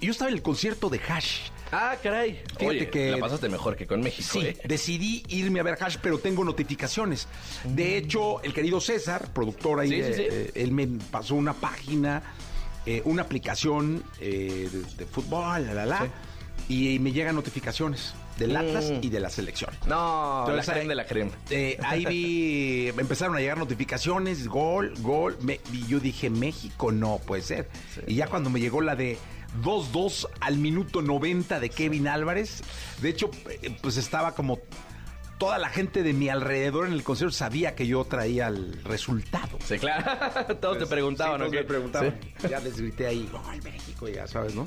Yo 0.00 0.12
estaba 0.12 0.30
en 0.30 0.36
el 0.36 0.42
concierto 0.42 0.88
de 0.88 1.00
Hash. 1.06 1.50
Ah, 1.72 1.96
caray. 2.00 2.42
Fíjate 2.46 2.66
Oye, 2.66 2.88
que- 2.88 3.10
la 3.10 3.18
pasaste 3.18 3.48
mejor 3.48 3.74
que 3.76 3.86
con 3.88 4.00
México, 4.00 4.40
Sí, 4.40 4.46
¿eh? 4.46 4.56
decidí 4.64 5.24
irme 5.28 5.58
a 5.60 5.64
ver 5.64 5.76
Hash, 5.82 5.96
pero 6.00 6.18
tengo 6.20 6.44
notificaciones. 6.44 7.26
De 7.64 7.96
hecho, 7.98 8.40
el 8.42 8.54
querido 8.54 8.80
César, 8.80 9.32
productor 9.34 9.80
ahí, 9.80 9.88
Sí, 9.90 9.96
sí, 9.96 10.00
de- 10.02 10.14
sí. 10.14 10.22
eh, 10.30 10.52
él 10.54 10.70
me 10.70 10.86
pasó 11.10 11.34
una 11.34 11.54
página, 11.54 12.22
eh, 12.86 13.02
una 13.04 13.22
aplicación 13.22 14.02
eh, 14.20 14.68
de, 14.72 14.82
de 14.82 15.06
fútbol, 15.06 15.66
la, 15.66 15.74
la, 15.74 15.86
la, 15.86 16.08
y, 16.68 16.98
me 17.00 17.12
llegan 17.12 17.34
notificaciones 17.34 18.14
del 18.38 18.56
Atlas 18.56 18.90
Mm. 18.90 18.98
y 19.02 19.08
de 19.08 19.20
la 19.20 19.30
selección. 19.30 19.70
No, 19.86 20.40
Entonces, 20.46 20.66
la 20.68 20.72
crema 20.74 20.88
de 20.90 20.94
la 20.94 21.06
crema. 21.06 21.30
Eh, 21.50 21.78
ahí 21.82 22.04
vi, 22.04 22.88
empezaron 22.98 23.34
a 23.36 23.40
llegar 23.40 23.56
notificaciones, 23.58 24.46
gol, 24.48 24.92
gol, 24.98 25.36
me- 25.40 25.60
y 25.72 25.86
yo 25.86 26.00
dije, 26.00 26.28
México 26.30 26.92
no 26.92 27.18
puede 27.18 27.42
ser. 27.42 27.68
Y 28.06 28.14
ya 28.16 28.26
cuando 28.28 28.50
me 28.50 28.60
llegó 28.60 28.80
la 28.82 28.94
de 28.96 29.16
2-2 29.62 30.28
al 30.40 30.58
minuto 30.58 31.00
90 31.02 31.60
de 31.60 31.70
Kevin 31.70 32.08
Álvarez, 32.08 32.62
de 33.00 33.08
hecho, 33.08 33.30
eh, 33.62 33.74
pues 33.80 33.96
estaba 33.96 34.34
como 34.34 34.58
toda 35.38 35.58
la 35.58 35.68
gente 35.68 36.02
de 36.02 36.12
mi 36.12 36.28
alrededor 36.28 36.86
en 36.86 36.92
el 36.92 37.02
concierto 37.02 37.34
sabía 37.34 37.74
que 37.74 37.86
yo 37.86 38.04
traía 38.04 38.48
el 38.48 38.82
resultado. 38.84 39.58
Sí, 39.64 39.78
claro. 39.78 40.56
Todos 40.60 40.78
te 40.78 40.86
preguntaban, 40.86 41.34
Sí, 41.34 41.38
todos 41.40 41.52
¿no? 41.52 41.60
me 41.60 41.64
preguntaban. 41.64 42.18
Sí. 42.40 42.46
Ya 42.50 42.60
les 42.60 42.80
grité 42.80 43.06
ahí, 43.06 43.28
gol 43.30 43.42
México, 43.62 44.08
ya 44.08 44.26
sabes, 44.26 44.54
¿no? 44.54 44.66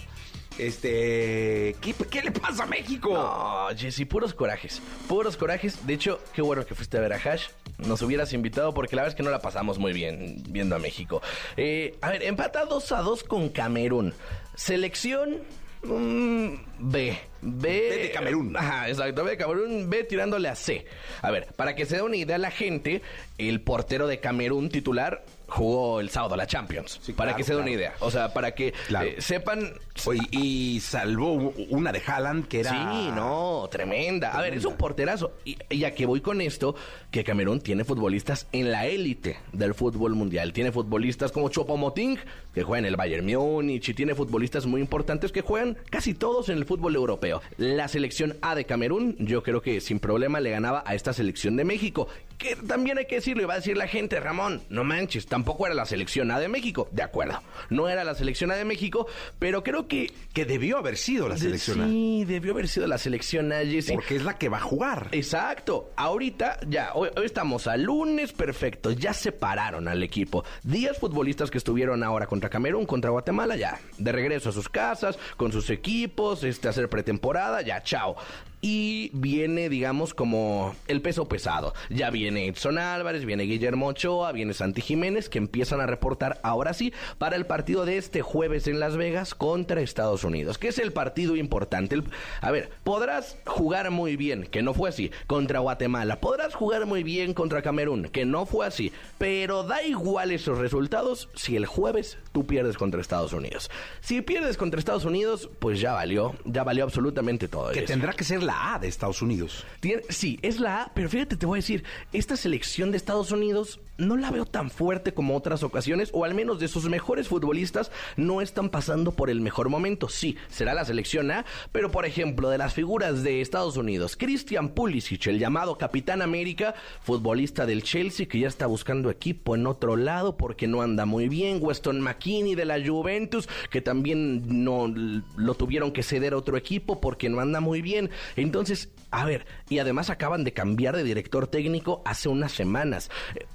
Este, 0.58 1.74
¿qué, 1.80 1.94
qué 2.12 2.22
le 2.22 2.32
pasa 2.32 2.64
a 2.64 2.66
México? 2.68 3.14
No, 3.14 3.68
Jessy, 3.78 4.04
puros 4.04 4.34
corajes. 4.34 4.82
Puros 5.08 5.38
corajes. 5.38 5.88
De 5.88 5.94
hecho, 5.94 6.20
qué 6.34 6.42
bueno 6.42 6.66
que 6.66 6.76
fuiste 6.76 6.98
a 6.98 7.00
ver 7.00 7.14
a 7.14 7.16
Hash. 7.16 7.48
Nos 7.78 8.02
hubieras 8.02 8.34
invitado 8.34 8.74
porque 8.74 8.96
la 8.98 9.04
verdad 9.04 9.14
es 9.14 9.16
que 9.16 9.24
no 9.24 9.32
la 9.32 9.40
pasamos 9.40 9.80
muy 9.80 9.94
bien 9.94 10.44
viendo 10.50 10.76
a 10.76 10.80
México. 10.80 11.22
Eh, 11.56 11.98
a 12.02 12.10
ver, 12.10 12.24
empata 12.24 12.66
2 12.66 12.92
a 12.92 13.02
2 13.02 13.24
con 13.24 13.48
Camerún. 13.50 14.14
Selección 14.56 15.38
mm, 15.84 16.54
B. 16.80 17.18
B, 17.42 17.90
B 17.90 17.98
de 18.04 18.12
Camerún. 18.12 18.56
Ajá, 18.58 18.90
exacto. 18.90 19.24
B 19.24 19.32
de 19.32 19.38
Camerún, 19.38 19.90
B 19.90 20.04
tirándole 20.04 20.50
a 20.50 20.56
C. 20.56 20.86
A 21.22 21.32
ver, 21.32 21.48
para 21.56 21.74
que 21.74 21.86
se 21.86 21.96
dé 21.96 22.02
una 22.02 22.18
idea 22.18 22.38
la 22.38 22.52
gente, 22.52 23.02
el 23.38 23.62
portero 23.62 24.08
de 24.08 24.20
Camerún 24.20 24.68
titular 24.70 25.24
jugó 25.48 26.00
el 26.02 26.10
sábado 26.10 26.36
la 26.36 26.46
Champions. 26.48 27.00
Sí, 27.02 27.14
para 27.14 27.30
claro, 27.30 27.38
que 27.38 27.44
se 27.46 27.56
dé 27.56 27.62
una 27.62 27.72
idea. 27.72 27.94
O 28.02 28.12
sea, 28.12 28.34
para 28.34 28.54
que 28.56 28.74
Claro. 28.88 29.08
eh, 29.08 29.16
sepan. 29.22 29.72
Oye, 30.06 30.20
y 30.32 30.82
salvó 30.82 31.32
una 31.70 31.94
de 31.94 32.02
Haaland 32.06 32.48
que 32.50 32.60
era. 32.60 32.72
Sí, 32.72 33.10
no, 33.16 33.68
tremenda. 33.72 34.32
A 34.38 34.42
ver, 34.42 34.54
es 34.56 34.66
un 34.66 34.76
porterazo. 34.76 35.32
Y, 35.46 35.58
y 35.70 35.86
a 35.86 35.96
que 35.96 36.06
voy 36.06 36.20
con 36.20 36.42
esto, 36.42 36.76
que 37.10 37.24
Camerún 37.24 37.62
tiene 37.62 37.86
futbolistas 37.86 38.48
en 38.52 38.70
la 38.70 38.86
élite 38.86 39.38
del 39.54 39.74
fútbol 39.74 40.14
mundial. 40.14 40.52
Tiene 40.52 40.74
futbolistas 40.74 41.32
como 41.32 41.48
Chopomoting, 41.50 42.20
que 42.54 42.64
juega 42.64 42.80
en 42.80 42.86
el 42.86 42.96
Bayern 42.96 43.26
Múnich, 43.26 43.90
y 43.90 43.94
tiene 43.94 44.16
futbolistas 44.16 44.66
muy 44.66 44.82
importantes 44.82 45.32
que 45.32 45.42
juegan 45.42 45.78
casi 45.90 46.14
todos 46.14 46.50
en 46.50 46.58
el 46.58 46.66
fútbol 46.66 46.96
europeo. 46.96 47.42
La 47.58 47.88
selección 47.88 48.38
A 48.42 48.56
de 48.56 48.66
Camerún, 48.66 49.16
yo 49.20 49.44
creo 49.44 49.62
que 49.62 49.82
sin 49.82 50.00
problema 50.00 50.40
le 50.40 50.52
ganaba 50.52 50.84
a 50.86 50.96
esta 50.96 51.14
selección 51.14 51.56
de 51.56 51.66
México. 51.66 52.08
Que 52.38 52.56
también 52.56 52.98
hay 52.98 53.06
que 53.06 53.16
decirlo, 53.16 53.44
y 53.44 53.46
va 53.46 53.56
a 53.56 53.58
decir 53.58 53.76
la 53.76 53.88
gente, 53.88 54.20
Ramón, 54.20 54.62
no 54.70 54.86
manches, 54.86 55.26
tampoco 55.26 55.66
era 55.66 55.76
la 55.76 55.86
selección 55.86 56.32
A 56.32 56.40
de 56.40 56.48
México. 56.48 56.88
De 56.92 57.04
acuerdo, 57.04 57.42
no 57.70 57.90
era 57.90 58.04
la 58.04 58.16
selección 58.16 58.52
A 58.52 58.56
de 58.56 58.64
México, 58.64 59.08
pero 59.40 59.64
creo 59.64 59.88
que 59.88 60.12
Que 60.34 60.46
debió 60.46 60.78
haber 60.78 60.96
sido 60.96 61.28
la 61.28 61.38
selección 61.38 61.82
A, 61.82 61.88
Sí, 61.88 62.24
debió 62.26 62.54
haber 62.54 62.68
sido 62.68 62.88
la 62.88 62.98
selección 62.98 63.52
A, 63.52 63.58
Jessy. 63.60 63.94
Porque 63.94 64.16
es 64.16 64.24
la 64.24 64.38
que 64.38 64.48
va 64.48 64.58
a 64.58 64.62
jugar. 64.62 65.10
Exacto. 65.12 65.92
Ahorita, 65.98 66.60
ya, 66.68 66.92
hoy, 66.94 67.10
hoy 67.18 67.26
estamos 67.26 67.68
a 67.68 67.76
lunes, 67.76 68.32
perfecto. 68.32 68.92
Ya 68.92 69.14
separaron 69.14 69.88
al 69.88 70.02
equipo. 70.02 70.46
Días 70.64 70.98
futbolistas 70.98 71.52
que 71.52 71.58
estuvieron 71.58 72.04
ahora 72.04 72.26
contra 72.40 72.50
Camerún, 72.50 72.86
contra 72.86 73.12
Guatemala, 73.12 73.58
ya. 73.58 73.82
De 73.98 74.14
regreso 74.14 74.48
a 74.48 74.52
sus 74.54 74.70
casas, 74.70 75.20
con 75.36 75.52
sus 75.52 75.70
equipos, 75.70 76.46
este, 76.46 76.70
hacer 76.70 76.88
pretemporada, 76.88 77.62
ya, 77.62 77.84
chao. 77.84 78.16
Y 78.62 79.10
viene, 79.14 79.70
digamos, 79.70 80.14
como 80.14 80.76
el 80.88 81.02
peso 81.02 81.28
pesado. 81.30 81.74
Ya 81.90 82.10
viene 82.10 82.48
Edson 82.48 82.78
Álvarez, 82.78 83.24
viene 83.24 83.44
Guillermo 83.44 83.88
Ochoa, 83.88 84.34
viene 84.34 84.54
Santi 84.54 84.82
Jiménez, 84.82 85.30
que 85.30 85.38
empiezan 85.38 85.80
a 85.80 85.86
reportar 85.86 86.40
ahora 86.44 86.74
sí 86.74 86.92
para 87.18 87.38
el 87.38 87.46
partido 87.46 87.86
de 87.86 87.98
este 87.98 88.22
jueves 88.22 88.68
en 88.68 88.80
Las 88.82 88.98
Vegas 88.98 89.34
contra 89.34 89.80
Estados 89.82 90.26
Unidos, 90.26 90.58
que 90.58 90.68
es 90.68 90.78
el 90.80 90.92
partido 90.92 91.38
importante. 91.38 91.96
El- 91.96 92.04
a 92.42 92.52
ver, 92.52 92.70
podrás 92.84 93.38
jugar 93.46 93.92
muy 93.92 94.18
bien, 94.18 94.44
que 94.46 94.62
no 94.62 94.74
fue 94.74 94.90
así, 94.90 95.10
contra 95.28 95.60
Guatemala. 95.60 96.20
Podrás 96.20 96.54
jugar 96.54 96.86
muy 96.86 97.04
bien 97.04 97.34
contra 97.34 97.62
Camerún, 97.62 98.10
que 98.10 98.26
no 98.26 98.46
fue 98.46 98.66
así. 98.68 98.92
Pero 99.18 99.64
da 99.64 99.84
igual 99.84 100.32
esos 100.32 100.58
resultados 100.58 101.30
si 101.34 101.56
el 101.56 101.66
jueves 101.66 102.18
tú 102.34 102.46
pierdes 102.46 102.78
contra 102.78 103.00
Estados 103.00 103.32
Unidos. 103.32 103.70
Si 104.02 104.22
pierdes 104.22 104.58
contra 104.58 104.80
Estados 104.80 105.06
Unidos, 105.06 105.50
pues 105.60 105.80
ya 105.80 105.94
valió, 105.94 106.36
ya 106.44 106.64
valió 106.66 106.84
absolutamente 106.84 107.48
todo. 107.48 107.72
Que 107.72 107.80
eso. 107.80 107.88
tendrá 107.88 108.12
que 108.14 108.24
ser 108.26 108.44
la 108.50 108.74
A 108.74 108.80
de 108.80 108.88
Estados 108.88 109.22
Unidos. 109.22 109.64
Sí, 110.10 110.40
es 110.42 110.60
la 110.60 110.82
A, 110.82 110.92
pero 110.96 111.08
fíjate, 111.08 111.38
te 111.38 111.46
voy 111.46 111.60
a 111.60 111.62
decir, 111.62 111.84
esta 112.14 112.36
selección 112.36 112.90
de 112.90 112.98
Estados 112.98 113.32
Unidos 113.32 113.80
no 114.00 114.18
la 114.18 114.32
veo 114.32 114.46
tan 114.46 114.72
fuerte 114.72 115.14
como 115.14 115.36
otras 115.36 115.62
ocasiones, 115.62 116.10
o 116.14 116.26
al 116.26 116.34
menos 116.34 116.60
de 116.60 116.68
sus 116.68 116.90
mejores 116.90 117.28
futbolistas 117.28 117.92
no 118.18 118.42
están 118.42 118.70
pasando 118.70 119.12
por 119.12 119.30
el 119.30 119.42
mejor 119.42 119.70
momento. 119.70 120.10
Sí, 120.10 120.36
será 120.50 120.74
la 120.74 120.86
selección 120.86 121.30
A, 121.30 121.46
pero 121.72 121.92
por 121.92 122.06
ejemplo, 122.06 122.50
de 122.50 122.58
las 122.58 122.74
figuras 122.74 123.24
de 123.24 123.42
Estados 123.42 123.78
Unidos, 123.78 124.16
Christian 124.18 124.70
Pulisic, 124.70 125.28
el 125.28 125.38
llamado 125.38 125.78
Capitán 125.78 126.22
América, 126.22 126.74
futbolista 127.04 127.68
del 127.68 127.84
Chelsea 127.84 128.28
que 128.28 128.40
ya 128.40 128.48
está 128.48 128.66
buscando 128.66 129.12
equipo 129.12 129.56
en 129.56 129.68
otro 129.68 129.96
lado 129.96 130.38
porque 130.38 130.68
no 130.68 130.82
anda 130.82 131.06
muy 131.06 131.30
bien, 131.30 131.60
Weston 131.62 132.02
McKinney 132.02 132.56
de 132.56 132.66
la 132.66 132.84
Juventus, 132.84 133.48
que 133.70 133.82
también 133.82 134.64
no 134.64 134.88
lo 134.88 135.54
tuvieron 135.54 135.92
que 135.92 136.04
ceder 136.04 136.34
a 136.34 136.38
otro 136.38 136.58
equipo 136.58 137.00
porque 137.02 137.30
no 137.30 137.42
anda 137.42 137.60
muy 137.60 137.82
bien. 137.82 138.10
Entonces, 138.44 138.90
a 139.12 139.26
ver, 139.26 139.46
y 139.70 139.80
además 139.80 140.10
acaban 140.10 140.44
de 140.44 140.54
cambiar 140.54 140.96
de 140.96 141.04
director 141.04 141.48
técnico 141.48 142.02
hace 142.06 142.30
unas 142.30 142.52
semanas. 142.52 143.10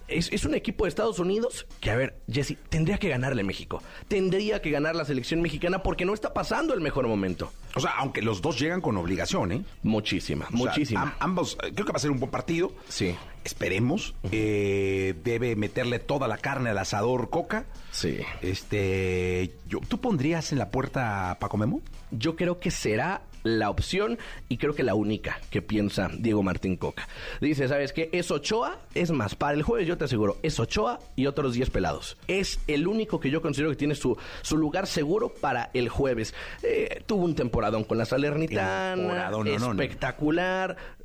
Es, 0.09 0.33
es 0.33 0.45
un 0.45 0.55
equipo 0.55 0.85
de 0.85 0.89
Estados 0.89 1.19
Unidos 1.19 1.67
que, 1.81 1.91
a 1.91 1.97
ver, 1.97 2.21
Jesse, 2.31 2.57
tendría 2.69 2.99
que 2.99 3.09
ganarle 3.09 3.43
México. 3.45 3.83
Tendría 4.09 4.61
que 4.61 4.71
ganar 4.71 4.97
la 4.97 5.05
selección 5.05 5.41
mexicana 5.43 5.83
porque 5.83 6.05
no 6.05 6.13
está 6.15 6.33
pasando 6.35 6.75
el 6.75 6.81
mejor 6.81 7.07
momento. 7.07 7.53
O 7.77 7.81
sea, 7.81 7.93
aunque 7.99 8.23
los 8.23 8.43
dos 8.43 8.59
llegan 8.59 8.81
con 8.81 8.97
obligación, 8.97 9.53
¿eh? 9.53 9.63
Muchísima, 9.83 10.47
O 10.53 10.57
muchísima. 10.57 11.03
am- 11.03 11.13
ambos, 11.21 11.57
eh, 11.63 11.73
creo 11.75 11.87
que 11.87 11.93
va 11.93 11.97
a 11.97 12.01
ser 12.01 12.11
un 12.11 12.19
buen 12.21 12.31
partido. 12.31 12.73
Sí. 12.89 13.15
Esperemos. 13.45 14.15
Eh, 14.33 15.15
debe 15.23 15.55
meterle 15.57 15.99
toda 15.99 16.29
la 16.29 16.39
carne 16.39 16.71
al 16.71 16.79
asador 16.79 17.31
Coca. 17.31 17.67
Sí. 17.91 18.19
Este, 18.43 19.53
yo, 19.69 19.81
¿tú 19.87 19.99
pondrías 20.01 20.53
en 20.53 20.59
la 20.59 20.71
puerta 20.71 21.31
a 21.31 21.39
Paco 21.39 21.57
Memo? 21.57 21.81
yo 22.11 22.37
creo 22.37 22.61
que 22.61 22.71
será 22.71 23.23
la 23.45 23.71
opción 23.71 24.19
y 24.49 24.57
creo 24.57 24.75
que 24.75 24.83
la 24.83 24.95
única 24.95 25.41
que 25.51 25.63
piensa 25.63 26.11
Diego 26.19 26.43
Martín 26.43 26.77
Coca. 26.77 27.09
Dice, 27.41 27.69
¿sabes 27.69 27.93
qué? 27.93 28.11
Es 28.13 28.31
Ochoa, 28.31 28.79
es 28.95 29.13
más, 29.13 29.37
para 29.37 29.55
el 29.55 29.63
jueves 29.63 29.87
yo 29.87 29.97
te 29.97 30.05
aseguro, 30.05 30.39
es 30.43 30.59
Ochoa 30.59 30.99
y 31.15 31.27
otros 31.27 31.55
10 31.55 31.71
pelados. 31.71 32.17
Es 32.27 32.59
el 32.67 32.89
único 32.89 33.21
que 33.21 33.31
yo 33.31 33.41
considero 33.41 33.71
que 33.71 33.77
tiene 33.77 33.95
su, 33.95 34.19
su 34.43 34.57
lugar 34.57 34.87
seguro 34.87 35.29
para 35.29 35.71
el 35.75 35.89
jueves. 35.89 36.35
Eh, 36.63 37.03
tuvo 37.07 37.25
un 37.25 37.35
temporadón 37.35 37.85
con 37.85 37.99
la 37.99 38.07
Salernitana, 38.07 38.95
Temporadón, 38.97 39.47
no, 39.47 39.59
no, 39.59 39.75
no. 39.75 39.83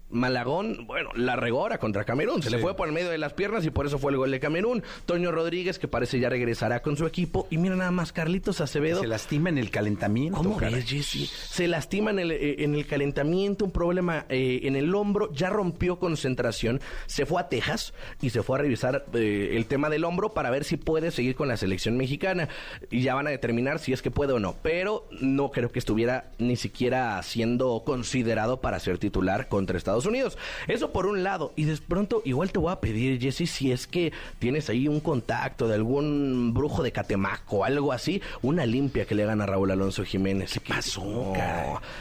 Malagón, 0.10 0.88
bueno, 0.88 1.12
la 1.16 1.36
regora 1.36 1.78
contra 1.78 2.04
Camerún. 2.04 2.42
Se 2.42 2.50
le 2.50 2.58
fue 2.58 2.76
por 2.76 2.88
el 2.88 2.94
medio 2.94 3.10
de 3.10 3.18
las 3.18 3.34
piernas 3.34 3.66
y 3.66 3.70
por 3.70 3.86
eso 3.86 4.00
fue 4.00 4.12
el 4.12 4.18
gol 4.18 4.32
de 4.32 4.40
Camerún. 4.40 4.84
Toño 5.06 5.32
Rodríguez, 5.32 5.78
que 5.78 5.88
parece 5.88 6.20
ya 6.20 6.30
regresará 6.30 6.82
con 6.82 6.98
su 6.98 7.06
equipo. 7.06 7.48
Y 7.50 7.58
mira 7.58 7.76
nada 7.76 7.92
más, 7.92 8.12
Carlitos 8.12 8.62
Acevedo. 8.62 9.02
Se 9.02 9.08
lastima 9.08 9.50
en 9.50 9.58
el 9.58 9.70
calentamiento. 9.70 10.38
¿Cómo 10.38 10.58
ves, 10.58 10.86
Jesse? 10.86 11.30
Se 11.30 11.68
lastima 11.68 12.12
en 12.12 12.20
el, 12.20 12.32
eh, 12.32 12.64
en 12.64 12.74
el 12.74 12.88
calentamiento, 12.88 13.66
un 13.66 13.72
problema 13.72 14.26
eh, 14.30 14.62
en 14.64 14.76
el 14.76 14.94
hombro, 14.96 15.32
ya 15.32 15.50
rompió 15.50 16.00
concentración, 16.00 16.82
se 17.06 17.26
fue 17.26 17.42
a 17.42 17.50
Texas 17.50 17.94
y 18.22 18.32
se 18.32 18.42
fue 18.42 18.58
a 18.58 18.62
revisar 18.62 19.06
eh, 19.14 19.52
el 19.54 19.66
tema 19.66 19.90
del 19.90 20.06
hombro 20.06 20.34
para 20.34 20.50
ver 20.50 20.64
si 20.64 20.78
puede 20.78 21.12
seguir 21.12 21.36
con 21.36 21.48
la 21.48 21.58
selección 21.58 21.98
mexicana. 21.98 22.50
Y 22.90 23.02
ya 23.02 23.14
van 23.14 23.28
a 23.28 23.32
determinar 23.32 23.80
si 23.80 23.94
es 23.94 24.02
que 24.02 24.12
puede 24.12 24.34
o 24.34 24.40
no. 24.40 24.56
Pero 24.64 25.08
no 25.22 25.52
creo 25.52 25.72
que 25.72 25.80
estuviera 25.80 26.32
ni 26.40 26.56
siquiera 26.56 27.22
siendo 27.22 27.84
considerado 27.86 28.60
para 28.60 28.80
ser 28.80 28.98
titular 28.98 29.48
contra 29.48 29.78
Estados 29.78 29.99
Unidos. 30.06 30.38
Eso 30.68 30.92
por 30.92 31.06
un 31.06 31.24
lado. 31.24 31.54
Y 31.56 31.66
de 31.66 31.78
pronto, 31.78 32.22
igual 32.26 32.52
te 32.52 32.60
voy 32.60 32.72
a 32.72 32.80
pedir, 32.80 33.20
Jesse, 33.20 33.50
si 33.50 33.72
es 33.72 33.88
que 33.88 34.12
tienes 34.40 34.70
ahí 34.70 34.88
un 34.88 35.00
contacto 35.00 35.68
de 35.68 35.76
algún 35.76 36.54
brujo 36.54 36.84
de 36.84 36.92
Catemaco, 36.92 37.66
algo 37.66 37.92
así, 37.92 38.22
una 38.42 38.66
limpia 38.66 39.06
que 39.06 39.16
le 39.16 39.24
hagan 39.24 39.42
a 39.42 39.46
Raúl 39.46 39.72
Alonso 39.72 40.04
Jiménez. 40.04 40.54
¿Qué 40.54 40.74
pasó? 40.74 41.34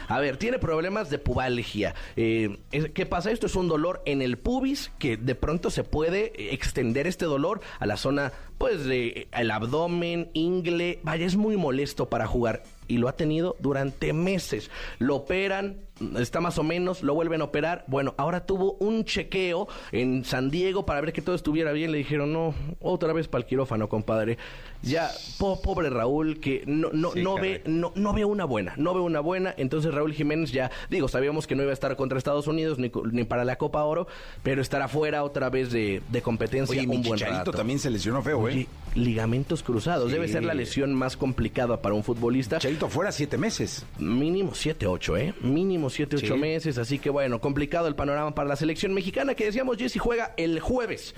A 0.07 0.19
ver, 0.19 0.37
tiene 0.37 0.59
problemas 0.59 1.09
de 1.09 1.19
pubalgia. 1.19 1.95
Eh, 2.15 2.57
¿Qué 2.93 3.05
pasa? 3.05 3.31
Esto 3.31 3.47
es 3.47 3.55
un 3.55 3.67
dolor 3.67 4.01
en 4.05 4.21
el 4.21 4.37
pubis 4.37 4.91
que 4.99 5.17
de 5.17 5.35
pronto 5.35 5.69
se 5.69 5.83
puede 5.83 6.33
eh, 6.35 6.53
extender 6.53 7.07
este 7.07 7.25
dolor 7.25 7.61
a 7.79 7.85
la 7.85 7.97
zona, 7.97 8.33
pues, 8.59 8.85
de 8.85 9.27
el 9.31 9.49
abdomen, 9.49 10.29
ingle. 10.33 10.99
Vaya, 11.01 11.25
es 11.25 11.35
muy 11.35 11.57
molesto 11.57 12.09
para 12.09 12.27
jugar 12.27 12.61
y 12.89 12.97
lo 12.97 13.07
ha 13.07 13.15
tenido 13.15 13.55
durante 13.59 14.11
meses. 14.11 14.69
Lo 14.97 15.15
operan, 15.15 15.77
está 16.17 16.41
más 16.41 16.57
o 16.57 16.63
menos, 16.63 17.01
lo 17.01 17.13
vuelven 17.13 17.41
a 17.41 17.45
operar. 17.45 17.85
Bueno, 17.87 18.15
ahora 18.17 18.45
tuvo 18.45 18.73
un 18.79 19.05
chequeo 19.05 19.67
en 19.91 20.25
San 20.25 20.49
Diego 20.49 20.85
para 20.85 20.99
ver 20.99 21.13
que 21.13 21.21
todo 21.21 21.35
estuviera 21.35 21.71
bien. 21.71 21.91
Le 21.91 21.99
dijeron, 21.99 22.33
no, 22.33 22.53
otra 22.81 23.13
vez 23.13 23.27
para 23.27 23.43
el 23.43 23.47
quirófano, 23.47 23.87
compadre. 23.87 24.37
Ya, 24.81 25.11
po- 25.37 25.61
pobre 25.61 25.89
Raúl, 25.89 26.39
que 26.39 26.63
no, 26.65 26.89
no, 26.93 27.11
Sí, 27.11 27.21
no 27.21 27.35
caray. 27.35 27.51
ve, 27.55 27.63
no, 27.65 27.91
no 27.95 28.13
ve 28.13 28.23
una 28.23 28.45
buena, 28.45 28.73
no 28.77 28.93
ve 28.93 29.01
una 29.01 29.19
buena. 29.19 29.53
Entonces 29.57 29.93
Raúl 29.93 30.13
Jiménez 30.13 30.53
ya, 30.53 30.71
digo, 30.89 31.09
sabíamos 31.09 31.47
que 31.47 31.55
no 31.55 31.63
iba 31.63 31.71
a 31.71 31.73
estar 31.73 31.95
contra 31.97 32.17
Estados 32.17 32.47
Unidos 32.47 32.79
ni, 32.79 32.89
ni 33.11 33.25
para 33.25 33.43
la 33.43 33.57
Copa 33.57 33.83
Oro, 33.83 34.07
pero 34.41 34.61
estará 34.61 34.87
fuera 34.87 35.23
otra 35.23 35.49
vez 35.49 35.71
de, 35.71 36.01
de 36.09 36.21
competencia 36.21 36.77
Oye, 36.77 36.87
mi 36.87 36.95
un 36.95 37.03
buen 37.03 37.15
chicharito 37.19 37.39
rato. 37.39 37.51
también 37.51 37.77
se 37.79 37.89
lesionó 37.89 38.21
feo, 38.21 38.39
Oye, 38.39 38.61
¿eh? 38.61 38.67
ligamentos 38.95 39.63
cruzados. 39.63 40.11
Debe 40.11 40.27
ser 40.29 40.45
la 40.45 40.53
lesión 40.53 40.93
más 40.93 41.17
complicada 41.17 41.81
para 41.81 41.93
un 41.95 42.03
futbolista. 42.03 42.57
Chicharito 42.59 42.87
fuera 42.87 43.11
siete 43.11 43.37
meses. 43.37 43.85
Mínimo 43.97 44.51
7, 44.55 44.87
8, 44.87 45.17
¿eh? 45.17 45.33
Mínimo 45.41 45.89
7, 45.89 46.15
8 46.15 46.33
Sí. 46.35 46.39
meses. 46.39 46.77
Así 46.77 46.99
que 46.99 47.09
bueno, 47.09 47.41
complicado 47.41 47.87
el 47.89 47.95
panorama 47.95 48.33
para 48.33 48.47
la 48.47 48.55
selección 48.55 48.93
mexicana 48.93 49.35
que 49.35 49.45
decíamos, 49.45 49.77
Jesse 49.77 49.99
juega 49.99 50.33
el 50.37 50.59
jueves 50.61 51.15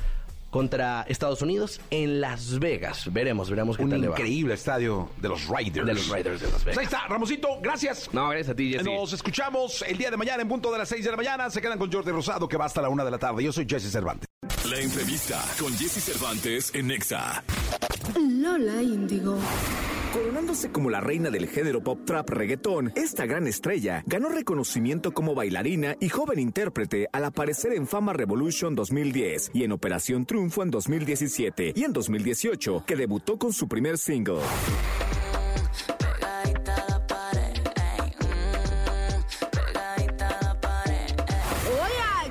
contra 0.52 1.02
Estados 1.08 1.42
Unidos 1.42 1.82
en 1.90 2.22
Las 2.22 2.60
Vegas. 2.60 3.12
Veremos, 3.12 3.50
veremos 3.50 3.78
qué 3.78 3.84
Un 3.84 3.90
tal 3.90 4.02
le 4.02 4.08
va. 4.10 4.14
increíble 4.20 4.54
estadio 4.54 5.10
de 5.20 5.30
los 5.30 5.48
Raiders. 5.48 5.88
De 5.88 5.94
los 5.96 6.08
Raiders 6.10 6.40
de 6.42 6.48
Las 6.52 6.64
Pues 6.64 6.66
Vegas. 6.66 6.78
ahí 6.78 6.86
está, 6.86 7.08
Ramosito, 7.08 7.48
gracias. 7.62 8.10
No, 8.14 8.30
gracias 8.30 8.50
a 8.50 8.56
ti, 8.56 8.72
Jesse. 8.74 8.84
Nos 8.86 9.14
escuchamos 9.14 9.84
el 9.88 9.98
día 9.98 10.12
de 10.12 10.18
mañana 10.18 10.44
en 10.44 10.48
punto 10.48 10.72
de 10.72 10.78
las 10.78 10.90
6 10.90 11.04
de 11.06 11.12
la 11.12 11.18
mañana. 11.18 11.50
Se 11.50 11.62
quedan 11.62 11.80
con 11.80 11.92
Jordi 11.92 12.12
Rosado 12.12 12.48
que 12.48 12.58
va 12.58 12.66
hasta 12.66 12.82
la 12.82 12.90
una 12.90 13.04
de 13.04 13.10
la 13.12 13.18
tarde. 13.18 13.44
Yo 13.44 13.52
soy 13.52 13.66
Jesse 13.68 13.90
Cervantes. 13.92 14.28
La 14.70 14.78
entrevista 14.80 15.44
con 15.60 15.74
Jesse 15.76 16.04
Cervantes 16.04 16.72
en 16.76 16.88
Nexa. 16.88 17.44
Lola 18.20 18.82
Índigo. 18.84 19.38
Coronándose 20.14 20.74
como 20.74 20.90
la 20.90 21.00
reina 21.00 21.30
del 21.30 21.48
género 21.48 21.82
pop 21.82 22.02
trap 22.06 22.30
reggaetón, 22.32 22.92
esta 22.96 23.26
gran 23.26 23.48
estrella 23.48 24.04
ganó 24.06 24.28
reconocimiento 24.28 25.14
como 25.14 25.34
bailarina 25.36 25.96
y 26.02 26.10
joven 26.10 26.38
intérprete 26.38 27.08
al 27.14 27.24
aparecer 27.24 27.72
en 27.72 27.88
Fama 27.88 28.12
Revolution 28.12 28.76
2010 28.76 29.52
y 29.54 29.64
en 29.64 29.72
Operación 29.72 30.26
Triunfo 30.26 30.41
triunfo 30.42 30.64
en 30.64 30.72
2017 30.72 31.74
y 31.76 31.84
en 31.84 31.94
2018, 31.94 32.84
que 32.88 32.96
debutó 32.96 33.38
con 33.38 33.54
su 33.54 33.68
primer 33.68 34.00
single. 34.00 34.40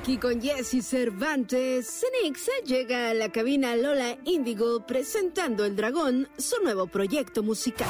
Y 0.07 0.17
con 0.17 0.41
Jesse 0.41 0.85
Cervantes, 0.85 1.87
Cenexa 1.87 2.51
llega 2.65 3.11
a 3.11 3.13
la 3.13 3.29
cabina 3.29 3.77
Lola 3.77 4.17
Indigo 4.25 4.85
presentando 4.85 5.63
El 5.63 5.77
Dragón, 5.77 6.27
su 6.37 6.61
nuevo 6.61 6.87
proyecto 6.87 7.43
musical. 7.43 7.87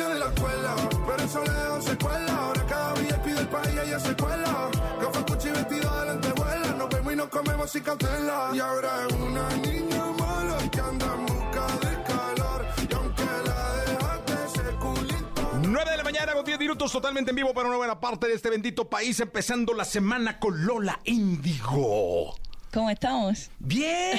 Niña 0.00 0.14
de 0.14 0.20
la 0.20 0.26
escuela, 0.26 0.76
pero 1.06 1.22
eso 1.22 1.44
lejos 1.44 1.84
se 1.84 1.98
cuela. 1.98 2.36
Ahora 2.36 2.66
cada 2.66 2.94
VIP 2.94 3.24
del 3.24 3.48
país 3.48 3.80
ella 3.84 4.00
se 4.00 4.16
cuela. 4.16 4.70
Gafas 5.00 5.24
Gucci 5.26 5.50
vestida 5.50 6.04
de 6.04 6.12
lentejuela. 6.12 6.74
Nos 6.78 6.88
vemos 6.88 7.12
y 7.12 7.16
nos 7.16 7.28
comemos 7.28 7.70
sin 7.70 7.82
cautela. 7.82 8.50
Y 8.54 8.60
ahora 8.60 9.06
es 9.06 9.14
una 9.14 9.48
niña 9.56 10.04
mala 10.18 10.58
que 10.70 10.80
anda 10.80 11.06
en 11.14 11.26
busca 11.26 11.66
de 11.76 12.02
calor. 12.04 12.66
Y 12.78 12.94
aunque 12.94 13.24
la 13.46 13.74
dejaste, 13.84 14.32
ese 14.46 14.76
culito 14.76 15.50
9 15.62 15.90
de 15.90 15.96
la 15.96 16.04
mañana 16.04 16.32
con 16.32 16.44
10 16.44 16.58
minutos 16.58 16.92
totalmente 16.92 17.30
en 17.30 17.36
vivo 17.36 17.52
para 17.52 17.68
una 17.68 17.76
buena 17.76 18.00
parte 18.00 18.26
de 18.26 18.34
este 18.34 18.50
bendito 18.50 18.88
país, 18.88 19.20
empezando 19.20 19.74
la 19.74 19.84
semana 19.84 20.38
con 20.38 20.64
Lola 20.64 21.00
Índigo. 21.04 22.34
¿Cómo 22.72 22.88
estamos? 22.88 23.50
Bien. 23.58 24.18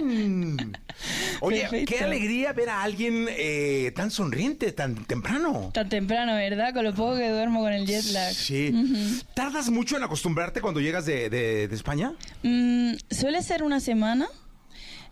Oye, 1.40 1.60
Perfecto. 1.62 1.94
qué 1.94 2.00
alegría 2.04 2.52
ver 2.54 2.70
a 2.70 2.82
alguien 2.82 3.26
eh, 3.30 3.92
tan 3.94 4.10
sonriente, 4.10 4.72
tan 4.72 5.04
temprano. 5.04 5.70
Tan 5.74 5.88
temprano, 5.88 6.34
¿verdad? 6.34 6.72
Con 6.72 6.84
lo 6.84 6.94
poco 6.94 7.16
que 7.16 7.28
duermo 7.28 7.60
con 7.60 7.72
el 7.72 7.86
jet 7.86 8.04
lag. 8.12 8.32
Sí. 8.32 9.22
¿Tardas 9.34 9.68
mucho 9.70 9.96
en 9.98 10.02
acostumbrarte 10.02 10.60
cuando 10.62 10.80
llegas 10.80 11.04
de, 11.06 11.28
de- 11.28 11.68
de 11.68 11.74
España? 11.74 12.14
Mm, 12.42 12.92
suele 13.10 13.42
ser 13.42 13.62
una 13.62 13.80
semana, 13.80 14.26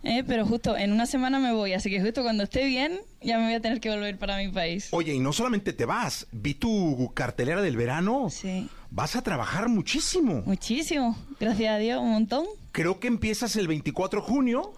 eh, 0.03 0.23
pero 0.25 0.45
justo 0.47 0.75
en 0.77 0.91
una 0.91 1.05
semana 1.05 1.39
me 1.39 1.51
voy, 1.53 1.73
así 1.73 1.89
que 1.91 2.01
justo 2.01 2.23
cuando 2.23 2.43
esté 2.43 2.65
bien 2.65 2.99
ya 3.21 3.37
me 3.37 3.45
voy 3.45 3.53
a 3.53 3.59
tener 3.61 3.79
que 3.79 3.89
volver 3.89 4.17
para 4.17 4.37
mi 4.37 4.47
país. 4.49 4.87
Oye, 4.91 5.13
y 5.13 5.19
no 5.19 5.33
solamente 5.33 5.73
te 5.73 5.85
vas, 5.85 6.25
vi 6.31 6.53
tu 6.55 7.11
cartelera 7.13 7.61
del 7.61 7.77
verano. 7.77 8.29
Sí. 8.31 8.67
Vas 8.91 9.15
a 9.15 9.21
trabajar 9.21 9.69
muchísimo. 9.69 10.41
Muchísimo, 10.45 11.15
gracias 11.39 11.71
a 11.73 11.77
Dios, 11.77 12.01
un 12.01 12.11
montón. 12.11 12.45
Creo 12.71 12.99
que 12.99 13.07
empiezas 13.07 13.55
el 13.55 13.67
24 13.67 14.21
de 14.21 14.27
junio 14.27 14.73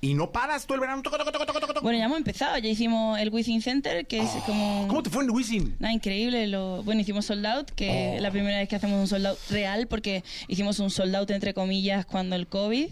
y 0.00 0.14
no 0.14 0.30
paras 0.30 0.64
todo 0.66 0.76
el 0.76 0.80
verano. 0.80 1.02
Toco, 1.02 1.18
toco, 1.18 1.32
toco. 1.34 1.80
Bueno, 1.82 1.98
ya 1.98 2.06
hemos 2.06 2.18
empezado, 2.18 2.56
ya 2.58 2.68
hicimos 2.68 3.18
el 3.18 3.30
Wizzing 3.30 3.60
Center, 3.62 4.06
que 4.06 4.20
es 4.20 4.30
como... 4.46 4.86
¿Cómo 4.88 5.02
te 5.02 5.10
fue 5.10 5.22
en 5.24 5.28
el 5.30 5.34
Wizzing? 5.36 5.76
Nada, 5.78 5.92
increíble. 5.92 6.46
Lo, 6.46 6.82
bueno, 6.84 7.00
hicimos 7.02 7.26
sold 7.26 7.44
out, 7.46 7.70
que 7.70 8.16
es 8.16 8.22
la 8.22 8.30
primera 8.30 8.58
vez 8.58 8.68
que 8.68 8.76
hacemos 8.76 8.98
un 8.98 9.06
sold 9.08 9.26
out 9.26 9.38
real, 9.50 9.86
porque 9.88 10.24
hicimos 10.46 10.78
un 10.78 10.90
sold 10.90 11.14
out 11.14 11.30
entre 11.30 11.52
comillas 11.52 12.06
cuando 12.06 12.34
el 12.36 12.46
COVID, 12.46 12.88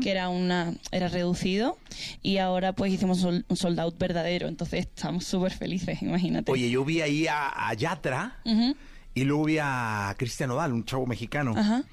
que 0.00 0.10
era 0.10 0.28
una 0.28 0.72
era 0.92 1.08
reducido, 1.08 1.78
y 2.22 2.38
ahora 2.38 2.72
pues 2.74 2.92
hicimos 2.92 3.18
un 3.18 3.22
sol- 3.22 3.44
un 3.48 3.56
sold 3.56 3.80
out 3.80 3.98
verdadero. 3.98 4.46
Entonces 4.46 4.80
estamos 4.86 5.24
súper 5.24 5.52
felices, 5.52 6.00
imagínate. 6.02 6.52
Oye, 6.52 6.70
yo 6.70 6.84
vi 6.84 7.00
ahí 7.00 7.26
a, 7.26 7.68
a 7.68 7.74
Yatra 7.74 8.36
Ujú, 8.44 8.76
y 9.14 9.24
luego 9.24 9.44
vi 9.44 9.58
a 9.60 10.14
Cristian 10.18 10.50
Odal, 10.50 10.72
un 10.72 10.84
chavo 10.84 11.06
mexicano. 11.06 11.54
Ajá. 11.56 11.84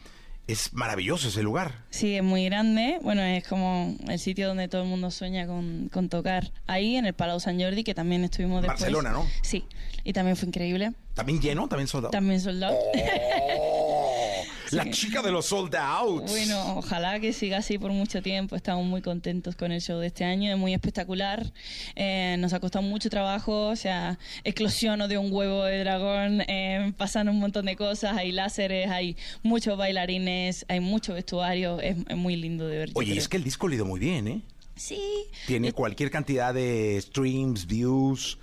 Es 0.47 0.71
maravilloso 0.71 1.27
ese 1.27 1.43
lugar. 1.43 1.83
Sí, 1.89 2.15
es 2.15 2.23
muy 2.23 2.45
grande. 2.45 2.99
Bueno, 3.01 3.21
es 3.21 3.45
como 3.45 3.97
el 4.07 4.17
sitio 4.17 4.47
donde 4.47 4.69
todo 4.69 4.83
el 4.83 4.87
mundo 4.87 5.11
sueña 5.11 5.45
con, 5.45 5.89
con 5.91 6.07
tocar. 6.07 6.53
Ahí 6.67 6.95
en 6.95 7.05
el 7.05 7.13
Palau 7.13 7.41
San 7.41 7.59
Jordi, 7.59 7.83
que 7.83 7.93
también 7.93 8.23
estuvimos 8.23 8.61
después. 8.61 8.79
Barcelona, 8.79 9.11
¿no? 9.11 9.27
Sí, 9.41 9.65
y 10.05 10.13
también 10.13 10.37
fue 10.37 10.47
increíble. 10.47 10.93
También 11.15 11.41
lleno, 11.41 11.67
también 11.67 11.87
soldado. 11.87 12.11
También 12.11 12.39
sold 12.39 12.63
out. 12.63 12.75
La 14.71 14.89
chica 14.89 15.21
de 15.21 15.31
los 15.31 15.47
sold 15.47 15.75
outs. 15.75 16.31
Bueno, 16.31 16.77
ojalá 16.77 17.19
que 17.19 17.33
siga 17.33 17.57
así 17.57 17.77
por 17.77 17.91
mucho 17.91 18.21
tiempo. 18.21 18.55
Estamos 18.55 18.85
muy 18.85 19.01
contentos 19.01 19.55
con 19.55 19.71
el 19.71 19.81
show 19.81 19.99
de 19.99 20.07
este 20.07 20.23
año, 20.23 20.51
es 20.51 20.57
muy 20.57 20.73
espectacular. 20.73 21.51
Eh, 21.95 22.35
nos 22.39 22.53
ha 22.53 22.59
costado 22.59 22.83
mucho 22.83 23.09
trabajo, 23.09 23.67
o 23.67 23.75
sea, 23.75 24.19
eclosiono 24.43 25.07
de 25.07 25.17
un 25.17 25.31
huevo 25.31 25.63
de 25.63 25.79
dragón, 25.79 26.41
eh, 26.47 26.93
pasan 26.97 27.29
un 27.29 27.39
montón 27.39 27.65
de 27.65 27.75
cosas, 27.75 28.17
hay 28.17 28.31
láseres, 28.31 28.89
hay 28.89 29.15
muchos 29.43 29.77
bailarines, 29.77 30.65
hay 30.67 30.79
mucho 30.79 31.13
vestuario, 31.13 31.79
es, 31.79 31.97
es 32.07 32.17
muy 32.17 32.35
lindo 32.35 32.67
de 32.67 32.77
ver. 32.77 32.89
Oye, 32.93 33.11
creo. 33.11 33.21
es 33.21 33.27
que 33.27 33.37
el 33.37 33.43
disco 33.43 33.67
le 33.67 33.75
ha 33.75 33.77
ido 33.77 33.85
muy 33.85 33.99
bien, 33.99 34.27
¿eh? 34.27 34.41
Sí. 34.75 35.01
Tiene 35.47 35.71
cualquier 35.71 36.11
cantidad 36.11 36.53
de 36.53 36.99
streams, 37.01 37.65
views. 37.65 38.37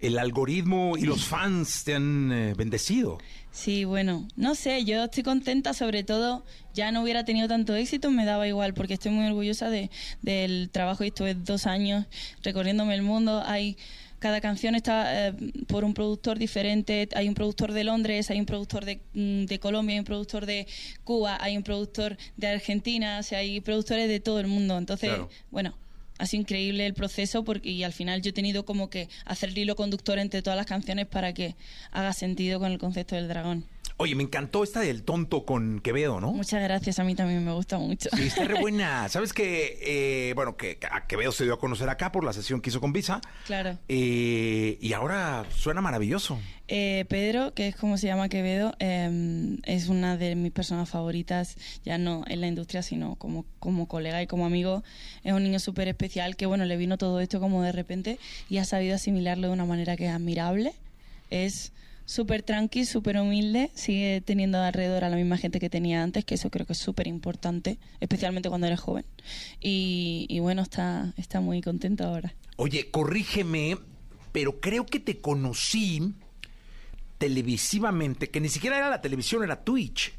El 0.00 0.18
algoritmo 0.18 0.96
y 0.96 1.02
los 1.02 1.24
fans 1.24 1.84
te 1.84 1.94
han 1.94 2.32
eh, 2.32 2.54
bendecido. 2.54 3.18
Sí, 3.52 3.84
bueno, 3.84 4.28
no 4.36 4.54
sé, 4.54 4.84
yo 4.84 5.04
estoy 5.04 5.22
contenta, 5.22 5.74
sobre 5.74 6.04
todo, 6.04 6.44
ya 6.72 6.92
no 6.92 7.02
hubiera 7.02 7.24
tenido 7.24 7.48
tanto 7.48 7.74
éxito, 7.74 8.10
me 8.10 8.24
daba 8.24 8.46
igual, 8.46 8.74
porque 8.74 8.94
estoy 8.94 9.10
muy 9.12 9.26
orgullosa 9.26 9.68
de, 9.68 9.90
del 10.22 10.70
trabajo 10.70 11.04
y 11.04 11.08
estuve 11.08 11.34
dos 11.34 11.66
años 11.66 12.06
recorriéndome 12.42 12.94
el 12.94 13.02
mundo. 13.02 13.42
Hay 13.44 13.76
cada 14.20 14.42
canción 14.42 14.74
está 14.74 15.28
eh, 15.28 15.32
por 15.66 15.82
un 15.82 15.94
productor 15.94 16.38
diferente, 16.38 17.08
hay 17.14 17.26
un 17.26 17.34
productor 17.34 17.72
de 17.72 17.84
Londres, 17.84 18.30
hay 18.30 18.38
un 18.38 18.44
productor 18.46 18.84
de, 18.84 19.00
mm, 19.14 19.46
de 19.46 19.58
Colombia, 19.58 19.94
hay 19.94 19.98
un 20.00 20.04
productor 20.04 20.44
de 20.46 20.66
Cuba, 21.04 21.38
hay 21.40 21.56
un 21.56 21.62
productor 21.62 22.18
de 22.36 22.46
Argentina, 22.46 23.18
o 23.18 23.22
sea, 23.22 23.38
hay 23.38 23.60
productores 23.62 24.08
de 24.08 24.20
todo 24.20 24.38
el 24.38 24.46
mundo. 24.46 24.76
Entonces, 24.76 25.08
Claro. 25.08 25.30
bueno, 25.50 25.74
ha 26.20 26.26
sido 26.26 26.42
increíble 26.42 26.84
el 26.84 26.92
proceso 26.92 27.44
porque 27.44 27.70
y 27.70 27.82
al 27.82 27.94
final 27.94 28.20
yo 28.20 28.28
he 28.28 28.32
tenido 28.34 28.66
como 28.66 28.90
que 28.90 29.08
hacer 29.24 29.48
el 29.48 29.58
hilo 29.58 29.74
conductor 29.74 30.18
entre 30.18 30.42
todas 30.42 30.56
las 30.56 30.66
canciones 30.66 31.06
para 31.06 31.32
que 31.32 31.56
haga 31.92 32.12
sentido 32.12 32.60
con 32.60 32.70
el 32.70 32.78
concepto 32.78 33.14
del 33.14 33.26
dragón. 33.26 33.64
Oye, 34.02 34.14
me 34.14 34.22
encantó 34.22 34.64
esta 34.64 34.80
del 34.80 35.02
tonto 35.02 35.44
con 35.44 35.80
Quevedo, 35.80 36.22
¿no? 36.22 36.32
Muchas 36.32 36.62
gracias, 36.62 36.98
a 36.98 37.04
mí 37.04 37.14
también 37.14 37.44
me 37.44 37.52
gusta 37.52 37.76
mucho. 37.76 38.08
Sí, 38.16 38.28
está 38.28 38.44
re 38.44 38.58
buena. 38.58 39.06
Sabes 39.10 39.34
que, 39.34 39.78
eh, 39.82 40.32
bueno, 40.32 40.56
que 40.56 40.78
a 40.90 41.06
Quevedo 41.06 41.32
se 41.32 41.44
dio 41.44 41.52
a 41.52 41.58
conocer 41.58 41.86
acá 41.90 42.10
por 42.10 42.24
la 42.24 42.32
sesión 42.32 42.62
que 42.62 42.70
hizo 42.70 42.80
con 42.80 42.94
Visa. 42.94 43.20
Claro. 43.44 43.76
Eh, 43.88 44.78
y 44.80 44.92
ahora 44.94 45.44
suena 45.54 45.82
maravilloso. 45.82 46.38
Eh, 46.66 47.04
Pedro, 47.10 47.52
que 47.52 47.68
es 47.68 47.76
como 47.76 47.98
se 47.98 48.06
llama 48.06 48.30
Quevedo, 48.30 48.74
eh, 48.78 49.58
es 49.64 49.88
una 49.88 50.16
de 50.16 50.34
mis 50.34 50.52
personas 50.52 50.88
favoritas, 50.88 51.58
ya 51.84 51.98
no 51.98 52.24
en 52.26 52.40
la 52.40 52.46
industria, 52.46 52.82
sino 52.82 53.16
como, 53.16 53.44
como 53.58 53.86
colega 53.86 54.22
y 54.22 54.26
como 54.26 54.46
amigo. 54.46 54.82
Es 55.24 55.34
un 55.34 55.42
niño 55.42 55.58
súper 55.58 55.88
especial 55.88 56.36
que, 56.36 56.46
bueno, 56.46 56.64
le 56.64 56.78
vino 56.78 56.96
todo 56.96 57.20
esto 57.20 57.38
como 57.38 57.62
de 57.62 57.72
repente 57.72 58.18
y 58.48 58.56
ha 58.56 58.64
sabido 58.64 58.94
asimilarlo 58.94 59.48
de 59.48 59.52
una 59.52 59.66
manera 59.66 59.98
que 59.98 60.06
es 60.06 60.10
admirable. 60.10 60.72
Es 61.28 61.72
súper 62.10 62.42
tranqui, 62.42 62.86
súper 62.86 63.16
humilde, 63.18 63.70
sigue 63.74 64.20
teniendo 64.20 64.58
alrededor 64.58 65.04
a 65.04 65.08
la 65.10 65.14
misma 65.14 65.36
gente 65.36 65.60
que 65.60 65.70
tenía 65.70 66.02
antes, 66.02 66.24
que 66.24 66.34
eso 66.34 66.50
creo 66.50 66.66
que 66.66 66.72
es 66.72 66.78
súper 66.80 67.06
importante, 67.06 67.78
especialmente 68.00 68.48
cuando 68.48 68.66
eres 68.66 68.80
joven. 68.80 69.04
Y, 69.60 70.26
y 70.28 70.40
bueno, 70.40 70.62
está, 70.62 71.14
está 71.16 71.40
muy 71.40 71.62
contento 71.62 72.02
ahora. 72.02 72.34
Oye, 72.56 72.90
corrígeme, 72.90 73.78
pero 74.32 74.58
creo 74.58 74.86
que 74.86 74.98
te 74.98 75.20
conocí 75.20 76.14
televisivamente, 77.18 78.28
que 78.28 78.40
ni 78.40 78.48
siquiera 78.48 78.76
era 78.76 78.90
la 78.90 79.00
televisión, 79.00 79.44
era 79.44 79.62
Twitch. 79.62 80.12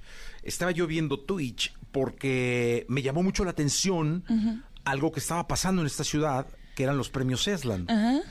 Estaba 0.43 0.71
yo 0.71 0.87
viendo 0.87 1.19
Twitch 1.19 1.73
porque 1.91 2.85
me 2.87 3.01
llamó 3.01 3.21
mucho 3.21 3.43
la 3.43 3.51
atención 3.51 4.23
algo 4.85 5.11
que 5.11 5.19
estaba 5.19 5.45
pasando 5.45 5.81
en 5.81 5.87
esta 5.87 6.05
ciudad, 6.05 6.47
que 6.73 6.83
eran 6.83 6.95
los 6.95 7.09
premios 7.09 7.49
Esland. 7.49 7.91
Ajá. 7.91 8.21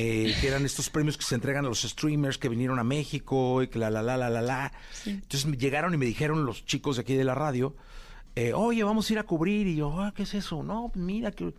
Eh, 0.00 0.32
que 0.40 0.46
eran 0.46 0.64
estos 0.64 0.90
premios 0.90 1.18
que 1.18 1.24
se 1.24 1.34
entregan 1.34 1.64
a 1.64 1.68
los 1.68 1.82
streamers 1.82 2.38
que 2.38 2.48
vinieron 2.48 2.78
a 2.78 2.84
México 2.84 3.64
y 3.64 3.66
que 3.66 3.80
la 3.80 3.90
la 3.90 4.00
la 4.00 4.16
la 4.16 4.30
la 4.30 4.40
la. 4.40 4.72
Entonces 5.04 5.44
me 5.46 5.56
llegaron 5.56 5.92
y 5.92 5.96
me 5.96 6.06
dijeron 6.06 6.46
los 6.46 6.64
chicos 6.64 6.94
de 6.94 7.02
aquí 7.02 7.14
de 7.14 7.24
la 7.24 7.34
radio, 7.34 7.74
eh, 8.36 8.52
oye, 8.52 8.84
vamos 8.84 9.10
a 9.10 9.12
ir 9.14 9.18
a 9.18 9.24
cubrir. 9.24 9.66
Y 9.66 9.74
yo, 9.74 10.00
ah, 10.00 10.12
¿qué 10.14 10.22
es 10.22 10.34
eso? 10.34 10.62
No, 10.62 10.92
mira 10.94 11.32
que... 11.32 11.52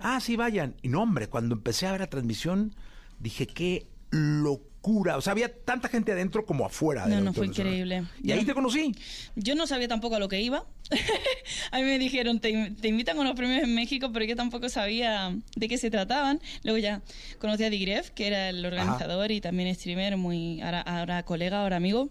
Ah, 0.00 0.18
sí, 0.18 0.34
vayan. 0.34 0.74
Y 0.82 0.88
no, 0.88 1.00
hombre, 1.02 1.28
cuando 1.28 1.54
empecé 1.54 1.86
a 1.86 1.92
ver 1.92 2.00
la 2.00 2.08
transmisión, 2.08 2.74
dije, 3.20 3.46
qué 3.46 3.86
locura. 4.10 5.16
O 5.16 5.20
sea, 5.20 5.32
había 5.32 5.52
tanta 5.52 5.88
gente 5.88 6.12
adentro 6.12 6.46
como 6.46 6.64
afuera. 6.64 7.06
No, 7.06 7.20
no, 7.20 7.32
fue 7.32 7.46
increíble. 7.46 8.04
Y 8.22 8.32
ahí 8.32 8.44
te 8.44 8.54
conocí. 8.54 8.92
Yo 9.34 9.54
no 9.54 9.66
sabía 9.66 9.88
tampoco 9.88 10.16
a 10.16 10.18
lo 10.18 10.28
que 10.28 10.40
iba. 10.40 10.64
a 11.72 11.78
mí 11.78 11.82
me 11.82 11.98
dijeron, 11.98 12.40
te, 12.40 12.70
te 12.80 12.88
invitan 12.88 13.18
a 13.18 13.20
unos 13.22 13.34
premios 13.34 13.62
en 13.62 13.74
México, 13.74 14.10
pero 14.12 14.24
yo 14.24 14.36
tampoco 14.36 14.68
sabía 14.68 15.36
de 15.56 15.68
qué 15.68 15.78
se 15.78 15.90
trataban. 15.90 16.40
Luego 16.62 16.78
ya 16.78 17.02
conocí 17.40 17.64
a 17.64 17.70
Digref, 17.70 18.10
que 18.10 18.28
era 18.28 18.48
el 18.50 18.64
organizador 18.64 19.32
y 19.32 19.40
también 19.40 19.74
streamer, 19.74 20.16
muy 20.16 20.60
ahora, 20.60 20.80
ahora 20.82 21.22
colega, 21.24 21.62
ahora 21.62 21.76
amigo. 21.76 22.10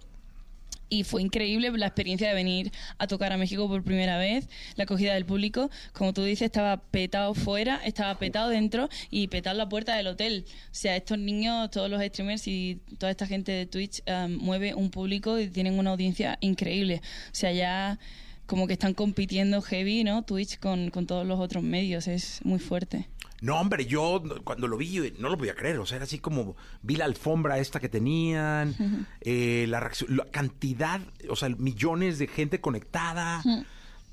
Y 0.89 1.03
fue 1.03 1.21
increíble 1.21 1.71
la 1.71 1.87
experiencia 1.87 2.27
de 2.27 2.33
venir 2.35 2.71
a 2.97 3.07
tocar 3.07 3.33
a 3.33 3.37
México 3.37 3.67
por 3.67 3.83
primera 3.83 4.17
vez, 4.17 4.47
la 4.75 4.83
acogida 4.83 5.13
del 5.13 5.25
público. 5.25 5.69
Como 5.93 6.13
tú 6.13 6.23
dices, 6.23 6.45
estaba 6.45 6.77
petado 6.77 7.33
fuera, 7.33 7.81
estaba 7.83 8.17
petado 8.19 8.49
dentro 8.49 8.89
y 9.09 9.27
petado 9.27 9.57
la 9.57 9.67
puerta 9.67 9.95
del 9.95 10.07
hotel. 10.07 10.45
O 10.47 10.67
sea, 10.71 10.95
estos 10.95 11.17
niños, 11.17 11.71
todos 11.71 11.89
los 11.89 12.01
streamers 12.03 12.47
y 12.47 12.81
toda 12.97 13.11
esta 13.11 13.25
gente 13.25 13.51
de 13.51 13.65
Twitch 13.65 14.01
um, 14.07 14.35
mueve 14.37 14.73
un 14.75 14.91
público 14.91 15.39
y 15.39 15.49
tienen 15.49 15.79
una 15.79 15.91
audiencia 15.91 16.37
increíble. 16.41 17.01
O 17.31 17.35
sea, 17.35 17.51
ya 17.51 17.99
como 18.45 18.67
que 18.67 18.73
están 18.73 18.93
compitiendo 18.93 19.61
heavy, 19.61 20.03
¿no? 20.03 20.23
Twitch 20.23 20.59
con, 20.59 20.91
con 20.91 21.07
todos 21.07 21.25
los 21.25 21.39
otros 21.39 21.63
medios, 21.63 22.07
es 22.07 22.41
muy 22.43 22.59
fuerte. 22.59 23.07
No, 23.45 23.59
hombre, 23.59 23.85
yo 23.85 24.23
cuando 24.43 24.67
lo 24.67 24.75
vi 24.77 25.13
no 25.19 25.29
lo 25.29 25.37
podía 25.37 25.53
creer. 25.55 25.77
O 25.79 25.85
sea, 25.85 25.97
era 25.97 26.05
así 26.05 26.17
como 26.19 26.55
vi 26.81 26.95
la 26.95 27.05
alfombra 27.05 27.59
esta 27.59 27.79
que 27.79 27.89
tenían, 27.89 28.75
eh, 29.21 29.65
la, 29.69 29.79
reacción- 29.79 30.15
la 30.17 30.25
cantidad, 30.25 30.99
o 31.29 31.35
sea, 31.35 31.49
millones 31.49 32.17
de 32.17 32.27
gente 32.27 32.59
conectada. 32.59 33.43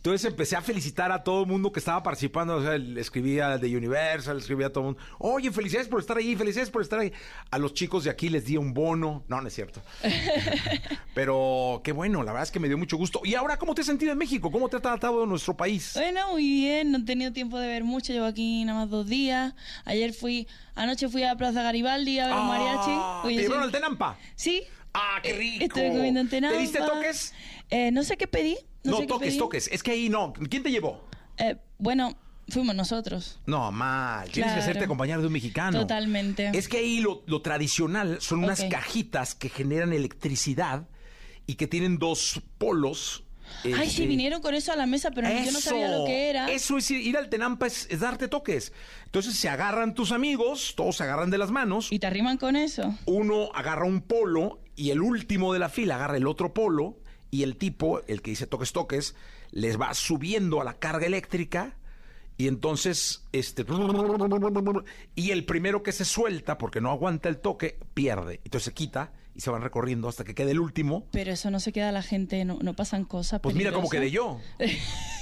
Entonces 0.02 0.28
empecé 0.28 0.56
a 0.56 0.60
felicitar 0.60 1.12
a 1.12 1.22
todo 1.22 1.42
el 1.42 1.46
mundo 1.46 1.70
que 1.70 1.78
estaba 1.78 2.02
participando. 2.02 2.56
O 2.56 2.62
sea, 2.62 2.76
le 2.76 3.00
escribía 3.00 3.56
de 3.56 3.76
Universal, 3.76 4.34
le 4.34 4.40
escribía 4.40 4.66
a 4.66 4.70
todo 4.70 4.80
el 4.80 4.86
mundo. 4.86 5.00
Oye, 5.20 5.52
felicidades 5.52 5.86
por 5.86 6.00
estar 6.00 6.16
ahí, 6.16 6.34
felicidades 6.34 6.70
por 6.70 6.82
estar 6.82 6.98
ahí. 6.98 7.12
A 7.52 7.58
los 7.58 7.72
chicos 7.72 8.02
de 8.02 8.10
aquí 8.10 8.28
les 8.28 8.44
di 8.44 8.56
un 8.56 8.74
bono. 8.74 9.22
No, 9.28 9.40
no 9.40 9.46
es 9.46 9.54
cierto. 9.54 9.80
Pero 11.14 11.82
qué 11.84 11.92
bueno, 11.92 12.24
la 12.24 12.32
verdad 12.32 12.42
es 12.42 12.50
que 12.50 12.58
me 12.58 12.66
dio 12.66 12.76
mucho 12.76 12.96
gusto. 12.96 13.20
¿Y 13.22 13.36
ahora 13.36 13.58
cómo 13.58 13.76
te 13.76 13.82
has 13.82 13.86
sentido 13.86 14.10
en 14.10 14.18
México? 14.18 14.50
¿Cómo 14.50 14.68
te 14.68 14.76
ha 14.76 14.80
tratado 14.80 15.24
nuestro 15.24 15.56
país? 15.56 15.92
Bueno, 15.94 16.32
muy 16.32 16.50
bien, 16.50 16.90
no 16.90 16.98
he 16.98 17.04
tenido 17.04 17.32
tiempo 17.32 17.60
de 17.60 17.68
ver 17.68 17.84
mucho, 17.84 18.12
llevo 18.12 18.26
aquí 18.26 18.64
nada 18.64 18.80
más 18.80 18.90
dos 18.90 19.06
días. 19.06 19.54
Ayer 19.84 20.12
fui, 20.12 20.48
anoche 20.74 21.08
fui 21.10 21.22
a 21.22 21.36
Plaza 21.36 21.62
Garibaldi 21.62 22.18
a 22.18 22.26
ver 22.26 22.34
un 22.34 22.48
mariachi. 22.48 22.90
Ah, 22.90 23.22
Oye, 23.24 23.36
¿Te 23.36 23.42
llevaron 23.42 23.62
al 23.62 23.70
Tenampa? 23.70 24.18
Sí. 24.34 24.64
¡Ah, 24.94 25.20
qué 25.22 25.32
rico! 25.34 25.64
Estuve 25.64 25.90
comiendo 25.90 26.18
en 26.18 26.28
Tenampa. 26.28 26.56
¿Te 26.56 26.60
diste 26.60 26.80
toques? 26.80 27.34
Eh, 27.70 27.92
no 27.92 28.02
sé 28.02 28.16
qué 28.16 28.26
pedí. 28.26 28.58
No, 28.84 28.92
No, 28.92 28.96
sé 28.96 29.02
qué 29.02 29.08
toques, 29.08 29.38
toques. 29.38 29.68
Es 29.72 29.82
que 29.82 29.92
ahí 29.92 30.08
no. 30.08 30.32
¿Quién 30.32 30.62
te 30.62 30.70
llevó? 30.70 31.04
Eh, 31.38 31.56
bueno, 31.78 32.16
fuimos 32.48 32.74
nosotros. 32.74 33.40
No, 33.46 33.70
mal. 33.70 34.28
Tienes 34.30 34.52
que 34.52 34.60
hacerte 34.60 34.84
acompañar 34.84 35.20
de 35.20 35.26
un 35.26 35.32
mexicano. 35.32 35.80
Totalmente. 35.80 36.50
Es 36.54 36.68
que 36.68 36.78
ahí 36.78 37.00
lo, 37.00 37.22
lo 37.26 37.42
tradicional 37.42 38.20
son 38.20 38.44
unas 38.44 38.64
cajitas 38.64 39.34
que 39.34 39.48
generan 39.48 39.92
electricidad 39.92 40.88
y 41.46 41.54
que 41.54 41.66
tienen 41.66 41.98
dos 41.98 42.40
polos. 42.58 43.24
Ay, 43.64 43.72
sí, 43.72 43.80
este, 43.82 44.06
vinieron 44.06 44.40
con 44.40 44.54
eso 44.54 44.72
a 44.72 44.76
la 44.76 44.86
mesa, 44.86 45.10
pero 45.10 45.28
yo 45.28 45.52
no 45.52 45.60
sabía 45.60 45.88
lo 45.88 46.04
que 46.06 46.30
era. 46.30 46.50
Eso 46.50 46.78
es 46.78 46.90
ir, 46.90 47.00
ir 47.00 47.16
al 47.16 47.28
Tenampa, 47.28 47.66
es, 47.66 47.86
es 47.90 48.00
darte 48.00 48.26
toques. 48.26 48.72
Entonces 49.04 49.34
se 49.34 49.48
agarran 49.48 49.94
tus 49.94 50.10
amigos, 50.10 50.74
todos 50.76 50.96
se 50.96 51.02
agarran 51.02 51.30
de 51.30 51.38
las 51.38 51.50
manos. 51.50 51.92
¿Y 51.92 51.98
te 51.98 52.06
arriman 52.06 52.38
con 52.38 52.56
eso? 52.56 52.94
Uno 53.04 53.50
agarra 53.54 53.84
un 53.84 54.00
polo 54.00 54.60
y 54.74 54.90
el 54.90 55.00
último 55.02 55.52
de 55.52 55.58
la 55.58 55.68
fila 55.68 55.96
agarra 55.96 56.16
el 56.16 56.26
otro 56.26 56.54
polo 56.54 57.01
y 57.32 57.42
el 57.42 57.56
tipo, 57.56 58.02
el 58.06 58.20
que 58.20 58.30
dice 58.30 58.46
toques 58.46 58.72
toques, 58.72 59.16
les 59.50 59.80
va 59.80 59.92
subiendo 59.94 60.60
a 60.60 60.64
la 60.64 60.74
carga 60.74 61.06
eléctrica 61.06 61.76
y 62.36 62.46
entonces 62.46 63.24
este 63.32 63.64
y 65.14 65.30
el 65.30 65.44
primero 65.44 65.82
que 65.82 65.92
se 65.92 66.04
suelta 66.04 66.58
porque 66.58 66.82
no 66.82 66.90
aguanta 66.90 67.30
el 67.30 67.38
toque 67.38 67.78
pierde. 67.94 68.40
Entonces 68.44 68.66
se 68.66 68.74
quita 68.74 69.12
y 69.34 69.40
se 69.40 69.50
van 69.50 69.62
recorriendo 69.62 70.08
hasta 70.08 70.24
que 70.24 70.34
quede 70.34 70.50
el 70.50 70.60
último. 70.60 71.06
Pero 71.10 71.32
eso 71.32 71.50
no 71.50 71.58
se 71.58 71.72
queda 71.72 71.90
la 71.90 72.02
gente, 72.02 72.44
no, 72.44 72.58
no 72.60 72.74
pasan 72.74 73.06
cosas. 73.06 73.40
Pues 73.40 73.56
mira 73.56 73.72
cómo 73.72 73.88
quedé 73.88 74.10
yo. 74.10 74.38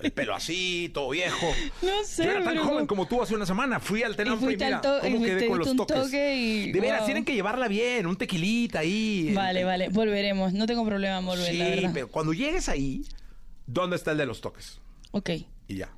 El 0.00 0.12
pelo 0.12 0.34
así, 0.34 0.90
todo 0.94 1.10
viejo. 1.10 1.46
No 1.82 1.88
sé, 2.04 2.24
Yo 2.24 2.30
era 2.30 2.44
tan 2.44 2.52
pero 2.54 2.64
joven 2.64 2.86
como- 2.86 3.06
tú 3.06 3.22
hace 3.22 3.34
una 3.34 3.46
semana. 3.46 3.80
Fui 3.80 4.02
al 4.02 4.16
Tenampa 4.16 4.42
y, 4.42 4.44
fuiste 4.46 4.64
mira 4.64 4.80
cómo 4.80 5.16
y 5.16 5.22
quedé 5.24 5.46
con 5.48 5.58
los 5.58 5.76
toques. 5.76 5.96
toque 6.02 6.34
y- 6.36 6.72
De 6.72 6.80
veras, 6.80 6.98
wow. 7.00 7.06
tienen 7.06 7.24
que 7.24 7.34
llevarla 7.34 7.68
bien, 7.68 8.06
un 8.06 8.16
tequilita 8.16 8.80
ahí. 8.80 9.32
Vale, 9.34 9.64
vale, 9.64 9.88
volveremos. 9.88 10.52
No 10.52 10.66
tengo 10.66 10.84
problema 10.84 11.18
en 11.18 11.26
volver, 11.26 11.50
Sí, 11.50 11.80
la 11.80 11.92
pero 11.92 12.08
cuando 12.08 12.32
llegues 12.32 12.68
ahí, 12.68 13.04
¿dónde 13.66 13.96
está 13.96 14.12
el 14.12 14.18
de 14.18 14.26
los 14.26 14.40
toques? 14.40 14.80
Ok. 15.10 15.30
Y 15.68 15.76
ya. 15.76 15.90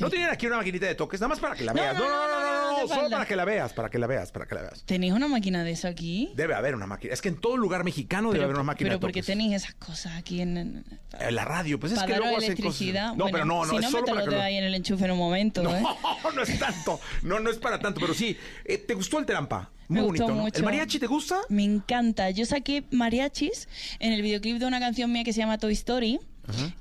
No 0.00 0.10
tienen 0.10 0.28
aquí 0.30 0.46
una 0.46 0.56
maquinita 0.56 0.86
de 0.86 0.94
toques, 0.94 1.20
nada 1.20 1.28
más 1.28 1.40
para 1.40 1.54
que 1.54 1.64
la 1.64 1.72
veas. 1.72 1.94
no, 1.94 2.00
No, 2.00 2.08
no, 2.08 2.16
no, 2.16 2.28
no, 2.28 2.40
no, 2.40 2.40
no, 2.40 2.72
no, 2.78 2.82
no 2.82 2.88
solo 2.94 3.10
para 3.10 3.26
que 3.26 3.36
la 3.36 3.44
veas, 3.44 3.72
para 3.72 3.88
que 3.90 3.98
la 3.98 4.06
veas, 4.06 4.30
para 4.32 4.46
que 4.46 4.54
la 4.54 4.62
veas. 4.62 4.82
¿Tenéis 4.84 5.12
una 5.12 5.28
máquina 5.28 5.64
de 5.64 5.72
eso 5.72 5.88
aquí? 5.88 6.30
Debe 6.34 6.54
haber 6.54 6.74
una 6.74 6.86
máquina. 6.86 7.12
Es 7.14 7.20
que 7.20 7.28
en 7.28 7.40
todo 7.40 7.56
lugar 7.56 7.84
mexicano 7.84 8.28
debe 8.28 8.38
Pero, 8.38 8.44
haber 8.46 8.54
una 8.56 8.64
máquina 8.64 8.88
pero 8.88 8.96
de 8.98 9.00
porque 9.00 9.20
toques. 9.20 9.26
tenéis 9.26 9.54
esas 9.62 9.74
cosas 9.74 10.12
aquí 10.16 10.40
en... 10.40 10.56
en- 10.56 10.84
En 11.18 11.34
la 11.34 11.44
radio, 11.44 11.80
pues 11.80 11.92
es 11.92 12.02
que 12.02 12.16
luego 12.16 12.36
hacen 12.36 12.52
electricidad. 12.52 13.02
cosas. 13.10 13.16
No, 13.16 13.24
Bueno, 13.24 13.32
pero 13.32 13.44
no, 13.44 13.64
no, 13.64 13.70
si 13.70 13.76
es 13.76 13.82
no, 13.82 13.90
solo 13.90 14.02
me 14.06 14.12
para 14.12 14.24
que 14.26 14.30
lo- 14.36 14.42
ahí 14.42 14.56
en 14.56 14.64
el 14.64 14.74
enchufe 14.74 15.04
en 15.04 15.10
un 15.12 15.18
momento, 15.18 15.62
¿eh? 15.76 15.82
No, 15.82 16.30
no 16.32 16.42
es 16.42 16.58
tanto. 16.58 17.00
No, 17.22 17.40
no 17.40 17.50
es 17.50 17.56
para 17.58 17.78
tanto, 17.80 18.00
pero 18.00 18.14
sí. 18.14 18.36
Eh, 18.64 18.78
¿Te 18.78 18.94
gustó 18.94 19.18
el 19.18 19.26
Terampa? 19.26 19.70
Muy 19.88 20.00
Me 20.00 20.06
bonito, 20.06 20.24
gustó 20.24 20.36
¿no? 20.36 20.42
mucho. 20.42 20.58
¿El 20.58 20.64
mariachi 20.64 20.98
te 20.98 21.06
gusta? 21.06 21.38
Me 21.48 21.64
encanta. 21.64 22.28
Yo 22.30 22.44
saqué 22.44 22.84
mariachis 22.90 23.68
en 24.00 24.12
el 24.12 24.20
videoclip 24.22 24.58
de 24.58 24.66
una 24.66 24.78
canción 24.80 25.10
mía 25.10 25.24
que 25.24 25.32
se 25.32 25.40
llama 25.40 25.56
Toy 25.58 25.72
Story. 25.72 26.20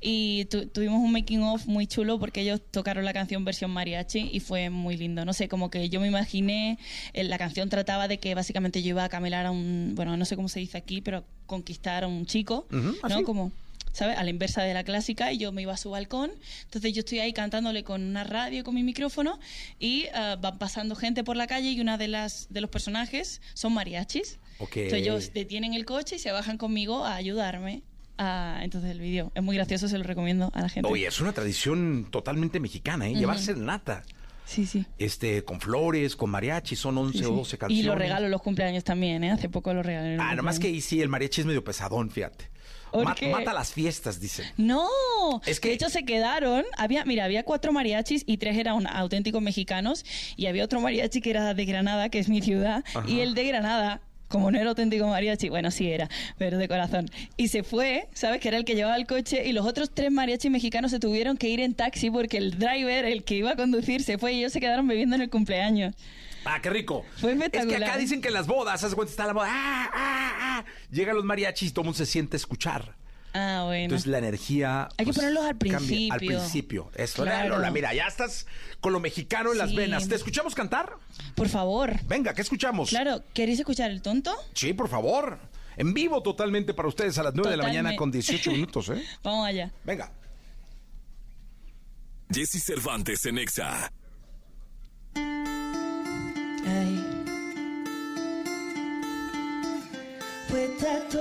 Y 0.02 0.46
tu- 0.46 0.68
tuvimos 0.68 1.00
un 1.04 1.12
making 1.12 1.42
of 1.44 1.66
muy 1.68 1.88
chulo 1.88 2.20
porque 2.20 2.42
ellos 2.42 2.62
tocaron 2.72 3.04
la 3.06 3.14
canción 3.14 3.44
versión 3.46 3.72
mariachi 3.72 4.30
y 4.32 4.40
fue 4.40 4.70
muy 4.70 4.96
lindo. 4.98 5.26
No 5.26 5.34
sé, 5.34 5.48
como 5.50 5.70
que 5.70 5.90
yo 5.90 6.00
me 6.00 6.08
imaginé, 6.08 6.78
eh, 7.14 7.24
la 7.24 7.38
canción 7.38 7.70
trataba 7.70 8.08
de 8.08 8.20
que 8.20 8.34
básicamente 8.36 8.82
yo 8.82 8.90
iba 8.90 9.04
a 9.04 9.10
camelar 9.10 9.46
a 9.46 9.52
un, 9.52 9.94
bueno, 9.96 10.16
no 10.18 10.26
sé 10.26 10.36
cómo 10.36 10.48
se 10.50 10.60
dice 10.60 10.78
aquí, 10.78 11.02
pero 11.02 11.26
conquistar 11.46 12.04
a 12.04 12.08
un 12.08 12.26
chico, 12.26 12.68
Ujú, 12.72 12.96
¿ah, 13.04 13.10
¿no? 13.10 13.24
Como, 13.24 13.52
¿sabes? 13.94 14.18
A 14.18 14.24
la 14.24 14.30
inversa 14.30 14.62
de 14.64 14.74
la 14.74 14.84
clásica 14.84 15.32
y 15.34 15.38
yo 15.38 15.52
me 15.52 15.64
iba 15.64 15.74
a 15.74 15.78
su 15.78 15.90
balcón. 15.90 16.32
Entonces 16.66 16.94
yo 16.94 17.00
estoy 17.00 17.20
ahí 17.20 17.34
cantándole 17.34 17.84
con 17.84 18.02
una 18.04 18.24
radio, 18.24 18.64
con 18.64 18.76
mi 18.76 18.84
micrófono 18.84 19.40
y 19.80 20.06
ah, 20.14 20.38
van 20.40 20.58
pasando 20.60 20.96
gente 20.96 21.24
por 21.24 21.36
la 21.36 21.48
calle 21.48 21.72
y 21.72 21.82
una 21.82 21.98
de 21.98 22.08
las 22.08 22.48
de 22.50 22.62
los 22.62 22.70
personajes 22.70 23.42
son 23.54 23.74
mariachis. 23.74 24.40
Ok. 24.60 24.78
Entonces 24.78 25.00
ellos 25.02 25.34
detienen 25.34 25.74
el 25.74 25.86
coche 25.86 26.16
y 26.16 26.20
se 26.20 26.32
bajan 26.32 26.58
conmigo 26.58 27.04
a 27.06 27.16
ayudarme. 27.16 27.82
A- 28.18 28.60
entonces 28.64 28.92
el 28.92 29.00
vídeo 29.00 29.32
es 29.36 29.44
muy 29.44 29.56
gracioso, 29.56 29.88
se 29.88 29.98
lo 29.98 30.04
recomiendo 30.04 30.52
a 30.54 30.62
la 30.62 30.70
gente. 30.70 30.90
Oye, 30.90 31.08
es 31.08 31.20
una 31.22 31.34
tradición 31.34 32.08
totalmente 32.12 32.60
mexicana, 32.60 33.08
¿eh? 33.08 33.14
Llevar 33.16 33.36
Ujú. 33.38 33.46
serenata. 33.46 34.04
Sí, 34.46 34.66
sí. 34.66 34.86
Este, 34.98 35.44
con 35.44 35.60
flores, 35.60 36.16
con 36.16 36.30
mariachi, 36.30 36.78
son 36.78 36.98
11 36.98 37.18
sí, 37.18 37.24
o 37.26 37.30
sí. 37.30 37.36
12 37.36 37.58
canciones. 37.58 37.84
Y 37.84 37.88
los 37.88 37.98
regalos, 37.98 38.30
los 38.30 38.42
cumpleaños 38.42 38.84
también, 38.86 39.24
¿eh? 39.26 39.32
Hace 39.32 39.50
poco 39.50 39.74
los 39.74 39.86
regalé. 39.86 40.18
Ah, 40.22 40.36
nomás 40.36 40.58
que 40.60 40.68
ahí 40.68 40.80
sí, 40.80 41.02
el 41.02 41.10
mariachi 41.10 41.42
es 41.42 41.48
medio 41.48 41.64
pesadón, 41.64 42.10
fíjate. 42.10 42.50
Mata 42.94 43.54
las 43.54 43.74
fiestas, 43.74 44.20
dicen. 44.22 44.46
No, 44.56 44.88
Es 45.46 45.60
que- 45.60 45.68
de 45.68 45.74
hecho 45.76 45.90
se 45.90 46.06
quedaron, 46.06 46.64
había, 46.78 47.04
mira, 47.04 47.26
había 47.26 47.44
cuatro 47.44 47.74
mariachis 47.74 48.24
y 48.26 48.38
tres 48.38 48.58
eran 48.58 48.88
auténticos 48.88 49.42
mexicanos 49.42 50.06
y 50.38 50.46
había 50.46 50.64
otro 50.64 50.80
mariachi 50.80 51.20
que 51.20 51.30
era 51.32 51.54
de 51.54 51.66
Granada, 51.66 52.08
que 52.10 52.20
es 52.20 52.30
mi 52.30 52.42
ciudad, 52.42 52.86
y 53.06 53.20
el 53.20 53.34
de 53.36 53.44
Granada, 53.46 54.00
como 54.28 54.52
no 54.52 54.60
era 54.60 54.70
auténtico 54.70 55.08
mariachi, 55.08 55.50
bueno, 55.50 55.72
sí 55.72 55.90
era, 55.92 56.10
pero 56.38 56.58
de 56.58 56.68
corazón, 56.68 57.10
y 57.38 57.48
se 57.48 57.64
fue, 57.64 58.08
¿sabes? 58.14 58.40
Que 58.42 58.50
era 58.50 58.58
el 58.58 58.66
que 58.66 58.76
llevaba 58.76 58.96
el 58.96 59.06
coche 59.08 59.48
y 59.48 59.54
los 59.54 59.66
otros 59.66 59.92
tres 59.94 60.12
mariachis 60.12 60.52
mexicanos 60.52 60.92
se 60.92 61.00
tuvieron 61.00 61.38
que 61.38 61.50
ir 61.50 61.60
en 61.60 61.74
taxi 61.74 62.10
porque 62.10 62.38
el 62.38 62.58
driver, 62.60 63.06
el 63.06 63.24
que 63.24 63.36
iba 63.36 63.52
a 63.52 63.56
conducir, 63.56 64.04
se 64.04 64.18
fue 64.18 64.34
y 64.34 64.40
ellos 64.40 64.54
se 64.54 64.60
quedaron 64.60 64.88
bebiendo 64.88 65.16
en 65.16 65.22
el 65.24 65.30
cumpleaños. 65.30 65.94
Ah, 66.46 66.62
qué 66.62 66.70
rico. 66.70 67.04
Fue 67.18 67.32
Es 67.34 67.38
que 67.40 67.46
espectacular. 67.46 67.84
acá 67.84 67.98
dicen 67.98 68.22
que 68.22 68.30
en 68.30 68.34
las 68.34 68.48
bodas, 68.48 68.80
¿sabes 68.80 68.96
cuenta? 68.96 69.12
Está 69.12 69.26
la 69.28 69.34
boda. 69.34 69.48
Ah, 69.50 69.90
ah, 69.94 70.32
ah. 70.40 70.66
Llegan 70.92 71.16
los 71.16 71.26
mariachis 71.26 71.70
y 71.70 71.74
todo 71.74 71.82
el 71.82 71.86
mundo 71.88 71.98
se 71.98 72.06
siente 72.06 72.36
a 72.36 72.40
escuchar. 72.40 72.96
Ah, 73.38 73.64
bueno. 73.66 73.84
Entonces 73.84 74.08
la 74.08 74.18
energía. 74.18 74.90
Hay 74.98 75.06
que 75.06 75.06
pues, 75.06 75.18
ponerlos 75.18 75.44
al 75.44 75.58
cambia. 75.58 76.14
Al 76.14 76.20
principio. 76.20 76.40
principio. 76.40 76.92
Eso. 76.96 77.24
Claro. 77.24 77.50
Lola, 77.50 77.70
mira, 77.70 77.94
ya 77.94 78.08
estás 78.08 78.48
con 78.80 78.94
lo 78.94 79.00
mexicano 79.00 79.52
en 79.52 79.60
las 79.60 79.76
venas. 79.76 80.08
¿Te 80.08 80.16
escuchamos 80.16 80.56
cantar? 80.56 80.94
Por 81.36 81.48
favor. 81.48 81.94
Venga, 82.08 82.34
¿qué 82.34 82.42
escuchamos? 82.42 82.90
Claro, 82.90 83.22
¿queréis 83.34 83.60
escuchar 83.60 83.92
el 83.92 84.02
tonto? 84.02 84.36
Sí, 84.54 84.74
por 84.74 84.90
favor. 84.90 85.38
En 85.76 85.94
vivo 85.94 86.24
totalmente 86.24 86.74
para 86.74 86.88
ustedes 86.88 87.20
a 87.20 87.24
las 87.24 87.36
9 87.36 87.52
de 87.52 87.58
la 87.58 87.64
mañana 87.64 87.96
con 87.96 88.10
18 88.10 88.52
minutos, 88.52 88.90
¿eh? 88.90 89.04
Vamos 89.24 89.48
allá. 89.48 89.72
Venga. 89.84 90.12
Jesse 92.32 92.64
Cervantes 92.64 93.24
en 93.28 93.38
Exa. 93.38 93.92
Ay. 96.66 97.06
Fuiste 100.50 101.02
tú, 101.12 101.20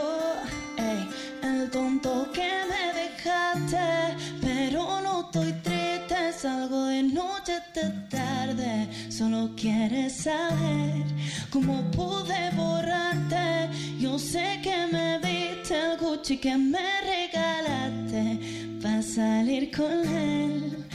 tonto 1.70 2.30
que 2.32 2.50
me 2.70 2.92
dejaste, 3.00 4.16
pero 4.40 5.00
no 5.00 5.22
estoy 5.22 5.52
triste, 5.62 6.32
salgo 6.32 6.86
de 6.86 7.02
noche 7.02 7.54
hasta 7.54 8.08
tarde, 8.08 8.88
solo 9.10 9.50
quieres 9.56 10.16
saber 10.16 11.04
cómo 11.50 11.82
pude 11.90 12.50
borrarte, 12.54 13.70
yo 13.98 14.18
sé 14.18 14.60
que 14.62 14.86
me 14.92 15.18
viste 15.18 15.74
el 15.74 15.98
Gucci 15.98 16.38
que 16.38 16.56
me 16.56 17.00
regalaste, 17.00 18.78
para 18.82 19.02
salir 19.02 19.70
con 19.76 20.06
él, 20.06 20.86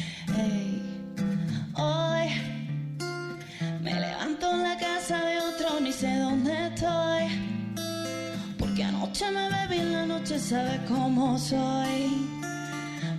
hoy 1.76 2.28
me 3.82 3.94
levanto 4.00 4.52
en 4.52 4.64
la 4.64 4.78
casa 4.78 5.26
de 5.26 5.38
otro, 5.40 5.80
ni 5.82 5.92
sé 5.92 6.16
dónde 6.18 6.68
estoy. 6.68 7.61
Porque 8.72 8.86
anoche 8.86 9.26
me 9.32 9.50
bebí 9.50 9.84
la 9.92 10.06
noche, 10.06 10.40
sabe 10.40 10.80
cómo 10.88 11.38
soy. 11.38 12.08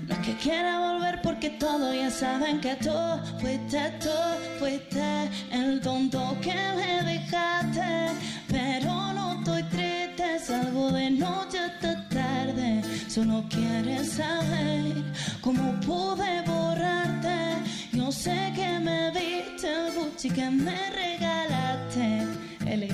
No 0.09 0.15
es 0.15 0.19
que 0.21 0.35
quiera 0.37 0.79
volver 0.79 1.21
porque 1.21 1.51
todos 1.51 1.95
ya 1.95 2.11
saben 2.11 2.59
que 2.59 2.75
tú 2.77 2.99
fuiste 3.39 3.93
tú, 4.01 4.19
fuiste 4.59 5.29
el 5.51 5.79
tonto 5.83 6.35
que 6.41 6.55
me 6.55 7.03
dejaste. 7.03 8.17
Pero 8.49 9.13
no 9.13 9.35
estoy 9.41 9.63
triste, 9.65 10.39
salgo 10.39 10.91
de 10.91 11.11
noche 11.11 11.59
hasta 11.59 12.09
tarde. 12.09 12.81
Solo 13.09 13.45
quieres 13.51 14.13
saber 14.13 15.05
cómo 15.43 15.79
pude 15.81 16.41
borrarte. 16.47 17.59
Yo 17.93 18.11
sé 18.11 18.55
que 18.55 18.79
me 18.79 19.11
viste 19.11 19.69
el 19.69 19.93
Gucci 19.93 20.31
que 20.31 20.49
me 20.49 20.79
regalaste. 20.93 22.27
Ele. 22.65 22.89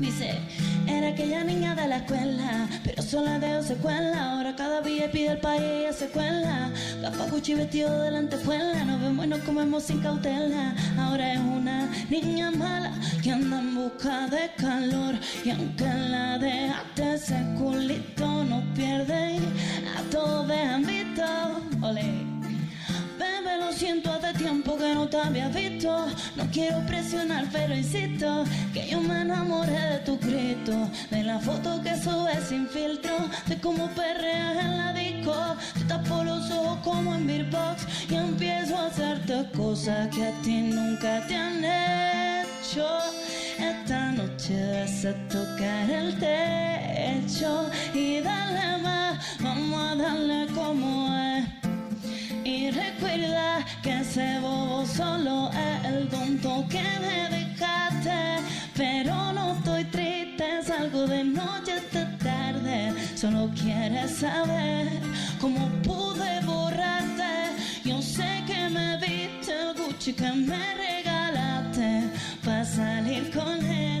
Dice, 0.00 0.40
Era 1.00 1.08
aquella 1.08 1.42
niña 1.44 1.74
de 1.74 1.88
la 1.88 1.96
escuela, 1.96 2.68
pero 2.84 3.02
solo 3.02 3.38
dejo 3.38 3.62
secuela. 3.62 4.32
Ahora 4.32 4.54
cada 4.54 4.82
día 4.82 5.10
pide 5.10 5.28
el 5.28 5.38
país 5.38 5.86
y 5.88 5.94
se 5.94 6.08
cuela. 6.08 6.70
Gucci 7.30 7.54
vestido 7.54 8.02
de 8.02 8.10
lentejuela. 8.10 8.84
Nos 8.84 9.00
vemos 9.00 9.24
y 9.24 9.28
nos 9.28 9.38
comemos 9.38 9.82
sin 9.82 10.02
cautela. 10.02 10.74
Ahora 10.98 11.32
es 11.32 11.40
una 11.40 11.88
niña 12.10 12.50
mala 12.50 12.92
que 13.22 13.30
anda 13.30 13.60
en 13.60 13.74
busca 13.76 14.26
de 14.26 14.50
calor. 14.58 15.14
Y 15.42 15.48
aunque 15.48 15.86
la 15.86 16.36
dejaste 16.36 17.14
ese 17.14 17.46
culito, 17.58 18.44
no 18.44 18.62
pierde. 18.74 19.38
A 19.96 20.02
todos 20.10 20.48
dejan 20.48 20.84
visto. 20.84 21.24
Ole. 21.80 22.29
Lo 23.70 23.76
siento, 23.76 24.12
hace 24.12 24.36
tiempo 24.36 24.76
que 24.76 24.94
no 24.96 25.08
te 25.08 25.16
había 25.16 25.48
visto. 25.48 26.06
No 26.34 26.44
quiero 26.50 26.84
presionar, 26.86 27.46
pero 27.52 27.72
insisto 27.72 28.42
que 28.74 28.88
yo 28.88 29.00
me 29.00 29.20
enamoré 29.20 29.80
de 29.92 29.98
tu 29.98 30.18
grito. 30.18 30.90
De 31.08 31.22
la 31.22 31.38
foto 31.38 31.80
que 31.80 31.96
subes 31.96 32.48
sin 32.48 32.66
filtro, 32.66 33.16
de 33.46 33.60
cómo 33.60 33.88
perreas 33.90 34.56
en 34.56 34.76
la 34.76 34.92
disco. 34.92 35.56
Te 35.78 35.84
tapo 35.84 36.24
los 36.24 36.50
ojos 36.50 36.78
como 36.82 37.14
en 37.14 37.28
Beatbox 37.28 37.86
y 38.10 38.14
empiezo 38.16 38.76
a 38.76 38.86
hacerte 38.86 39.48
cosas 39.56 40.08
que 40.08 40.26
a 40.26 40.32
ti 40.42 40.62
nunca 40.62 41.24
te 41.28 41.36
han 41.36 41.64
hecho. 41.64 42.88
Esta 43.56 44.10
noche 44.10 44.80
vas 44.80 45.04
a 45.04 45.14
tocar 45.28 45.88
el 45.88 46.18
techo 46.18 47.70
y 47.94 48.20
dale 48.20 48.82
más, 48.82 49.40
vamos 49.40 49.80
a 49.80 49.94
darle 49.94 50.46
como 50.56 51.16
es. 51.16 51.59
Y 52.50 52.68
recuerda 52.72 53.64
que 53.80 54.00
ese 54.00 54.40
bobo 54.40 54.84
solo 54.84 55.50
es 55.52 55.84
el 55.84 56.08
tonto 56.08 56.66
que 56.68 56.82
me 57.04 57.18
dejaste. 57.36 58.42
Pero 58.76 59.32
no 59.32 59.52
estoy 59.52 59.84
triste, 59.84 60.60
salgo 60.64 61.06
de 61.06 61.22
noche 61.22 61.74
hasta 61.74 62.18
tarde. 62.18 62.92
Solo 63.14 63.48
quieres 63.54 64.16
saber 64.16 64.88
cómo 65.40 65.68
pude 65.84 66.40
borrarte. 66.44 67.34
Yo 67.84 68.02
sé 68.02 68.42
que 68.48 68.68
me 68.68 68.96
viste 68.96 69.52
el 69.52 69.76
Gucci 69.76 70.12
que 70.12 70.32
me 70.32 70.74
regalaste 70.74 72.10
para 72.44 72.64
salir 72.64 73.30
con 73.30 73.64
él. 73.64 73.99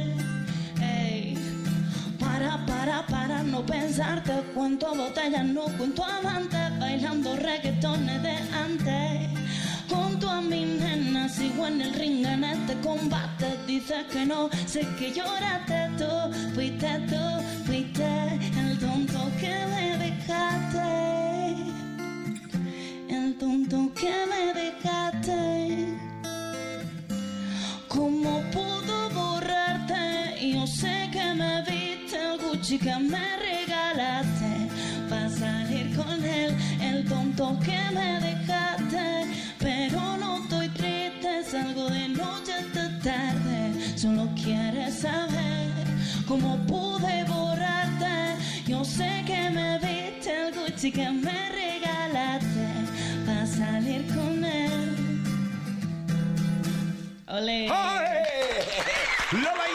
Para, 2.40 2.56
para, 2.64 3.06
para 3.06 3.42
no 3.42 3.60
pensarte. 3.66 4.32
Cuento 4.54 4.94
botellas, 4.94 5.44
no 5.44 5.64
cuento 5.76 6.02
amantes 6.02 6.78
Bailando 6.78 7.36
reggaetones 7.36 8.22
de 8.22 8.34
antes. 8.64 9.28
Junto 9.90 10.26
a 10.30 10.40
mi 10.40 10.64
nena 10.64 11.28
Sigo 11.28 11.66
en 11.66 11.82
el 11.82 11.92
ring 11.92 12.24
en 12.24 12.44
este 12.44 12.80
combate. 12.80 13.58
Dices 13.66 14.06
que 14.10 14.24
no, 14.24 14.48
sé 14.64 14.88
que 14.98 15.12
lloraste 15.12 15.90
tú. 15.98 16.54
Fuiste 16.54 17.06
tú, 17.10 17.22
fuiste 17.66 18.08
El 18.58 18.78
tonto 18.78 19.20
que 19.38 19.54
me 19.72 19.98
dejaste. 19.98 20.88
El 23.10 23.36
tonto 23.36 23.92
que 23.92 24.14
me 24.30 24.54
dejaste 24.54 25.59
que 32.78 32.94
me 32.96 33.36
regalaste 33.36 34.68
para 35.08 35.28
salir 35.28 35.96
con 35.96 36.24
él, 36.24 36.54
el 36.80 37.04
tonto 37.04 37.58
que 37.64 37.78
me 37.92 38.20
dejaste. 38.20 39.26
Pero 39.58 40.16
no 40.18 40.38
estoy 40.42 40.68
triste, 40.68 41.42
salgo 41.50 41.90
de 41.90 42.10
noche 42.10 42.52
hasta 42.52 42.98
tarde. 43.00 43.98
Solo 43.98 44.28
quieres 44.36 45.00
saber 45.00 45.72
cómo 46.28 46.56
pude 46.68 47.24
borrarte. 47.24 48.36
Yo 48.68 48.84
sé 48.84 49.24
que 49.26 49.50
me 49.50 49.78
viste 49.78 50.30
el 50.30 50.54
Gucci 50.54 50.92
que 50.92 51.10
me 51.10 51.50
regalaste 51.50 52.68
para 53.26 53.46
salir 53.46 54.06
con 54.14 54.44
él. 54.44 55.22
Ole. 57.26 57.68
¡Ay! 57.68 58.18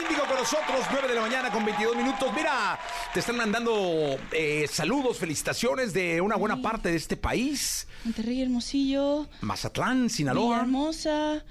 Nosotros, 0.45 0.85
9 0.91 1.07
de 1.07 1.15
la 1.15 1.21
mañana 1.21 1.49
con 1.49 1.65
22 1.65 1.97
minutos. 1.97 2.31
Mira, 2.35 2.77
te 3.11 3.19
están 3.19 3.35
mandando 3.35 4.15
eh, 4.31 4.67
saludos, 4.71 5.17
felicitaciones 5.17 5.91
de 5.91 6.21
una 6.21 6.35
buena 6.35 6.61
parte 6.61 6.91
de 6.91 6.97
este 6.97 7.17
país. 7.17 7.87
Monterrey, 8.03 8.43
Hermosillo, 8.43 9.27
Mazatlán, 9.41 10.07
Sinaloa, 10.07 10.57
Villahermosa. 10.57 11.43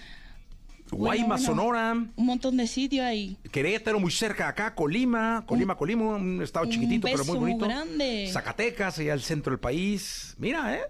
Guaymas, 0.92 1.40
bueno. 1.40 1.45
Sonora, 1.45 1.92
Un 1.92 2.24
montón 2.24 2.57
de 2.57 2.68
sitios 2.68 3.05
ahí. 3.05 3.36
Querétaro, 3.51 3.99
muy 3.99 4.12
cerca 4.12 4.47
acá, 4.47 4.76
Colima, 4.76 5.42
Colima, 5.45 5.76
Colima, 5.76 6.05
un 6.14 6.40
estado 6.40 6.66
un 6.66 6.70
chiquitito 6.70 7.09
pero 7.11 7.24
muy 7.24 7.38
bonito. 7.38 7.64
grande. 7.64 8.30
Zacatecas, 8.32 9.01
allá 9.01 9.12
al 9.14 9.22
centro 9.22 9.51
del 9.51 9.59
país. 9.59 10.36
Mira, 10.38 10.72
¿eh? 10.72 10.82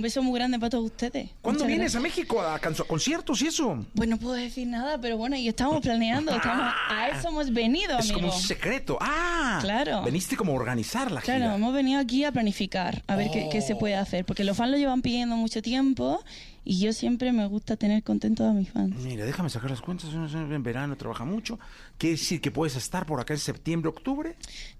Un 0.00 0.04
beso 0.04 0.22
muy 0.22 0.38
grande 0.38 0.58
para 0.58 0.70
todos 0.70 0.86
ustedes. 0.86 1.28
¿Cuándo 1.42 1.58
Muchas 1.64 1.66
vienes 1.68 1.94
a 1.94 2.00
gracias. 2.00 2.16
México 2.16 2.40
a, 2.40 2.54
a 2.54 2.60
conciertos 2.86 3.42
y 3.42 3.48
eso? 3.48 3.84
Pues 3.94 4.08
no 4.08 4.16
puedo 4.16 4.32
decir 4.32 4.66
nada, 4.66 4.98
pero 4.98 5.18
bueno, 5.18 5.36
y 5.36 5.46
estamos 5.46 5.82
planeando. 5.82 6.34
estamos- 6.34 6.72
a 6.88 7.08
eso 7.10 7.28
hemos 7.28 7.52
venido, 7.52 7.98
Es 7.98 8.06
amigo. 8.06 8.20
como 8.28 8.34
un 8.34 8.40
secreto. 8.42 8.96
Ah, 8.98 9.58
Claro. 9.60 10.00
Veniste 10.02 10.38
como 10.38 10.52
a 10.52 10.54
organizar 10.54 11.10
la 11.12 11.20
Claro, 11.20 11.40
gira. 11.42 11.54
hemos 11.54 11.74
venido 11.74 12.00
aquí 12.00 12.24
a 12.24 12.32
planificar, 12.32 13.02
a 13.08 13.14
ver 13.14 13.30
qué, 13.30 13.50
qué 13.52 13.60
se 13.60 13.76
puede 13.76 13.94
hacer, 13.94 14.24
porque 14.24 14.42
los 14.42 14.56
fans 14.56 14.70
lo 14.70 14.78
llevan 14.78 15.02
pidiendo 15.02 15.36
mucho 15.36 15.60
tiempo 15.60 16.24
y 16.64 16.78
yo 16.80 16.92
siempre 16.92 17.32
me 17.32 17.46
gusta 17.46 17.76
tener 17.76 18.02
contentos 18.02 18.46
a 18.46 18.52
mis 18.52 18.70
fans. 18.70 18.94
Mira, 18.96 19.24
déjame 19.24 19.48
sacar 19.50 19.70
las 19.70 19.80
cuentas. 19.80 20.10
En 20.12 20.62
verano 20.62 20.96
trabaja 20.96 21.24
mucho. 21.24 21.58
¿Quiere 21.98 22.16
decir 22.16 22.40
que 22.40 22.50
puedes 22.50 22.76
estar 22.76 23.06
por 23.06 23.20
acá 23.20 23.32
en 23.34 23.40
septiembre, 23.40 23.88
octubre? 23.88 24.36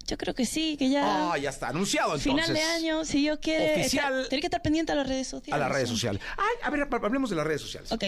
Yo 0.07 0.17
creo 0.17 0.33
que 0.35 0.45
sí, 0.45 0.75
que 0.77 0.89
ya 0.89 1.31
Ah, 1.33 1.37
ya 1.37 1.49
está 1.49 1.69
anunciado 1.69 2.15
entonces. 2.15 2.31
final 2.31 2.53
de 2.53 2.61
año, 2.61 3.03
si 3.05 3.19
Dios 3.21 3.39
quiere, 3.41 3.79
Oficial. 3.81 4.21
estar- 4.21 4.39
que 4.39 4.45
estar 4.47 4.61
pendiente 4.61 4.91
a 4.91 4.95
las 4.95 5.07
redes 5.07 5.27
sociales. 5.27 5.53
A 5.55 5.57
las 5.67 5.71
redes 5.75 5.89
sociales. 5.89 6.21
Ay, 6.37 6.55
a 6.63 6.69
ver, 6.69 6.87
hablemos 6.91 7.29
de 7.29 7.35
las 7.35 7.45
redes 7.47 7.61
sociales. 7.61 7.91
Ok. 7.91 8.05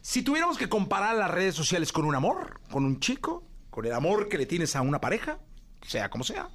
Si 0.00 0.22
tuviéramos 0.22 0.56
que 0.56 0.68
comparar 0.68 1.16
las 1.16 1.30
redes 1.30 1.54
sociales 1.54 1.92
con 1.92 2.04
un 2.04 2.14
amor, 2.14 2.60
con 2.70 2.84
un 2.84 3.00
chico, 3.00 3.44
con 3.70 3.84
el 3.84 3.92
amor 3.92 4.28
que 4.28 4.38
le 4.38 4.46
tienes 4.46 4.74
a 4.76 4.80
una 4.80 5.00
pareja, 5.00 5.38
sea 5.86 6.08
como 6.08 6.24
sea, 6.24 6.48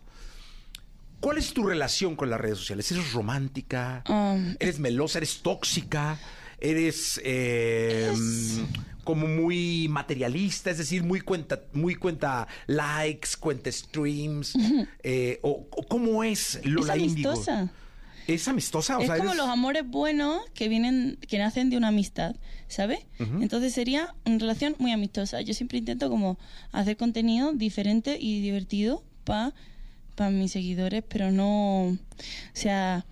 ¿cuál 1.19 1.37
es 1.37 1.53
tu 1.53 1.65
relación 1.65 2.15
con 2.15 2.29
las 2.29 2.39
redes 2.39 2.57
sociales? 2.57 2.91
¿Eres 2.91 3.13
romántica? 3.13 4.03
Um, 4.07 4.55
¿Eres 4.59 4.79
melosa? 4.79 5.19
¿Eres 5.19 5.41
tóxica? 5.41 6.17
¿Eres 6.63 7.19
eh, 7.23 8.09
como 9.03 9.27
muy 9.27 9.87
materialista? 9.89 10.71
Es 10.71 10.77
decir, 10.77 11.03
muy 11.03 11.19
cuenta, 11.21 11.59
muy 11.73 11.95
cuenta 11.95 12.47
likes, 12.67 13.29
cuenta 13.39 13.69
streams. 13.71 14.53
eh, 15.03 15.39
o, 15.43 15.67
o 15.69 15.83
¿Cómo 15.87 16.23
es 16.23 16.59
Lola 16.63 16.95
es 16.95 17.01
amistosa. 17.01 17.69
¿Es 18.25 18.47
amistosa? 18.47 18.97
O 18.97 19.01
es 19.01 19.07
sea, 19.07 19.17
como 19.17 19.31
eres- 19.31 19.37
los 19.37 19.49
amores 19.49 19.85
buenos 19.85 20.41
que 20.53 20.69
vienen, 20.69 21.17
que 21.27 21.37
nacen 21.37 21.69
de 21.69 21.75
una 21.75 21.89
amistad, 21.89 22.37
¿sabes? 22.69 22.99
Entonces 23.19 23.73
sería 23.73 24.15
una 24.25 24.37
relación 24.39 24.75
muy 24.79 24.93
amistosa. 24.93 25.41
Yo 25.41 25.53
siempre 25.53 25.79
intento 25.79 26.09
como 26.09 26.39
hacer 26.71 26.95
contenido 26.95 27.51
diferente 27.51 28.17
y 28.17 28.39
divertido 28.41 29.03
para 29.25 29.51
mis 30.31 30.53
seguidores, 30.53 31.03
pero 31.09 31.31
no, 31.31 31.87
o 31.87 31.97
sea, 32.53 33.05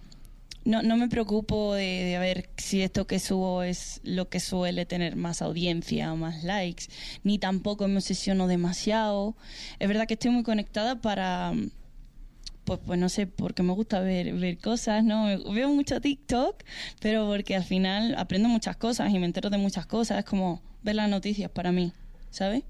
no, 0.63 0.81
no 0.83 0.97
me 0.97 1.07
preocupo 1.07 1.73
de, 1.73 2.17
ver 2.19 2.49
si 2.57 2.81
esto 2.81 3.07
que 3.07 3.19
subo 3.19 3.63
es 3.63 3.99
lo 4.03 4.29
que 4.29 4.39
suele 4.39 4.85
tener 4.85 5.15
más 5.15 5.41
audiencia 5.41 6.13
o 6.13 6.17
más 6.17 6.43
likes, 6.43 6.85
ni 7.23 7.39
tampoco 7.39 7.87
me 7.87 7.97
obsesiono 7.97 8.47
demasiado. 8.47 9.35
Es 9.79 9.87
verdad 9.87 10.07
que 10.07 10.13
estoy 10.13 10.31
muy 10.31 10.43
conectada 10.43 11.01
para 11.01 11.53
pues, 12.63 12.79
pues 12.85 12.99
no 12.99 13.09
sé, 13.09 13.27
porque 13.27 13.63
me 13.63 13.73
gusta 13.73 13.99
ver, 14.01 14.33
ver 14.33 14.57
cosas, 14.59 15.03
¿no? 15.03 15.25
Veo 15.51 15.69
mucho 15.69 15.99
TikTok, 15.99 16.63
pero 16.99 17.27
porque 17.27 17.55
al 17.55 17.63
final 17.63 18.15
aprendo 18.17 18.49
muchas 18.49 18.77
cosas 18.77 19.11
y 19.11 19.19
me 19.19 19.25
entero 19.25 19.49
de 19.49 19.57
muchas 19.57 19.85
cosas. 19.87 20.19
Es 20.19 20.25
como 20.25 20.61
ver 20.83 20.95
las 20.95 21.09
noticias 21.09 21.49
para 21.49 21.71
mí, 21.71 21.91
¿sabes? 22.29 22.63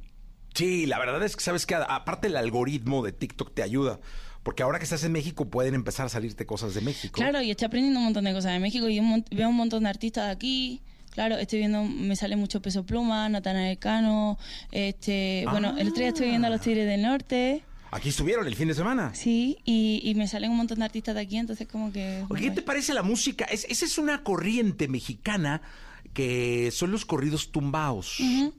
Sí, 0.53 0.85
la 0.85 0.99
verdad 0.99 1.23
es 1.23 1.35
que 1.35 1.43
sabes 1.43 1.65
que 1.65 1.75
aparte 1.75 2.27
el 2.27 2.35
algoritmo 2.35 3.03
de 3.03 3.11
TikTok 3.11 3.53
te 3.53 3.63
ayuda. 3.63 3.99
Porque 4.43 4.63
ahora 4.63 4.77
que 4.79 4.85
estás 4.85 5.03
en 5.03 5.11
México 5.11 5.45
pueden 5.49 5.75
empezar 5.75 6.05
a 6.07 6.09
salirte 6.09 6.45
cosas 6.45 6.73
de 6.73 6.81
México. 6.81 7.13
Claro, 7.13 7.41
y 7.41 7.51
estoy 7.51 7.67
aprendiendo 7.67 7.99
un 7.99 8.05
montón 8.05 8.23
de 8.23 8.33
cosas 8.33 8.53
de 8.53 8.59
México 8.59 8.89
y 8.89 8.99
un 8.99 9.23
veo 9.31 9.49
un 9.49 9.55
montón 9.55 9.83
de 9.83 9.89
artistas 9.89 10.25
de 10.25 10.31
aquí. 10.31 10.81
Claro, 11.11 11.37
estoy 11.37 11.59
viendo, 11.59 11.83
me 11.83 12.15
sale 12.15 12.37
mucho 12.37 12.61
Peso 12.61 12.85
Pluma, 12.85 13.27
Natanael 13.27 13.77
Cano, 13.77 14.39
este, 14.71 15.45
bueno, 15.51 15.77
el 15.77 15.89
otro 15.89 15.99
día 15.99 16.07
estoy 16.09 16.29
viendo 16.29 16.47
a 16.47 16.49
los 16.49 16.61
Tigres 16.61 16.87
del 16.87 17.01
Norte, 17.01 17.63
Aquí 17.93 18.07
estuvieron 18.07 18.47
el 18.47 18.55
fin 18.55 18.69
de 18.69 18.73
semana. 18.73 19.13
sí, 19.13 19.57
y, 19.65 19.99
y 20.05 20.15
me 20.15 20.25
salen 20.25 20.51
un 20.51 20.55
montón 20.57 20.79
de 20.79 20.85
artistas 20.85 21.13
de 21.13 21.19
aquí, 21.19 21.35
entonces 21.35 21.67
como 21.67 21.91
que... 21.91 22.23
Oye, 22.29 22.43
¿Qué 22.45 22.51
te 22.51 22.61
parece 22.61 22.93
la 22.93 23.03
música? 23.03 23.43
Es- 23.43 23.65
esa 23.69 23.83
es 23.83 23.97
una 23.97 24.23
corriente 24.23 24.87
mexicana 24.87 25.61
que 26.13 26.71
son 26.71 26.91
los 26.91 27.03
corridos 27.05 27.51
tumbados. 27.51 28.21
Ujú. 28.21 28.53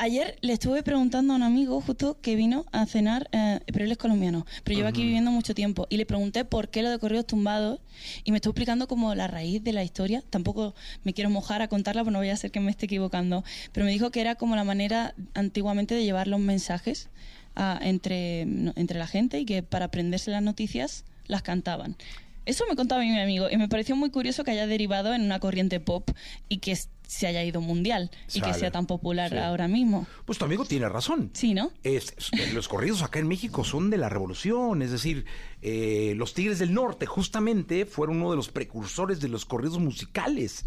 Ayer 0.00 0.36
le 0.40 0.52
estuve 0.52 0.82
preguntando 0.82 1.32
a 1.32 1.36
un 1.36 1.42
amigo 1.42 1.80
justo 1.80 2.18
que 2.20 2.36
vino 2.36 2.64
a 2.72 2.86
cenar, 2.86 3.28
eh, 3.32 3.60
pero 3.66 3.84
él 3.84 3.92
es 3.92 3.98
colombiano, 3.98 4.46
pero 4.64 4.76
lleva 4.76 4.88
aquí 4.90 5.02
viviendo 5.02 5.30
mucho 5.30 5.54
tiempo, 5.54 5.86
y 5.90 5.96
le 5.96 6.06
pregunté 6.06 6.44
por 6.44 6.68
qué 6.68 6.82
lo 6.82 6.90
de 6.90 6.98
corridos 6.98 7.26
tumbados, 7.26 7.80
y 8.24 8.30
me 8.32 8.38
estuvo 8.38 8.50
explicando 8.52 8.88
como 8.88 9.14
la 9.14 9.26
raíz 9.28 9.62
de 9.62 9.72
la 9.72 9.84
historia. 9.84 10.22
Tampoco 10.30 10.74
me 11.04 11.14
quiero 11.14 11.30
mojar 11.30 11.62
a 11.62 11.68
contarla, 11.68 12.02
porque 12.02 12.12
no 12.12 12.18
vaya 12.20 12.32
a 12.34 12.36
ser 12.36 12.50
que 12.50 12.60
me 12.60 12.70
esté 12.70 12.86
equivocando, 12.86 13.44
pero 13.72 13.84
me 13.86 13.92
dijo 13.92 14.10
que 14.10 14.20
era 14.20 14.34
como 14.34 14.56
la 14.56 14.64
manera 14.64 15.14
antiguamente 15.34 15.94
de 15.94 16.04
llevar 16.04 16.28
los 16.28 16.40
mensajes 16.40 17.08
a- 17.54 17.78
entre, 17.82 18.40
entre 18.42 18.98
la 18.98 19.06
gente 19.06 19.38
y 19.40 19.44
que 19.44 19.62
para 19.62 19.86
aprenderse 19.86 20.30
las 20.30 20.42
noticias 20.42 21.04
las 21.26 21.42
cantaban. 21.42 21.96
Eso 22.44 22.64
me 22.68 22.76
contaba 22.76 23.02
mi 23.02 23.18
amigo 23.18 23.48
y 23.50 23.56
me 23.56 23.68
pareció 23.68 23.94
muy 23.96 24.10
curioso 24.10 24.44
que 24.44 24.50
haya 24.50 24.66
derivado 24.66 25.14
en 25.14 25.22
una 25.22 25.38
corriente 25.40 25.78
pop 25.80 26.10
y 26.48 26.58
que 26.58 26.76
se 27.06 27.26
haya 27.26 27.44
ido 27.44 27.60
mundial 27.60 28.10
y 28.32 28.40
que 28.40 28.54
sea 28.54 28.70
tan 28.70 28.86
popular 28.86 29.30
Sí. 29.30 29.36
ahora 29.36 29.68
mismo. 29.68 30.06
Pues 30.24 30.38
tu 30.38 30.46
amigo 30.46 30.64
tiene 30.64 30.88
razón. 30.88 31.30
Sí, 31.34 31.52
¿no? 31.52 31.70
Es- 31.82 32.14
es- 32.16 32.54
los 32.54 32.68
corridos 32.68 33.02
acá 33.02 33.18
en 33.18 33.28
México 33.28 33.64
son 33.64 33.90
de 33.90 33.98
la 33.98 34.08
revolución, 34.08 34.80
es 34.80 34.90
decir, 34.92 35.26
eh, 35.60 36.14
los 36.16 36.32
Tigres 36.32 36.58
del 36.58 36.72
Norte 36.72 37.04
justamente 37.04 37.84
fueron 37.84 38.16
uno 38.16 38.30
de 38.30 38.36
los 38.36 38.48
precursores 38.48 39.20
de 39.20 39.28
los 39.28 39.44
corridos 39.44 39.78
musicales. 39.78 40.64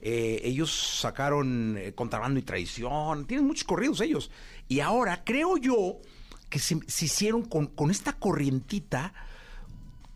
Eh, 0.00 0.40
ellos 0.44 0.72
sacaron 1.00 1.76
eh, 1.78 1.92
Contrabando 1.94 2.40
y 2.40 2.42
Traición, 2.42 3.26
tienen 3.26 3.46
muchos 3.46 3.64
corridos 3.64 4.00
ellos. 4.00 4.30
Y 4.68 4.80
ahora 4.80 5.22
creo 5.24 5.58
yo 5.58 5.98
que 6.48 6.58
se, 6.58 6.78
se 6.86 7.04
hicieron 7.04 7.42
con, 7.42 7.66
con 7.66 7.90
esta 7.90 8.14
corrientita 8.14 9.12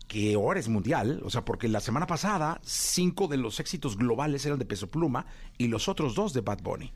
que 0.07 0.33
ahora 0.35 0.59
es 0.59 0.69
mundial, 0.69 1.21
o 1.25 1.29
sea, 1.29 1.43
porque 1.43 1.67
la 1.67 1.79
semana 1.81 2.07
pasada 2.07 2.59
cinco 2.63 3.27
de 3.27 3.37
los 3.37 3.59
éxitos 3.59 3.97
globales 3.97 4.45
eran 4.45 4.57
de 4.59 4.65
Peso 4.65 4.87
Pluma 4.87 5.25
y 5.57 5.67
los 5.67 5.87
otros 5.89 6.15
dos 6.15 6.33
de 6.33 6.41
Bad 6.41 6.61
Bunny. 6.63 6.93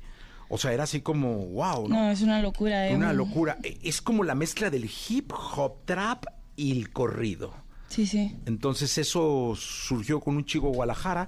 O 0.49 0.57
sea, 0.57 0.73
era 0.73 0.83
así 0.83 1.01
como, 1.01 1.45
wow, 1.47 1.87
¿no? 1.87 1.95
No, 1.95 2.11
es 2.11 2.21
una 2.21 2.41
locura. 2.41 2.87
es 2.87 2.95
Una 2.95 3.11
un- 3.11 3.17
locura. 3.17 3.57
E- 3.63 3.79
Es 3.83 4.01
como 4.01 4.23
la 4.23 4.35
mezcla 4.35 4.69
del 4.69 4.89
hip 5.09 5.31
hop, 5.55 5.85
trap 5.85 6.25
y 6.55 6.71
el 6.71 6.91
corrido. 6.91 7.53
Sí, 7.87 8.05
sí. 8.05 8.35
Entonces 8.45 8.97
eso 8.97 9.53
surgió 9.57 10.19
con 10.19 10.35
un 10.37 10.45
chico 10.45 10.67
de 10.69 10.75
Guadalajara, 10.75 11.27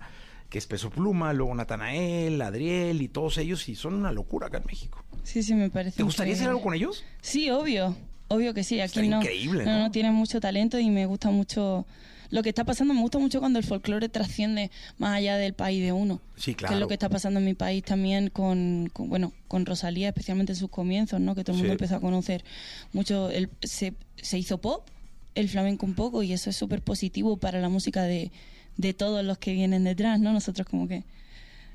que 0.49 0.57
es 0.57 0.67
Peso 0.67 0.89
Pluma, 0.89 1.33
luego 1.33 1.53
Natanael, 1.55 2.41
Adriel 2.41 3.01
y 3.01 3.07
todos 3.09 3.37
ellos, 3.37 3.67
y 3.69 3.75
son 3.75 3.93
una 3.95 4.11
locura 4.11 4.47
acá 4.47 4.57
en 4.59 4.65
México. 4.67 5.03
Sí, 5.23 5.41
sí, 5.43 5.53
me 5.53 5.69
parece. 5.69 5.97
¿Te 5.97 6.03
gustaría 6.03 6.33
hacer 6.33 6.47
algo 6.49 6.61
con 6.61 6.73
ellos? 6.73 7.03
Sí, 7.21 7.49
obvio. 7.49 7.95
Obvio 8.33 8.53
que 8.53 8.63
sí. 8.63 8.79
Aquí 8.79 8.99
Está 8.99 9.09
no. 9.15 9.21
increíble, 9.21 9.65
no, 9.65 9.71
¿no? 9.71 9.79
no, 9.79 9.91
tienen 9.91 10.13
mucho 10.13 10.39
talento 10.39 10.79
y 10.79 10.89
me 10.89 11.05
gusta 11.05 11.29
mucho. 11.31 11.85
Lo 12.29 12.41
que 12.41 12.49
está 12.49 12.63
pasando, 12.63 12.95
me 12.95 13.01
gusta 13.01 13.19
mucho 13.19 13.39
cuando 13.39 13.59
el 13.59 13.65
folclore 13.65 14.09
trasciende 14.09 14.71
más 14.97 15.15
allá 15.17 15.37
del 15.37 15.53
país 15.53 15.83
de 15.83 15.91
uno. 15.91 16.19
Sí, 16.35 16.55
Que 16.55 16.65
es 16.65 16.69
claro. 16.69 16.79
lo 16.79 16.87
que 16.87 16.95
está 16.95 17.07
pasando 17.07 17.39
en 17.39 17.45
mi 17.45 17.53
país 17.53 17.83
también 17.83 18.29
con, 18.31 18.89
con, 18.91 19.07
bueno, 19.07 19.33
con 19.47 19.67
Rosalía, 19.67 20.07
especialmente 20.07 20.53
en 20.53 20.55
sus 20.57 20.69
comienzos, 20.71 21.19
¿no? 21.19 21.35
Que 21.35 21.43
todo 21.43 21.55
el 21.55 21.59
mundo 21.59 21.73
Sí. 21.73 21.75
empezó 21.75 21.95
a 21.97 21.99
conocer 22.01 22.43
mucho. 22.91 23.29
El, 23.29 23.49
se, 23.61 23.93
se 24.17 24.39
hizo 24.39 24.57
pop, 24.59 24.87
el 25.35 25.47
flamenco 25.47 25.85
un 25.85 25.93
poco, 25.93 26.23
y 26.23 26.33
eso 26.33 26.49
es 26.49 26.55
súper 26.55 26.81
positivo 26.81 27.37
para 27.37 27.61
la 27.61 27.69
música 27.69 28.01
de, 28.03 28.31
de 28.77 28.93
todos 28.95 29.23
los 29.23 29.37
que 29.37 29.53
vienen 29.53 29.83
detrás, 29.83 30.19
¿no? 30.19 30.33
Nosotros 30.33 30.65
como 30.67 30.87
que. 30.87 31.03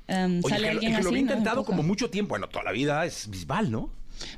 em, 0.09 0.41
Oye, 0.43 0.49
sale 0.49 0.63
que, 0.65 0.69
alguien 0.71 0.95
que 0.95 1.01
lo 1.03 1.09
había 1.09 1.21
nos 1.21 1.29
intentado 1.31 1.63
como 1.63 1.83
mucho 1.83 2.09
tiempo. 2.09 2.29
Bueno, 2.31 2.49
toda 2.49 2.65
la 2.65 2.71
vida 2.73 3.05
es 3.05 3.29
Bisbal, 3.29 3.71
¿no? 3.71 3.91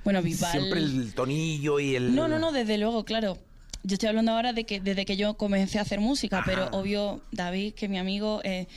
Bueno, 0.04 0.22
Bisbal. 0.22 0.52
Siempre 0.52 0.80
el 0.80 1.14
tonillo 1.14 1.80
y 1.80 1.96
el... 1.96 2.16
No, 2.16 2.28
no, 2.28 2.40
no, 2.40 2.52
desde 2.52 2.78
luego, 2.78 3.06
claro. 3.06 3.38
Yo 3.84 3.96
estoy 3.96 4.10
hablando 4.10 4.32
ahora 4.34 4.54
de 4.54 4.66
que 4.66 4.80
desde 4.80 5.06
que 5.06 5.18
yo 5.18 5.36
comencé 5.36 5.80
a 5.80 5.82
hacer 5.82 6.00
música, 6.00 6.44
pero 6.46 6.70
obvio, 6.72 7.22
David, 7.32 7.74
que 7.74 7.88
mi 7.90 7.98
amigo, 7.98 8.40
eh, 8.44 8.68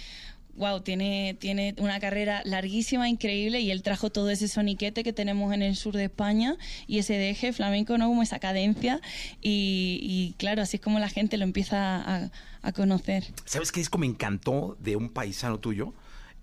wow, 0.57 0.81
tiene, 0.81 1.37
tiene 1.39 1.75
una 1.77 2.01
carrera 2.01 2.41
larguísima, 2.47 3.07
increíble, 3.09 3.61
y 3.61 3.71
él 3.71 3.83
trajo 3.83 4.09
todo 4.09 4.31
ese 4.31 4.49
soniquete 4.49 5.05
que 5.05 5.13
tenemos 5.13 5.53
en 5.53 5.61
el 5.61 5.77
sur 5.77 5.95
de 5.95 6.05
España 6.05 6.57
y 6.87 7.01
ese 7.01 7.19
deje 7.19 7.53
flamenco, 7.53 7.99
¿no? 7.99 8.09
Como 8.09 8.23
esa 8.23 8.39
cadencia, 8.39 9.03
y, 9.43 9.99
y 10.01 10.35
claro, 10.39 10.63
así 10.63 10.79
es 10.79 10.81
como 10.81 10.99
la 10.99 11.11
gente 11.11 11.37
lo 11.37 11.45
empieza 11.45 11.97
a, 11.97 12.31
a 12.63 12.73
conocer. 12.73 13.27
¿Sabes 13.45 13.73
qué 13.73 13.81
disco 13.81 13.99
me 13.99 14.07
encantó 14.07 14.79
de 14.81 14.97
un 14.97 15.11
paisano 15.11 15.59
tuyo? 15.59 15.93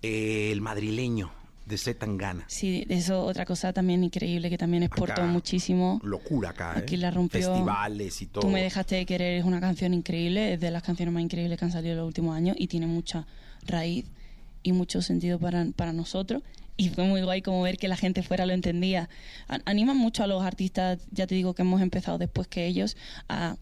Eh, 0.02 0.50
el 0.52 0.60
madrileño, 0.60 1.32
de 1.72 1.78
Z 1.78 1.98
Tangana. 1.98 2.44
Sí, 2.46 2.86
eso 2.88 3.24
otra 3.24 3.44
cosa 3.44 3.72
también 3.72 4.04
increíble 4.04 4.48
que 4.50 4.58
también 4.58 4.84
exportó 4.84 5.14
Acá, 5.22 5.26
muchísimo. 5.26 6.00
Locura 6.04 6.50
acá, 6.50 6.74
¿eh? 6.76 6.78
Aquí 6.80 6.96
la 6.96 7.10
rompió. 7.10 7.40
Festivales 7.40 8.22
y 8.22 8.26
todo. 8.26 8.42
Tú 8.42 8.48
me 8.50 8.62
dejaste 8.62 8.94
de 8.96 9.06
querer 9.06 9.38
es 9.38 9.44
una 9.44 9.60
canción 9.60 9.94
increíble, 9.94 10.52
es 10.54 10.60
de 10.60 10.70
las 10.70 10.82
canciones 10.82 11.12
más 11.12 11.22
increíbles 11.22 11.58
que 11.58 11.64
han 11.64 11.72
salido 11.72 11.92
en 11.94 11.98
los 11.98 12.06
últimos 12.06 12.36
años 12.36 12.56
y 12.58 12.66
tiene 12.68 12.86
mucha 12.86 13.26
raíz 13.66 14.04
y 14.62 14.72
mucho 14.72 15.02
sentido 15.02 15.38
para, 15.40 15.66
para 15.74 15.92
nosotros. 15.92 16.42
Y 16.76 16.88
fue 16.88 17.04
muy 17.04 17.22
guay 17.22 17.42
como 17.42 17.62
ver 17.62 17.76
que 17.78 17.88
la 17.88 17.96
gente 17.96 18.22
fuera 18.22 18.46
lo 18.46 18.52
entendía. 18.54 19.08
Animan 19.66 19.96
mucho 19.96 20.22
a 20.24 20.26
los 20.26 20.42
artistas, 20.42 21.00
ya 21.10 21.26
te 21.26 21.34
digo 21.34 21.54
que 21.54 21.62
hemos 21.62 21.80
empezado 21.82 22.16
después 22.18 22.48
que 22.48 22.66
ellos, 22.66 22.96
a, 23.28 23.56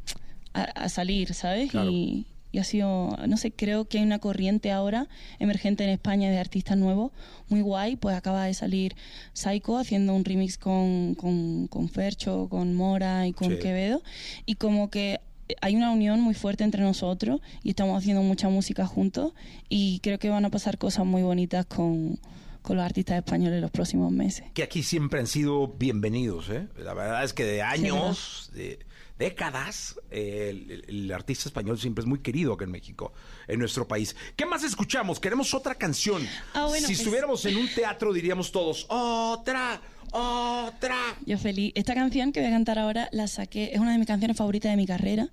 a- 0.55 0.63
a 0.63 0.89
salir, 0.89 1.35
¿sabes? 1.35 1.71
Claro. 1.71 1.91
Y, 1.91 2.27
y 2.53 2.59
ha 2.59 2.65
sido, 2.65 3.17
no 3.27 3.37
sé, 3.37 3.53
creo 3.53 3.87
que 3.87 3.99
hay 3.99 4.05
una 4.05 4.19
corriente 4.19 4.73
ahora 4.73 5.09
emergente 5.39 5.85
en 5.85 5.91
España 5.91 6.31
de 6.31 6.39
artistas 6.39 6.77
nuevos, 6.77 7.13
muy 7.49 7.61
guay, 7.61 7.97
pues 7.97 8.17
acaba 8.17 8.45
de 8.45 8.55
salir 8.55 8.97
Psycho 9.33 9.79
haciendo 9.79 10.15
un 10.15 10.25
remix 10.25 10.59
con, 10.59 11.15
con, 11.15 11.69
con 11.69 11.89
Fercho, 11.89 12.49
con 12.49 12.75
Mora 12.75 13.27
y 13.27 13.33
con 13.33 13.51
Sí. 13.51 13.59
Quevedo, 13.59 14.03
y 14.47 14.55
como 14.55 14.91
que 14.91 15.21
hay 15.61 15.77
una 15.77 15.91
unión 15.91 16.21
muy 16.21 16.35
fuerte 16.35 16.65
entre 16.65 16.83
nosotros 16.83 17.41
y 17.63 17.71
estamos 17.71 17.99
haciendo 17.99 18.23
mucha 18.23 18.49
música 18.49 18.87
juntos 18.87 19.33
y 19.69 20.01
creo 20.01 20.19
que 20.19 20.29
van 20.29 20.45
a 20.45 20.51
pasar 20.51 20.79
cosas 20.79 21.05
muy 21.05 21.23
bonitas 21.23 21.67
con, 21.67 22.21
con 22.63 22.77
los 22.77 22.85
artistas 22.85 23.17
españoles 23.17 23.61
los 23.61 23.71
próximos 23.71 24.13
meses. 24.13 24.45
Que 24.55 24.63
aquí 24.63 24.83
siempre 24.83 25.21
han 25.21 25.27
sido 25.27 25.69
bienvenidos, 25.69 26.51
¿eh? 26.51 26.69
La 26.79 26.95
verdad 26.95 27.25
es 27.25 27.33
que 27.33 27.45
de 27.45 27.63
años, 27.63 28.51
de 28.55 28.79
décadas, 29.21 30.01
eh, 30.11 30.49
el, 30.51 30.85
el 30.89 31.13
artista 31.13 31.49
español 31.49 31.79
siempre 31.79 32.01
es 32.03 32.07
muy 32.09 32.21
querido 32.21 32.55
acá 32.55 32.65
en 32.65 32.71
México, 32.71 33.13
en 33.47 33.59
nuestro 33.59 33.87
país. 33.87 34.17
¿Qué 34.35 34.47
más 34.47 34.65
escuchamos? 34.65 35.21
Queremos 35.21 35.53
otra 35.53 35.75
canción. 35.75 36.27
Ah, 36.55 36.67
bueno, 36.67 36.87
si 36.89 36.95
pues- 36.95 37.01
estuviéramos 37.01 37.45
en 37.45 37.57
un 37.59 37.69
teatro 37.69 38.15
diríamos 38.15 38.51
todos, 38.51 38.87
otra, 38.89 39.81
otra. 40.11 40.97
Yo 41.27 41.37
feliz. 41.37 41.73
Esta 41.75 41.95
canción 41.95 42.33
que 42.33 42.41
voy 42.41 42.49
a 42.49 42.53
cantar 42.53 42.79
ahora 42.79 43.11
la 43.13 43.29
saqué, 43.29 43.71
es 43.75 43.79
una 43.79 43.93
de 43.93 43.99
mis 43.99 44.07
canciones 44.07 44.39
favoritas 44.39 44.73
de 44.73 44.77
mi 44.77 44.87
carrera. 44.87 45.29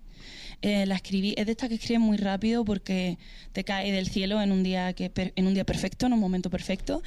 Eh, 0.61 0.85
la 0.85 0.95
escribí, 0.95 1.33
es 1.38 1.45
de 1.45 1.53
estas 1.53 1.69
que 1.69 1.75
escribes 1.75 2.01
muy 2.01 2.17
rápido 2.17 2.65
porque 2.65 3.17
te 3.53 3.63
cae 3.63 3.91
del 3.93 4.09
cielo 4.09 4.41
en 4.41 4.51
un 4.51 4.63
día 4.63 4.91
que 4.93 5.11
en 5.15 5.47
un 5.47 5.53
día 5.53 5.63
perfecto, 5.63 6.07
en 6.07 6.13
un 6.13 6.19
momento 6.19 6.49
perfecto, 6.49 7.01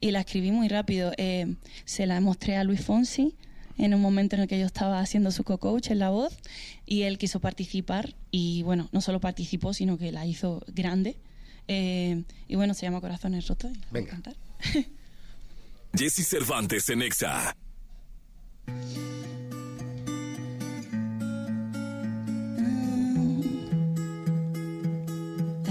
y 0.00 0.10
la 0.10 0.20
escribí 0.20 0.50
muy 0.50 0.66
rápido. 0.68 1.12
Eh, 1.16 1.54
se 1.84 2.06
la 2.06 2.20
mostré 2.20 2.56
a 2.56 2.64
Luis 2.64 2.80
Fonsi 2.84 3.34
en 3.78 3.94
un 3.94 4.00
momento 4.00 4.36
en 4.36 4.42
el 4.42 4.48
que 4.48 4.58
yo 4.58 4.66
estaba 4.66 5.00
haciendo 5.00 5.30
su 5.30 5.44
co-coach 5.44 5.90
en 5.90 5.98
la 5.98 6.10
voz 6.10 6.36
y 6.86 7.02
él 7.02 7.18
quiso 7.18 7.40
participar 7.40 8.14
y 8.30 8.62
bueno, 8.62 8.88
no 8.92 9.00
solo 9.00 9.20
participó, 9.20 9.74
sino 9.74 9.98
que 9.98 10.12
la 10.12 10.26
hizo 10.26 10.62
grande. 10.68 11.16
Eh, 11.68 12.22
y 12.48 12.54
bueno, 12.56 12.74
se 12.74 12.86
llama 12.86 13.00
Corazones 13.00 13.46
Rotos. 13.48 13.70
y 13.72 13.74
la 13.74 13.80
voy 13.80 13.86
a 13.88 13.92
Venga. 13.92 14.10
cantar. 14.10 14.34
Jesse 15.96 16.26
Cervantes 16.26 16.88
en 16.90 17.02
Exa. 17.02 17.56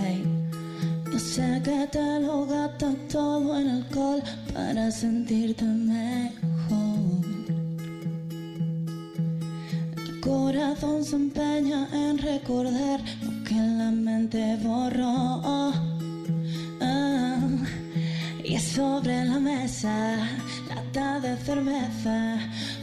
Ey, 0.06 0.24
Yo 1.12 1.20
sé 1.20 1.62
que 1.64 1.88
te 1.92 2.20
lo 2.22 2.46
gastas 2.46 2.96
todo 3.12 3.60
en 3.60 3.68
alcohol 3.70 4.22
para 4.54 4.92
sentirte 4.92 5.64
mejor. 5.66 7.43
Corazón 10.24 11.04
se 11.04 11.18
empeña 11.18 11.86
en 11.92 12.18
recordar 12.18 13.02
lo 13.24 13.44
que 13.44 13.56
la 13.56 13.92
mente 13.92 14.58
borró. 14.64 15.42
Ah, 16.80 17.42
y 18.42 18.58
sobre 18.58 19.26
la 19.26 19.38
mesa, 19.38 20.26
lata 20.70 21.20
de 21.20 21.36
cerveza, 21.36 22.38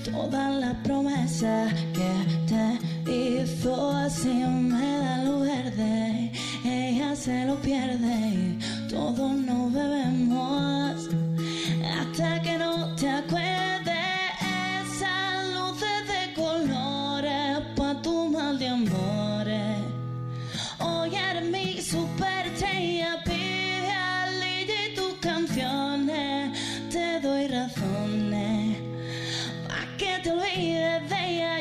toda 0.05 0.51
la 0.51 0.83
promesa 0.83 1.69
que 1.95 2.13
te 2.47 3.11
hizo 3.11 3.91
así 3.91 4.29
me 4.29 4.99
da 4.99 5.25
luz 5.25 5.47
verde. 5.47 6.33
Ella 6.63 7.17
se 7.17 7.47
lo 7.47 7.57
pierde 7.63 8.17
y 8.35 8.59
todos 8.91 9.33
no 9.33 9.71
bebemos 9.71 11.09
hasta 11.99 12.43
que 12.43 12.59
no 12.59 12.95
te 12.97 13.09
acuerdes. 13.09 13.90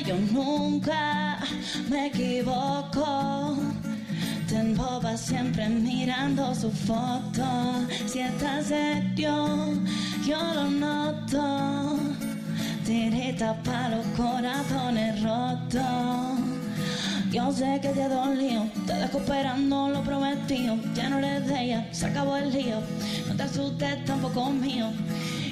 Yo 0.05 0.15
nunca 0.31 1.39
me 1.89 2.07
equivoco. 2.07 3.57
Te 4.47 4.57
embobas 4.57 5.21
siempre 5.21 5.69
mirando 5.69 6.53
su 6.55 6.71
foto. 6.71 7.45
Si 8.07 8.19
estás 8.19 8.67
serio, 8.67 9.73
yo 10.25 10.37
lo 10.53 10.69
noto. 10.69 11.97
Tirita 12.85 13.61
para 13.63 13.97
los 13.97 14.05
corazones 14.17 15.21
rotos. 15.21 16.39
Yo 17.31 17.51
sé 17.51 17.79
que 17.79 17.89
te 17.89 18.09
dolió, 18.09 18.67
te 18.87 18.93
dejo 18.93 19.19
lo 19.89 20.01
prometido. 20.03 20.77
Ya 20.95 21.09
no 21.09 21.19
eres 21.19 21.45
de 21.45 21.63
ella, 21.63 21.87
se 21.91 22.07
acabó 22.07 22.37
el 22.37 22.51
lío. 22.51 22.81
No 23.27 23.35
te 23.35 23.43
asustes 23.43 24.03
tampoco 24.05 24.49
mío. 24.49 24.91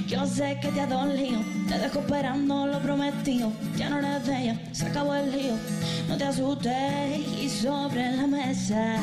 Yo 0.08 0.26
sé 0.26 0.58
que 0.62 0.70
te 0.70 0.80
ha 0.80 0.88
dolido, 0.88 1.42
te 1.68 1.78
dejo 1.78 2.00
esperando 2.00 2.66
lo 2.66 2.80
prometido. 2.80 3.52
Ya 3.76 3.90
no 3.90 4.00
eres 4.00 4.26
bella, 4.26 4.58
se 4.72 4.86
acabó 4.86 5.14
el 5.16 5.30
lío. 5.30 5.54
No 6.08 6.16
te 6.16 6.24
asustes 6.24 7.20
y 7.44 7.50
sobre 7.50 8.16
la 8.16 8.26
mesa, 8.26 9.00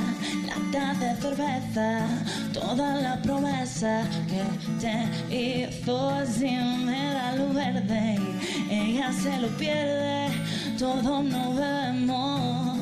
lata 0.46 0.94
de 0.94 1.14
cerveza, 1.20 2.06
toda 2.54 2.96
la 2.96 3.20
promesa 3.20 4.02
que 4.26 4.42
te 4.80 5.68
hizo 5.68 6.08
así 6.08 6.56
me 6.86 7.12
da 7.12 7.36
luz 7.36 7.54
verde. 7.54 8.18
Ella 8.70 9.12
se 9.12 9.36
lo 9.42 9.48
pierde, 9.58 10.28
todos 10.78 11.22
nos 11.22 11.54
vemos 11.54 12.78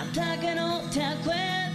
hasta 0.00 0.40
que 0.40 0.54
no 0.54 0.80
te 0.90 1.04
acuerdes 1.04 1.67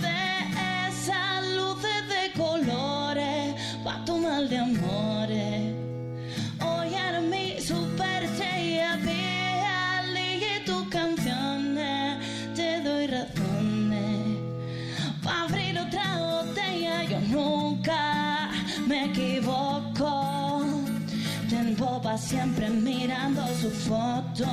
mirando 23.64 23.70
su 23.70 23.70
foto. 23.70 24.46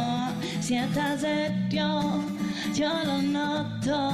Si 0.60 0.76
estás 0.76 1.20
serio, 1.20 2.24
yo 2.74 2.92
lo 3.04 3.22
noto. 3.22 4.12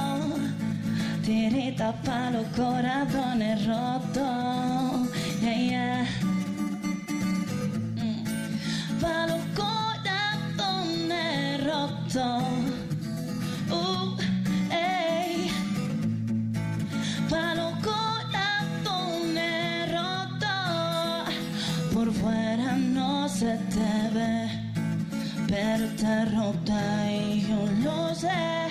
Tirita 1.23 1.93
pa' 2.03 2.31
los 2.31 2.47
corazones 2.55 3.65
rotos. 3.65 5.09
Yeah, 5.41 5.55
yeah. 5.55 6.05
Mm. 7.97 8.23
Pa' 9.01 9.27
los 9.27 9.43
corazones 9.55 10.93
rotos. 11.65 12.43
Uh, 13.69 14.15
ey. 14.71 15.51
Pa' 17.29 17.55
los 17.55 17.73
corazones 17.83 19.31
rotos. 19.91 21.33
Por 21.93 22.13
fuera 22.13 22.77
no 22.77 23.27
se 23.27 23.57
te 23.69 24.09
ve, 24.13 24.46
pero 25.57 25.87
te 25.95 26.25
rota 26.35 27.11
y 27.11 27.41
yo 27.41 27.59
lo 27.83 28.13
sé. 28.13 28.69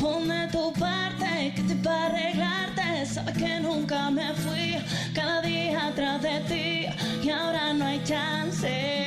Ponme 0.00 0.48
tu 0.48 0.72
parte, 0.72 1.52
que 1.54 1.62
te 1.62 1.76
para 1.76 2.06
arreglarte. 2.06 3.06
Sabes 3.06 3.36
que 3.36 3.60
nunca 3.60 4.10
me 4.10 4.34
fui, 4.34 4.76
cada 5.14 5.40
día 5.42 5.86
atrás 5.86 6.20
de 6.20 6.40
ti. 6.50 6.86
Y 7.24 7.30
ahora 7.30 7.72
no 7.74 7.84
hay 7.86 8.02
chance. 8.02 9.06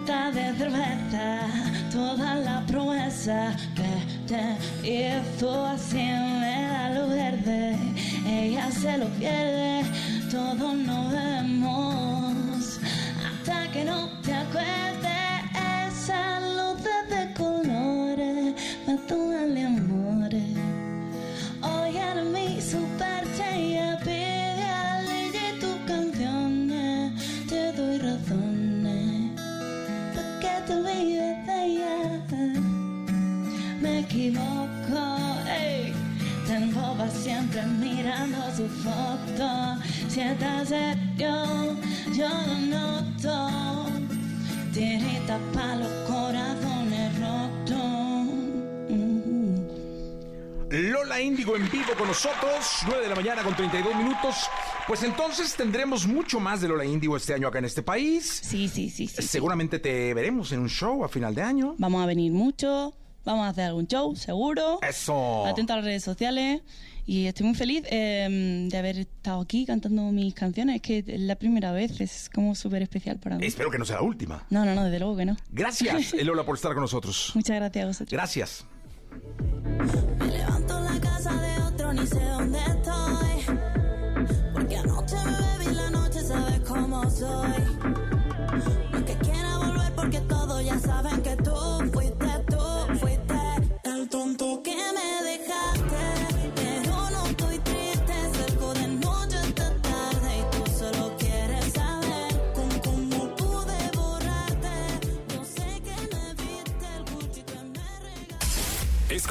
Está 0.00 0.30
de 0.30 0.46
cerveza, 0.60 1.28
toda 1.92 2.36
la 2.36 2.64
promesa 2.66 3.54
que 3.76 3.92
te 4.30 4.44
hizo 4.88 5.66
así 5.66 6.06
me 6.42 6.56
da 6.72 6.84
luz 6.94 7.10
verde. 7.10 7.76
Ella 8.26 8.70
se 8.70 8.96
lo 8.96 9.06
pierde, 9.20 9.84
todos 10.30 10.74
nos 10.74 11.12
vemos 11.12 12.80
hasta 13.28 13.70
que 13.72 13.84
no 13.84 14.19
foto. 38.82 39.76
Si 40.08 40.20
estás 40.20 40.68
serio, 40.68 41.76
yo 42.12 42.28
lo 42.28 42.58
noto. 42.76 43.86
Tirita 44.72 45.38
pa' 45.52 45.76
los 45.76 45.92
corazones 46.08 47.18
rotos. 47.18 47.76
Mm. 48.88 49.70
Lola 50.70 51.20
Índigo 51.20 51.56
en 51.56 51.68
vivo 51.70 51.92
con 51.98 52.06
nosotros, 52.08 52.82
9 52.86 53.02
de 53.02 53.08
la 53.08 53.14
mañana 53.16 53.42
con 53.42 53.54
32 53.54 53.96
minutos. 53.96 54.48
Pues 54.86 55.02
entonces 55.02 55.54
tendremos 55.54 56.06
mucho 56.06 56.40
más 56.40 56.60
de 56.60 56.68
Lola 56.68 56.84
Índigo 56.84 57.16
este 57.16 57.34
año 57.34 57.48
acá 57.48 57.58
en 57.58 57.64
este 57.64 57.82
país. 57.82 58.40
Sí, 58.42 58.68
sí, 58.68 58.90
sí, 58.90 59.06
sí. 59.06 59.22
sí. 59.22 59.28
Seguramente 59.28 59.78
te 59.78 60.14
veremos 60.14 60.52
en 60.52 60.60
un 60.60 60.68
show 60.68 61.04
a 61.04 61.08
final 61.08 61.34
de 61.34 61.42
año. 61.42 61.74
Vamos 61.78 62.02
a 62.02 62.06
venir 62.06 62.32
mucho, 62.32 62.94
vamos 63.24 63.46
a 63.46 63.48
hacer 63.50 63.64
algún 63.64 63.86
show, 63.86 64.14
seguro. 64.16 64.78
Eso. 64.82 65.46
Atento 65.46 65.72
a 65.72 65.76
las 65.76 65.84
redes 65.84 66.04
sociales. 66.04 66.62
Y 67.10 67.26
estoy 67.26 67.44
muy 67.44 67.56
feliz 67.56 67.82
eh, 67.90 68.68
de 68.70 68.78
haber 68.78 69.00
estado 69.00 69.40
aquí 69.40 69.66
cantando 69.66 70.12
mis 70.12 70.32
canciones. 70.32 70.76
Es 70.76 70.82
que 70.82 70.98
es 71.04 71.20
la 71.20 71.34
primera 71.34 71.72
vez, 71.72 72.00
es 72.00 72.30
como 72.32 72.54
súper 72.54 72.82
especial 72.82 73.18
para 73.18 73.36
mí. 73.36 73.44
Espero 73.44 73.68
que 73.68 73.78
no 73.78 73.84
sea 73.84 73.96
la 73.96 74.02
última. 74.02 74.46
No, 74.48 74.64
no, 74.64 74.76
no, 74.76 74.84
desde 74.84 75.00
luego 75.00 75.16
que 75.16 75.24
no. 75.24 75.36
Gracias, 75.50 76.14
Lola, 76.24 76.44
por 76.44 76.54
estar 76.54 76.72
con 76.72 76.82
nosotros. 76.82 77.32
Muchas 77.34 77.56
gracias 77.56 77.82
a 77.82 77.86
vosotros. 77.88 78.12
Gracias. 78.12 78.64
Me 80.20 80.26
levanto 80.30 80.78
en 80.78 80.84
la 80.84 81.00
casa 81.00 81.34
de 81.34 81.62
otro, 81.62 81.92
ni 81.94 82.06
sé 82.06 82.20
dónde 82.20 82.58
estoy. 82.60 83.56
Porque 84.52 84.76
anoche 84.76 85.16
me 85.24 85.64
bebí 85.64 85.74
la 85.74 85.90
noche, 85.90 86.20
sabes 86.20 86.60
cómo 86.60 87.10
soy. 87.10 87.69